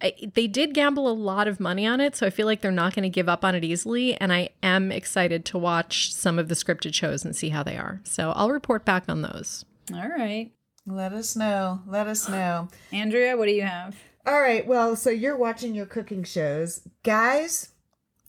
I 0.00 0.14
they 0.34 0.46
did 0.46 0.74
gamble 0.74 1.08
a 1.08 1.12
lot 1.12 1.48
of 1.48 1.58
money 1.60 1.86
on 1.86 2.00
it, 2.00 2.16
so 2.16 2.26
I 2.26 2.30
feel 2.30 2.46
like 2.46 2.60
they're 2.60 2.70
not 2.70 2.94
going 2.94 3.04
to 3.04 3.08
give 3.08 3.28
up 3.28 3.44
on 3.44 3.54
it 3.54 3.64
easily. 3.64 4.14
And 4.14 4.32
I 4.32 4.50
am 4.62 4.92
excited 4.92 5.44
to 5.46 5.58
watch 5.58 6.12
some 6.12 6.38
of 6.38 6.48
the 6.48 6.54
scripted 6.54 6.94
shows 6.94 7.24
and 7.24 7.34
see 7.34 7.48
how 7.48 7.62
they 7.62 7.76
are. 7.76 8.00
So 8.04 8.32
I'll 8.32 8.50
report 8.50 8.84
back 8.84 9.04
on 9.08 9.22
those. 9.22 9.64
All 9.94 10.08
right. 10.08 10.50
Let 10.86 11.12
us 11.12 11.34
know. 11.34 11.80
Let 11.86 12.06
us 12.06 12.28
know. 12.28 12.68
Andrea, 12.92 13.36
what 13.36 13.46
do 13.46 13.52
you 13.52 13.62
have? 13.62 13.96
All 14.26 14.40
right. 14.40 14.66
Well, 14.66 14.96
so 14.96 15.10
you're 15.10 15.36
watching 15.36 15.74
your 15.74 15.86
cooking 15.86 16.24
shows. 16.24 16.82
Guys, 17.02 17.70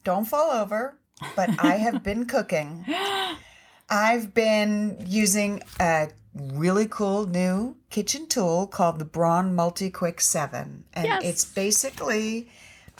don't 0.04 0.26
fall 0.26 0.52
over, 0.52 0.98
but 1.36 1.50
I 1.64 1.76
have 1.76 2.04
been 2.04 2.26
cooking. 2.26 2.86
I've 3.90 4.34
been 4.34 4.98
using 5.06 5.64
a 5.80 6.10
really 6.54 6.88
cool 6.88 7.26
new 7.28 7.76
kitchen 7.90 8.28
tool 8.28 8.68
called 8.68 9.00
the 9.00 9.06
Braun 9.06 9.54
Multi 9.56 9.90
Quick 9.90 10.22
7. 10.22 10.84
And 10.94 11.06
Yes. 11.06 11.24
it's 11.24 11.46
basically 11.46 12.50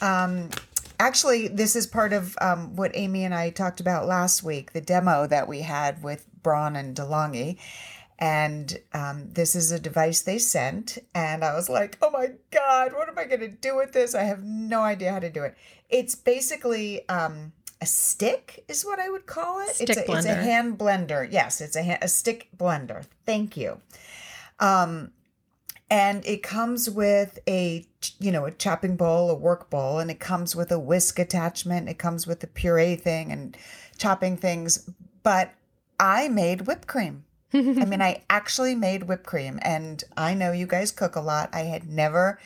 um, 0.00 0.50
actually 1.00 1.48
this 1.48 1.76
is 1.76 1.86
part 1.86 2.12
of 2.12 2.36
um, 2.40 2.76
what 2.76 2.90
Amy 2.94 3.24
and 3.24 3.34
I 3.34 3.50
talked 3.50 3.80
about 3.80 4.06
last 4.06 4.42
week, 4.42 4.72
the 4.72 4.80
demo 4.80 5.26
that 5.26 5.48
we 5.48 5.60
had 5.62 6.02
with 6.02 6.26
Braun 6.42 6.76
and 6.76 6.96
DeLonghi. 6.96 7.58
And 8.20 8.76
um, 8.92 9.30
this 9.32 9.54
is 9.54 9.70
a 9.70 9.78
device 9.78 10.22
they 10.22 10.38
sent. 10.38 10.98
And 11.14 11.44
I 11.44 11.54
was 11.54 11.68
like, 11.68 11.96
oh 12.02 12.10
my 12.10 12.32
God, 12.50 12.92
what 12.92 13.08
am 13.08 13.16
I 13.16 13.24
going 13.24 13.40
to 13.40 13.48
do 13.48 13.76
with 13.76 13.92
this? 13.92 14.12
I 14.14 14.24
have 14.24 14.42
no 14.42 14.80
idea 14.80 15.12
how 15.12 15.20
to 15.20 15.30
do 15.30 15.44
it. 15.44 15.56
It's 15.88 16.16
basically 16.16 17.08
um, 17.08 17.52
a 17.80 17.86
stick, 17.86 18.64
is 18.68 18.84
what 18.84 18.98
I 18.98 19.08
would 19.08 19.26
call 19.26 19.60
it. 19.60 19.76
Stick 19.76 19.90
it's, 19.90 19.98
a, 19.98 20.12
it's 20.12 20.26
a 20.26 20.34
hand 20.34 20.78
blender. 20.78 21.30
Yes, 21.30 21.60
it's 21.60 21.76
a, 21.76 21.84
ha- 21.84 21.98
a 22.02 22.08
stick 22.08 22.48
blender. 22.56 23.04
Thank 23.24 23.56
you. 23.56 23.80
Um, 24.58 25.12
and 25.90 26.24
it 26.26 26.42
comes 26.42 26.90
with 26.90 27.38
a 27.48 27.86
you 28.18 28.30
know 28.30 28.44
a 28.44 28.50
chopping 28.50 28.96
bowl 28.96 29.30
a 29.30 29.34
work 29.34 29.70
bowl 29.70 29.98
and 29.98 30.10
it 30.10 30.20
comes 30.20 30.54
with 30.54 30.70
a 30.70 30.78
whisk 30.78 31.18
attachment 31.18 31.88
it 31.88 31.98
comes 31.98 32.26
with 32.26 32.40
the 32.40 32.46
puree 32.46 32.96
thing 32.96 33.32
and 33.32 33.56
chopping 33.96 34.36
things 34.36 34.88
but 35.22 35.52
i 35.98 36.28
made 36.28 36.66
whipped 36.66 36.86
cream 36.86 37.24
i 37.52 37.58
mean 37.60 38.02
i 38.02 38.22
actually 38.30 38.74
made 38.74 39.04
whipped 39.04 39.26
cream 39.26 39.58
and 39.62 40.04
i 40.16 40.34
know 40.34 40.52
you 40.52 40.66
guys 40.66 40.92
cook 40.92 41.16
a 41.16 41.20
lot 41.20 41.48
i 41.52 41.60
had 41.60 41.88
never 41.88 42.38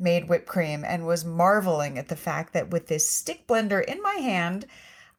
made 0.00 0.28
whipped 0.28 0.46
cream 0.46 0.84
and 0.84 1.06
was 1.06 1.24
marveling 1.24 1.98
at 1.98 2.08
the 2.08 2.16
fact 2.16 2.52
that 2.52 2.70
with 2.70 2.86
this 2.88 3.06
stick 3.06 3.46
blender 3.46 3.84
in 3.84 4.02
my 4.02 4.14
hand 4.14 4.66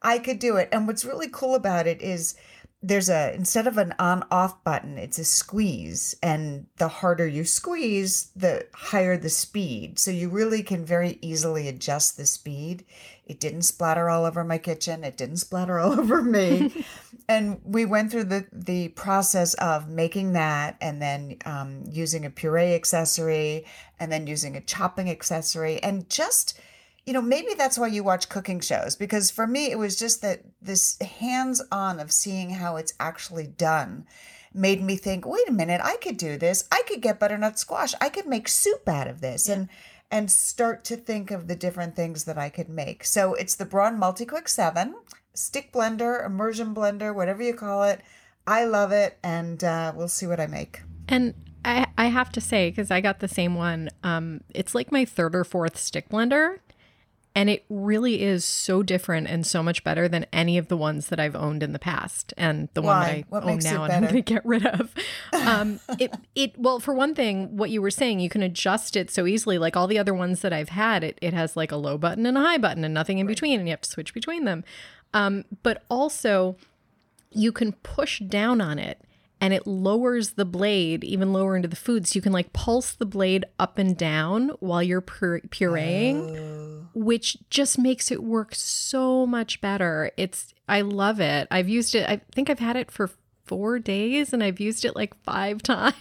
i 0.02 0.18
could 0.18 0.38
do 0.38 0.56
it. 0.56 0.68
And 0.72 0.86
what's 0.86 1.04
really 1.04 1.28
cool 1.30 1.54
about 1.54 1.86
it 1.86 2.02
is 2.02 2.34
there's 2.82 3.08
a 3.08 3.32
instead 3.34 3.68
of 3.68 3.78
an 3.78 3.94
on 3.98 4.24
off 4.30 4.62
button 4.64 4.98
it's 4.98 5.18
a 5.18 5.24
squeeze. 5.24 6.16
And 6.22 6.66
the 6.78 6.88
harder 6.88 7.26
you 7.26 7.44
squeeze 7.44 8.30
the 8.34 8.66
higher 8.74 9.16
the 9.16 9.30
speed. 9.30 9.98
So 9.98 10.10
you 10.10 10.28
really 10.28 10.62
can 10.62 10.84
very 10.84 11.18
easily 11.22 11.68
adjust 11.68 12.16
the 12.16 12.26
speed. 12.26 12.84
It 13.24 13.38
didn't 13.38 13.62
splatter 13.62 14.10
all 14.10 14.24
over 14.24 14.42
my 14.42 14.58
kitchen. 14.58 15.04
It 15.04 15.16
didn't 15.16 15.36
splatter 15.46 15.78
all 15.78 15.98
over 15.98 16.22
me. 16.22 16.84
And 17.28 17.60
we 17.64 17.84
went 17.84 18.10
through 18.10 18.24
the 18.24 18.46
the 18.52 18.88
process 18.88 19.54
of 19.54 19.88
making 19.88 20.32
that 20.32 20.76
and 20.80 21.00
then 21.00 21.36
um, 21.46 21.84
using 21.88 22.26
a 22.26 22.30
puree 22.30 22.74
accessory 22.74 23.64
and 24.00 24.10
then 24.10 24.26
using 24.26 24.56
a 24.56 24.60
chopping 24.60 25.08
accessory 25.08 25.80
and 25.82 26.10
just 26.10 26.58
you 27.06 27.12
know, 27.12 27.22
maybe 27.22 27.54
that's 27.54 27.78
why 27.78 27.88
you 27.88 28.04
watch 28.04 28.28
cooking 28.28 28.60
shows 28.60 28.94
because 28.94 29.30
for 29.30 29.46
me, 29.46 29.70
it 29.70 29.78
was 29.78 29.96
just 29.96 30.22
that 30.22 30.42
this 30.60 30.98
hands 31.00 31.62
on 31.72 31.98
of 31.98 32.12
seeing 32.12 32.50
how 32.50 32.76
it's 32.76 32.94
actually 33.00 33.46
done 33.46 34.06
made 34.54 34.82
me 34.82 34.96
think, 34.96 35.26
wait 35.26 35.48
a 35.48 35.52
minute, 35.52 35.80
I 35.82 35.96
could 35.96 36.16
do 36.16 36.36
this. 36.36 36.68
I 36.70 36.82
could 36.86 37.00
get 37.00 37.18
butternut 37.18 37.58
squash. 37.58 37.94
I 38.00 38.08
could 38.08 38.26
make 38.26 38.48
soup 38.48 38.88
out 38.88 39.08
of 39.08 39.20
this 39.20 39.48
and 39.48 39.68
and 40.10 40.30
start 40.30 40.84
to 40.84 40.96
think 40.96 41.30
of 41.30 41.48
the 41.48 41.56
different 41.56 41.96
things 41.96 42.24
that 42.24 42.36
I 42.36 42.50
could 42.50 42.68
make. 42.68 43.02
So 43.02 43.32
it's 43.32 43.56
the 43.56 43.64
Braun 43.64 43.98
Multi-Quick 43.98 44.46
7, 44.46 44.94
stick 45.32 45.72
blender, 45.72 46.26
immersion 46.26 46.74
blender, 46.74 47.14
whatever 47.14 47.42
you 47.42 47.54
call 47.54 47.82
it. 47.84 48.02
I 48.46 48.66
love 48.66 48.92
it 48.92 49.18
and 49.24 49.64
uh, 49.64 49.94
we'll 49.96 50.08
see 50.08 50.26
what 50.26 50.38
I 50.38 50.46
make. 50.46 50.82
And 51.08 51.34
I 51.64 51.86
I 51.96 52.06
have 52.06 52.30
to 52.32 52.40
say 52.40 52.70
because 52.70 52.90
I 52.90 53.00
got 53.00 53.20
the 53.20 53.28
same 53.28 53.54
one. 53.54 53.88
Um, 54.02 54.42
it's 54.50 54.74
like 54.74 54.92
my 54.92 55.04
third 55.04 55.34
or 55.34 55.44
fourth 55.44 55.78
stick 55.78 56.08
blender, 56.10 56.58
and 57.34 57.48
it 57.48 57.64
really 57.68 58.22
is 58.22 58.44
so 58.44 58.82
different 58.82 59.26
and 59.26 59.46
so 59.46 59.62
much 59.62 59.82
better 59.84 60.06
than 60.08 60.26
any 60.32 60.58
of 60.58 60.68
the 60.68 60.76
ones 60.76 61.06
that 61.06 61.18
I've 61.18 61.34
owned 61.34 61.62
in 61.62 61.72
the 61.72 61.78
past. 61.78 62.34
And 62.36 62.68
the 62.74 62.82
one 62.82 63.00
that 63.00 63.10
I 63.10 63.24
What 63.28 63.44
own 63.44 63.58
now 63.58 63.84
and 63.84 63.92
I'm 63.92 64.02
going 64.02 64.14
to 64.14 64.20
get 64.20 64.44
rid 64.44 64.66
of. 64.66 64.94
Um, 65.32 65.80
it 65.98 66.14
it 66.34 66.58
well 66.58 66.78
for 66.78 66.94
one 66.94 67.14
thing, 67.14 67.56
what 67.56 67.70
you 67.70 67.80
were 67.80 67.90
saying, 67.90 68.20
you 68.20 68.28
can 68.28 68.42
adjust 68.42 68.96
it 68.96 69.10
so 69.10 69.26
easily. 69.26 69.58
Like 69.58 69.76
all 69.76 69.86
the 69.86 69.98
other 69.98 70.14
ones 70.14 70.40
that 70.42 70.52
I've 70.52 70.68
had, 70.68 71.02
it 71.02 71.18
it 71.22 71.32
has 71.32 71.56
like 71.56 71.72
a 71.72 71.76
low 71.76 71.96
button 71.96 72.26
and 72.26 72.36
a 72.36 72.40
high 72.40 72.58
button 72.58 72.84
and 72.84 72.92
nothing 72.92 73.18
in 73.18 73.26
between, 73.26 73.58
and 73.58 73.68
you 73.68 73.72
have 73.72 73.80
to 73.80 73.90
switch 73.90 74.12
between 74.12 74.44
them. 74.44 74.64
Um, 75.14 75.44
but 75.62 75.84
also 75.88 76.56
you 77.30 77.50
can 77.50 77.72
push 77.72 78.20
down 78.20 78.60
on 78.60 78.78
it 78.78 79.00
and 79.42 79.52
it 79.52 79.66
lowers 79.66 80.34
the 80.34 80.44
blade 80.44 81.02
even 81.02 81.32
lower 81.32 81.56
into 81.56 81.66
the 81.66 81.74
food. 81.74 82.06
So 82.06 82.16
you 82.16 82.22
can 82.22 82.32
like 82.32 82.52
pulse 82.52 82.92
the 82.92 83.04
blade 83.04 83.44
up 83.58 83.76
and 83.76 83.96
down 83.96 84.50
while 84.60 84.82
you're 84.82 85.00
pur- 85.00 85.40
pureeing 85.40 86.38
oh. 86.38 86.88
which 86.94 87.36
just 87.50 87.76
makes 87.76 88.12
it 88.12 88.22
work 88.22 88.54
so 88.54 89.26
much 89.26 89.60
better. 89.60 90.12
It's 90.16 90.54
i 90.68 90.80
love 90.80 91.20
it. 91.20 91.48
I've 91.50 91.68
used 91.68 91.96
it 91.96 92.08
i 92.08 92.20
think 92.32 92.48
i've 92.48 92.60
had 92.60 92.76
it 92.76 92.90
for 92.90 93.10
four 93.44 93.80
days 93.80 94.32
and 94.32 94.44
i've 94.44 94.60
used 94.60 94.84
it 94.84 94.94
like 94.94 95.20
five 95.24 95.60
times. 95.62 95.92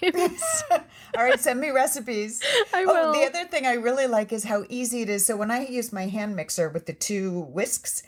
All 1.18 1.24
right, 1.26 1.40
send 1.40 1.60
me 1.60 1.72
recipes. 1.72 2.42
I 2.74 2.86
Oh, 2.88 3.12
the 3.12 3.26
other 3.26 3.50
thing 3.50 3.66
I 3.66 3.74
really 3.74 4.08
like 4.08 4.32
is 4.32 4.44
how 4.44 4.66
easy 4.70 5.02
it 5.02 5.10
is. 5.10 5.26
So 5.26 5.36
when 5.36 5.50
I 5.50 5.66
use 5.66 5.92
my 5.92 6.08
hand 6.08 6.36
mixer 6.36 6.70
with 6.70 6.86
the 6.86 6.94
two 6.94 7.42
whisks, 7.50 8.04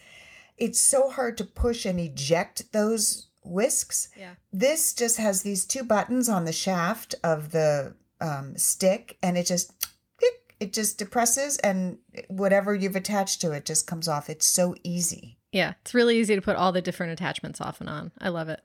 it's 0.58 0.80
so 0.80 1.10
hard 1.10 1.38
to 1.40 1.44
push 1.44 1.86
and 1.86 2.00
eject 2.00 2.72
those 2.72 3.28
whisks. 3.46 4.10
Yeah. 4.18 4.36
This 4.52 4.94
just 4.94 5.18
has 5.18 5.42
these 5.44 5.66
two 5.66 5.84
buttons 5.84 6.30
on 6.30 6.46
the 6.46 6.54
shaft 6.54 7.16
of 7.24 7.52
the 7.52 7.96
um, 8.22 8.58
stick, 8.58 9.18
and 9.22 9.38
it 9.38 9.46
just 9.46 9.74
click, 10.18 10.56
it 10.60 10.74
just 10.74 10.98
depresses, 10.98 11.58
and 11.60 11.98
whatever 12.28 12.74
you've 12.74 12.96
attached 12.96 13.42
to 13.42 13.52
it 13.52 13.66
just 13.66 13.88
comes 13.88 14.08
off. 14.08 14.30
It's 14.30 14.46
so 14.46 14.76
easy. 14.84 15.38
yeah 15.52 15.74
it's 15.82 15.94
really 15.94 16.18
easy 16.18 16.36
to 16.36 16.42
put 16.42 16.56
all 16.56 16.72
the 16.72 16.82
different 16.82 17.12
attachments 17.14 17.62
off 17.62 17.80
and 17.80 17.88
on 17.90 18.12
i 18.20 18.30
love 18.30 18.50
it 18.50 18.60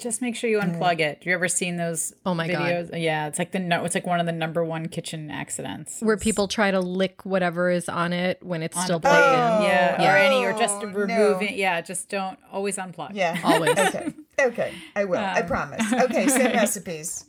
Just 0.00 0.20
make 0.22 0.34
sure 0.34 0.50
you 0.50 0.58
unplug 0.58 0.98
it. 0.98 1.18
Have 1.18 1.26
you 1.26 1.32
ever 1.34 1.46
seen 1.46 1.76
those 1.76 2.12
Oh 2.26 2.34
my 2.34 2.48
God. 2.50 2.90
Yeah, 2.94 3.28
it's 3.28 3.38
like 3.38 3.52
the 3.52 3.60
no, 3.60 3.84
it's 3.84 3.94
like 3.94 4.04
one 4.06 4.18
of 4.18 4.26
the 4.26 4.32
number 4.32 4.64
one 4.64 4.88
kitchen 4.88 5.30
accidents. 5.30 6.00
where 6.00 6.16
people 6.16 6.48
try 6.48 6.72
to 6.72 6.80
lick 6.80 7.24
whatever 7.24 7.70
is 7.70 7.88
on 7.88 8.12
it 8.12 8.42
when 8.42 8.62
it's 8.64 8.76
On 8.76 8.82
still 8.84 8.96
a 8.96 9.00
plugged 9.00 9.22
plate. 9.22 9.56
in 9.58 9.62
yeah, 9.70 10.02
Yeah. 10.02 10.12
or 10.14 10.16
any, 10.16 10.44
or 10.44 10.52
just 10.58 10.74
remove 10.82 10.96
removing. 11.08 11.50
no. 11.52 11.56
Yeah, 11.56 11.80
just 11.82 12.08
don't 12.08 12.38
always 12.50 12.76
unplug. 12.78 13.10
Yeah. 13.14 13.38
Always. 13.44 13.78
okay. 13.78 14.12
Okay. 14.40 14.72
I 14.96 15.04
will. 15.04 15.18
I 15.18 15.40
Um, 15.40 15.46
promise. 15.46 15.92
Okay. 15.92 16.26
Send 16.28 16.54
recipes. 16.54 17.24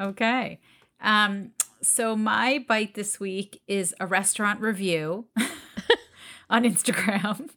Okay. 0.00 0.60
Um, 1.00 1.50
so 1.82 2.16
my 2.16 2.64
bite 2.66 2.94
this 2.94 3.18
week 3.20 3.60
is 3.66 3.94
a 4.00 4.06
restaurant 4.06 4.60
review 4.60 5.26
on 6.50 6.64
Instagram. 6.64 7.50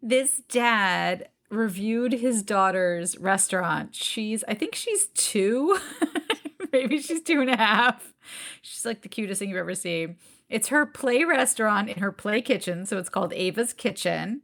This 0.00 0.40
dad 0.48 1.28
reviewed 1.50 2.12
his 2.14 2.42
daughter's 2.42 3.18
restaurant. 3.18 3.94
She's, 3.94 4.42
I 4.48 4.54
think 4.54 4.74
she's 4.74 5.08
two, 5.08 5.78
maybe 6.72 6.98
she's 7.00 7.20
two 7.22 7.40
and 7.42 7.50
a 7.50 7.56
half. 7.56 8.14
She's 8.62 8.86
like 8.86 9.02
the 9.02 9.08
cutest 9.08 9.38
thing 9.40 9.50
you've 9.50 9.58
ever 9.58 9.74
seen. 9.74 10.16
It's 10.48 10.68
her 10.68 10.86
play 10.86 11.24
restaurant 11.24 11.88
in 11.90 11.98
her 11.98 12.12
play 12.12 12.40
kitchen. 12.40 12.86
So 12.86 12.96
it's 12.98 13.08
called 13.10 13.32
Ava's 13.34 13.72
Kitchen. 13.72 14.42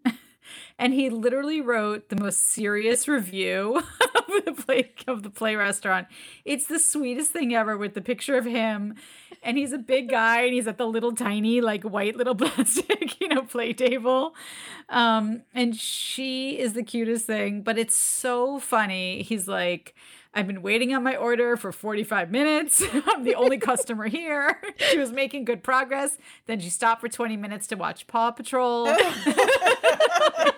And 0.79 0.95
he 0.95 1.11
literally 1.11 1.61
wrote 1.61 2.09
the 2.09 2.17
most 2.17 2.47
serious 2.49 3.09
review 3.09 3.77
of 4.01 4.45
the 4.45 4.53
play 4.53 4.93
of 5.07 5.23
the 5.23 5.31
play 5.31 5.57
restaurant. 5.57 6.09
It's 6.45 6.67
the 6.67 6.79
sweetest 6.79 7.31
thing 7.31 7.55
ever 7.55 7.77
with 7.77 7.95
the 7.95 8.01
picture 8.01 8.37
of 8.37 8.45
him, 8.45 8.95
and 9.43 9.57
he's 9.59 9.73
a 9.73 9.79
big 9.79 10.11
guy, 10.11 10.43
and 10.43 10.55
he's 10.55 10.67
at 10.67 10.79
the 10.79 10.87
little 10.87 11.15
tiny 11.15 11.61
like 11.61 11.83
white 11.85 12.17
little 12.17 12.35
plastic 12.37 13.21
you 13.21 13.29
know 13.29 13.43
play 13.43 13.73
table, 13.73 14.35
um, 14.89 15.43
and 15.55 15.77
she 15.77 16.59
is 16.59 16.75
the 16.75 16.83
cutest 16.83 17.27
thing. 17.27 17.63
But 17.63 17.79
it's 17.79 17.97
so 17.97 18.59
funny. 18.59 19.23
He's 19.23 19.49
like. 19.49 19.95
I've 20.35 20.47
been 20.47 20.63
waiting 20.63 20.95
on 20.95 21.03
my 21.03 21.17
order 21.17 21.57
for 21.57 21.73
45 21.73 22.31
minutes. 22.31 22.83
I'm 23.07 23.25
the 23.25 23.35
only 23.35 23.59
customer 23.59 24.07
here. 24.07 24.61
She 24.77 24.99
was 24.99 25.11
making 25.11 25.45
good 25.45 25.63
progress. 25.63 26.19
Then 26.47 26.61
she 26.61 26.71
stopped 26.71 27.01
for 27.01 27.09
20 27.09 27.37
minutes 27.37 27.67
to 27.69 27.77
watch 27.77 28.07
Paw 28.07 28.31
Patrol. 28.31 28.87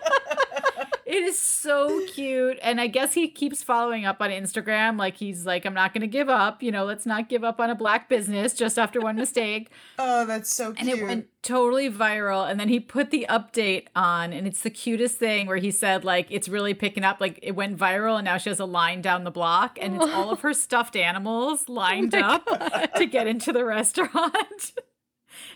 It 1.10 1.24
is 1.24 1.36
so 1.36 2.06
cute. 2.06 2.60
And 2.62 2.80
I 2.80 2.86
guess 2.86 3.14
he 3.14 3.26
keeps 3.26 3.64
following 3.64 4.04
up 4.04 4.20
on 4.20 4.30
Instagram. 4.30 4.96
Like 4.96 5.16
he's 5.16 5.44
like, 5.44 5.66
I'm 5.66 5.74
not 5.74 5.92
going 5.92 6.02
to 6.02 6.06
give 6.06 6.28
up. 6.28 6.62
You 6.62 6.70
know, 6.70 6.84
let's 6.84 7.04
not 7.04 7.28
give 7.28 7.42
up 7.42 7.58
on 7.58 7.68
a 7.68 7.74
black 7.74 8.08
business 8.08 8.54
just 8.54 8.78
after 8.78 9.00
one 9.00 9.16
mistake. 9.16 9.70
oh, 9.98 10.24
that's 10.24 10.54
so 10.54 10.72
cute. 10.72 10.88
And 10.88 10.88
it 10.88 11.02
went 11.02 11.26
totally 11.42 11.90
viral. 11.90 12.48
And 12.48 12.60
then 12.60 12.68
he 12.68 12.78
put 12.78 13.10
the 13.10 13.26
update 13.28 13.88
on, 13.96 14.32
and 14.32 14.46
it's 14.46 14.60
the 14.62 14.70
cutest 14.70 15.18
thing 15.18 15.48
where 15.48 15.56
he 15.56 15.72
said, 15.72 16.04
like, 16.04 16.28
it's 16.30 16.48
really 16.48 16.74
picking 16.74 17.02
up. 17.02 17.20
Like 17.20 17.40
it 17.42 17.56
went 17.56 17.76
viral, 17.76 18.16
and 18.16 18.24
now 18.24 18.38
she 18.38 18.48
has 18.48 18.60
a 18.60 18.64
line 18.64 19.02
down 19.02 19.24
the 19.24 19.32
block, 19.32 19.78
and 19.80 19.96
it's 19.96 20.12
all 20.12 20.30
of 20.30 20.42
her 20.42 20.54
stuffed 20.54 20.94
animals 20.94 21.64
oh 21.68 21.72
lined 21.72 22.14
Oh 22.14 22.20
up 22.20 22.94
to 22.94 23.06
get 23.06 23.26
into 23.26 23.52
the 23.52 23.64
restaurant. 23.64 24.72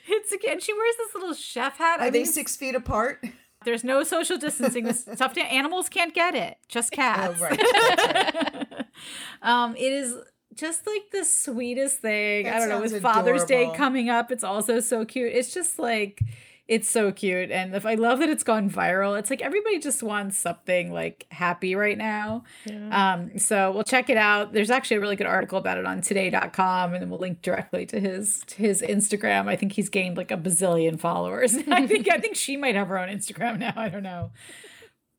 It's 0.06 0.32
again, 0.32 0.60
she 0.60 0.72
wears 0.72 0.94
this 0.98 1.14
little 1.14 1.34
chef 1.34 1.78
hat. 1.78 2.00
I 2.00 2.08
Are 2.08 2.10
they 2.10 2.20
mean, 2.20 2.26
six 2.26 2.56
feet 2.56 2.74
apart? 2.74 3.24
There's 3.64 3.84
no 3.84 4.02
social 4.04 4.38
distancing. 4.38 4.92
Stuffed 4.92 5.38
animals 5.38 5.88
can't 5.88 6.14
get 6.14 6.34
it, 6.34 6.58
just 6.68 6.92
cats. 6.92 7.38
Oh, 7.40 7.42
right. 7.42 7.60
Right. 7.60 8.86
um, 9.42 9.76
it 9.76 9.92
is 9.92 10.14
just 10.54 10.86
like 10.86 11.10
the 11.12 11.24
sweetest 11.24 11.98
thing. 11.98 12.44
That 12.44 12.56
I 12.56 12.58
don't 12.60 12.68
know. 12.68 12.80
With 12.80 13.02
Father's 13.02 13.44
Day 13.44 13.70
coming 13.74 14.08
up, 14.08 14.30
it's 14.30 14.44
also 14.44 14.80
so 14.80 15.04
cute. 15.04 15.32
It's 15.32 15.52
just 15.52 15.78
like 15.78 16.20
it's 16.66 16.88
so 16.88 17.12
cute, 17.12 17.50
and 17.50 17.74
if 17.74 17.84
I 17.84 17.94
love 17.94 18.20
that 18.20 18.30
it's 18.30 18.42
gone 18.42 18.70
viral. 18.70 19.18
It's 19.18 19.28
like 19.28 19.42
everybody 19.42 19.78
just 19.78 20.02
wants 20.02 20.38
something 20.38 20.92
like 20.92 21.26
happy 21.30 21.74
right 21.74 21.98
now. 21.98 22.44
yeah. 22.64 23.14
Um, 23.14 23.38
so 23.38 23.70
we'll 23.70 23.84
check 23.84 24.08
it 24.08 24.16
out. 24.16 24.54
There's 24.54 24.70
actually 24.70 24.96
a 24.96 25.00
really 25.00 25.16
good 25.16 25.26
article 25.26 25.58
about 25.58 25.76
it 25.76 25.84
on 25.84 26.00
Today.com, 26.00 26.94
and 26.94 27.02
then 27.02 27.10
we'll 27.10 27.18
link 27.18 27.42
directly 27.42 27.84
to 27.86 28.00
his 28.00 28.40
to 28.46 28.56
his 28.56 28.80
Instagram. 28.80 29.46
I 29.46 29.56
think 29.56 29.72
he's 29.72 29.90
gained 29.90 30.16
like 30.16 30.30
a 30.30 30.38
bazillion 30.38 30.98
followers. 30.98 31.54
I 31.68 31.86
think 31.86 32.10
I 32.10 32.18
think 32.18 32.34
she 32.34 32.56
might 32.56 32.76
have 32.76 32.88
her 32.88 32.98
own 32.98 33.08
Instagram 33.08 33.58
now. 33.58 33.74
I 33.76 33.90
don't 33.90 34.02
know. 34.02 34.30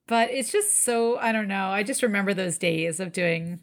But 0.08 0.32
it's 0.32 0.52
just 0.52 0.84
so 0.84 1.18
I 1.20 1.32
don't 1.32 1.48
know. 1.48 1.68
I 1.68 1.84
just 1.84 2.02
remember 2.02 2.34
those 2.34 2.58
days 2.58 3.00
of 3.00 3.12
doing 3.12 3.60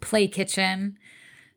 play 0.00 0.26
kitchen 0.26 0.98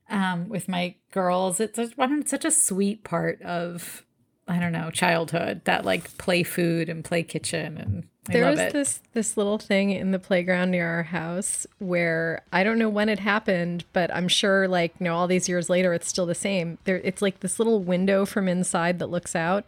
um, 0.10 0.50
with 0.50 0.68
my 0.68 0.96
girls. 1.12 1.62
It's 1.62 1.80
it's 1.80 2.30
such 2.30 2.44
a 2.44 2.52
sweet 2.52 3.06
part 3.06 3.42
of 3.44 4.04
I 4.48 4.60
don't 4.60 4.72
know 4.72 4.90
childhood 4.92 5.62
that 5.66 5.86
like 5.86 6.18
play 6.18 6.44
food 6.44 6.90
and 6.90 7.04
play 7.04 7.24
kitchen 7.24 7.78
and 7.78 8.08
I 8.30 8.34
There 8.34 8.50
was 8.50 8.60
it. 8.60 8.74
this 8.74 9.02
this 9.14 9.38
little 9.38 9.58
thing 9.58 9.92
in 9.92 10.12
the 10.12 10.20
playground 10.20 10.72
near 10.72 10.88
our 10.88 11.04
house 11.04 11.68
where 11.80 12.42
I 12.52 12.64
don't 12.64 12.80
know 12.80 12.90
when 12.90 13.10
it 13.10 13.20
happened, 13.20 13.86
but 13.94 14.14
I'm 14.14 14.28
sure 14.28 14.68
like 14.68 14.94
you 15.00 15.06
know 15.06 15.16
all 15.16 15.28
these 15.28 15.48
years 15.50 15.70
later 15.70 15.94
it's 15.94 16.08
still 16.08 16.26
the 16.26 16.36
same. 16.36 16.78
There 16.86 16.98
it's 16.98 17.22
like 17.22 17.42
this 17.42 17.60
little 17.60 17.82
window 17.82 18.26
from 18.26 18.48
inside 18.48 19.00
that 19.00 19.10
looks 19.10 19.36
out 19.36 19.66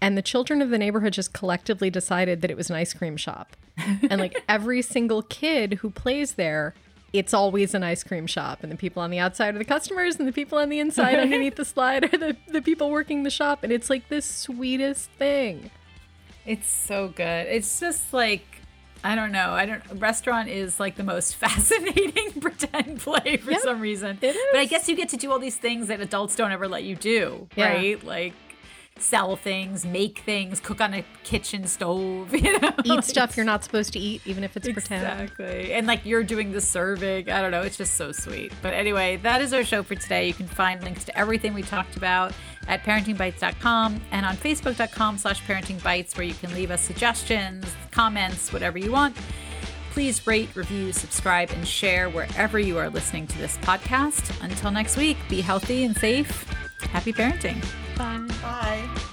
and 0.00 0.16
the 0.16 0.22
children 0.22 0.62
of 0.62 0.70
the 0.70 0.78
neighborhood 0.78 1.12
just 1.12 1.32
collectively 1.32 1.90
decided 1.90 2.40
that 2.40 2.50
it 2.50 2.56
was 2.56 2.70
an 2.70 2.76
ice 2.76 2.94
cream 2.94 3.16
shop. 3.16 3.56
and 3.76 4.20
like 4.20 4.42
every 4.48 4.82
single 4.82 5.22
kid 5.22 5.74
who 5.74 5.90
plays 5.90 6.34
there 6.34 6.74
it's 7.12 7.34
always 7.34 7.74
an 7.74 7.82
ice 7.82 8.04
cream 8.04 8.26
shop 8.26 8.60
and 8.62 8.70
the 8.70 8.76
people 8.76 9.02
on 9.02 9.10
the 9.10 9.18
outside 9.18 9.54
are 9.54 9.58
the 9.58 9.64
customers 9.64 10.16
and 10.16 10.28
the 10.28 10.32
people 10.32 10.58
on 10.58 10.68
the 10.68 10.78
inside 10.78 11.18
underneath 11.18 11.56
the 11.56 11.64
slide 11.64 12.04
are 12.04 12.18
the, 12.18 12.36
the 12.48 12.62
people 12.62 12.90
working 12.90 13.22
the 13.24 13.30
shop 13.30 13.64
and 13.64 13.72
it's 13.72 13.90
like 13.90 14.08
this 14.08 14.24
sweetest 14.26 15.10
thing 15.12 15.70
It's 16.46 16.68
so 16.68 17.08
good. 17.08 17.46
It's 17.48 17.80
just 17.80 18.12
like 18.12 18.44
I 19.02 19.14
don't 19.14 19.32
know. 19.32 19.52
I 19.52 19.64
don't. 19.64 19.82
Restaurant 19.94 20.48
is 20.50 20.78
like 20.78 20.96
the 20.96 21.02
most 21.04 21.34
fascinating 21.44 22.32
pretend 22.40 23.00
play 23.00 23.38
for 23.38 23.50
Yep, 23.52 23.60
some 23.62 23.80
reason. 23.80 24.18
it 24.20 24.36
But 24.52 24.60
I 24.60 24.66
guess 24.66 24.88
you 24.90 24.96
get 24.96 25.08
to 25.10 25.16
do 25.16 25.32
all 25.32 25.38
these 25.38 25.56
things 25.56 25.88
that 25.88 26.00
adults 26.00 26.36
don't 26.36 26.52
ever 26.52 26.68
let 26.68 26.84
you 26.84 26.96
do, 26.96 27.48
Yeah. 27.56 27.72
right? 27.72 28.04
Like 28.04 28.34
sell 29.00 29.36
things, 29.36 29.84
make 29.84 30.20
things, 30.20 30.60
cook 30.60 30.80
on 30.80 30.94
a 30.94 31.04
kitchen 31.24 31.66
stove, 31.66 32.34
you 32.34 32.58
know, 32.60 32.72
eat 32.84 33.04
stuff 33.04 33.36
you're 33.36 33.46
not 33.46 33.64
supposed 33.64 33.92
to 33.92 33.98
eat 33.98 34.22
even 34.26 34.44
if 34.44 34.56
it's 34.56 34.68
pretend 34.68 35.02
Exactly. 35.02 35.72
And 35.72 35.86
like 35.86 36.04
you're 36.04 36.22
doing 36.22 36.52
the 36.52 36.60
serving. 36.60 37.30
I 37.30 37.40
don't 37.42 37.50
know. 37.50 37.62
It's 37.62 37.76
just 37.76 37.94
so 37.94 38.12
sweet. 38.12 38.52
But 38.62 38.74
anyway, 38.74 39.16
that 39.18 39.40
is 39.40 39.52
our 39.52 39.64
show 39.64 39.82
for 39.82 39.94
today. 39.94 40.26
You 40.26 40.34
can 40.34 40.46
find 40.46 40.82
links 40.82 41.04
to 41.04 41.18
everything 41.18 41.54
we 41.54 41.62
talked 41.62 41.96
about 41.96 42.32
at 42.68 42.82
parentingbytes.com 42.84 44.00
and 44.12 44.26
on 44.26 44.36
facebook.com 44.36 45.18
slash 45.18 45.42
parentingbites 45.42 46.16
where 46.16 46.26
you 46.26 46.34
can 46.34 46.52
leave 46.54 46.70
us 46.70 46.80
suggestions, 46.80 47.66
comments, 47.90 48.52
whatever 48.52 48.78
you 48.78 48.92
want. 48.92 49.16
Please 49.90 50.24
rate, 50.26 50.54
review, 50.54 50.92
subscribe, 50.92 51.50
and 51.50 51.66
share 51.66 52.08
wherever 52.08 52.60
you 52.60 52.78
are 52.78 52.88
listening 52.88 53.26
to 53.26 53.38
this 53.38 53.56
podcast. 53.58 54.32
Until 54.42 54.70
next 54.70 54.96
week, 54.96 55.16
be 55.28 55.40
healthy 55.40 55.84
and 55.84 55.96
safe. 55.96 56.59
Happy 56.88 57.12
parenting. 57.12 57.64
bye 57.96 58.26
Bye. 58.42 59.10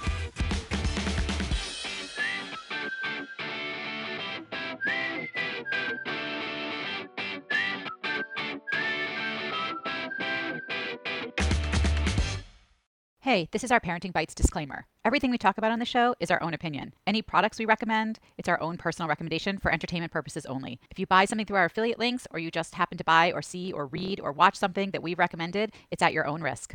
Hey, 13.28 13.46
this 13.52 13.62
is 13.62 13.70
our 13.70 13.78
Parenting 13.78 14.10
Bytes 14.10 14.34
disclaimer. 14.34 14.86
Everything 15.04 15.30
we 15.30 15.36
talk 15.36 15.58
about 15.58 15.70
on 15.70 15.80
the 15.80 15.84
show 15.84 16.14
is 16.18 16.30
our 16.30 16.42
own 16.42 16.54
opinion. 16.54 16.94
Any 17.06 17.20
products 17.20 17.58
we 17.58 17.66
recommend, 17.66 18.18
it's 18.38 18.48
our 18.48 18.58
own 18.58 18.78
personal 18.78 19.06
recommendation 19.06 19.58
for 19.58 19.70
entertainment 19.70 20.12
purposes 20.12 20.46
only. 20.46 20.80
If 20.90 20.98
you 20.98 21.06
buy 21.06 21.26
something 21.26 21.44
through 21.44 21.58
our 21.58 21.66
affiliate 21.66 21.98
links 21.98 22.26
or 22.30 22.38
you 22.38 22.50
just 22.50 22.76
happen 22.76 22.96
to 22.96 23.04
buy 23.04 23.32
or 23.32 23.42
see 23.42 23.70
or 23.70 23.86
read 23.86 24.18
or 24.18 24.32
watch 24.32 24.56
something 24.56 24.92
that 24.92 25.02
we've 25.02 25.18
recommended, 25.18 25.72
it's 25.90 26.02
at 26.02 26.14
your 26.14 26.26
own 26.26 26.40
risk. 26.40 26.74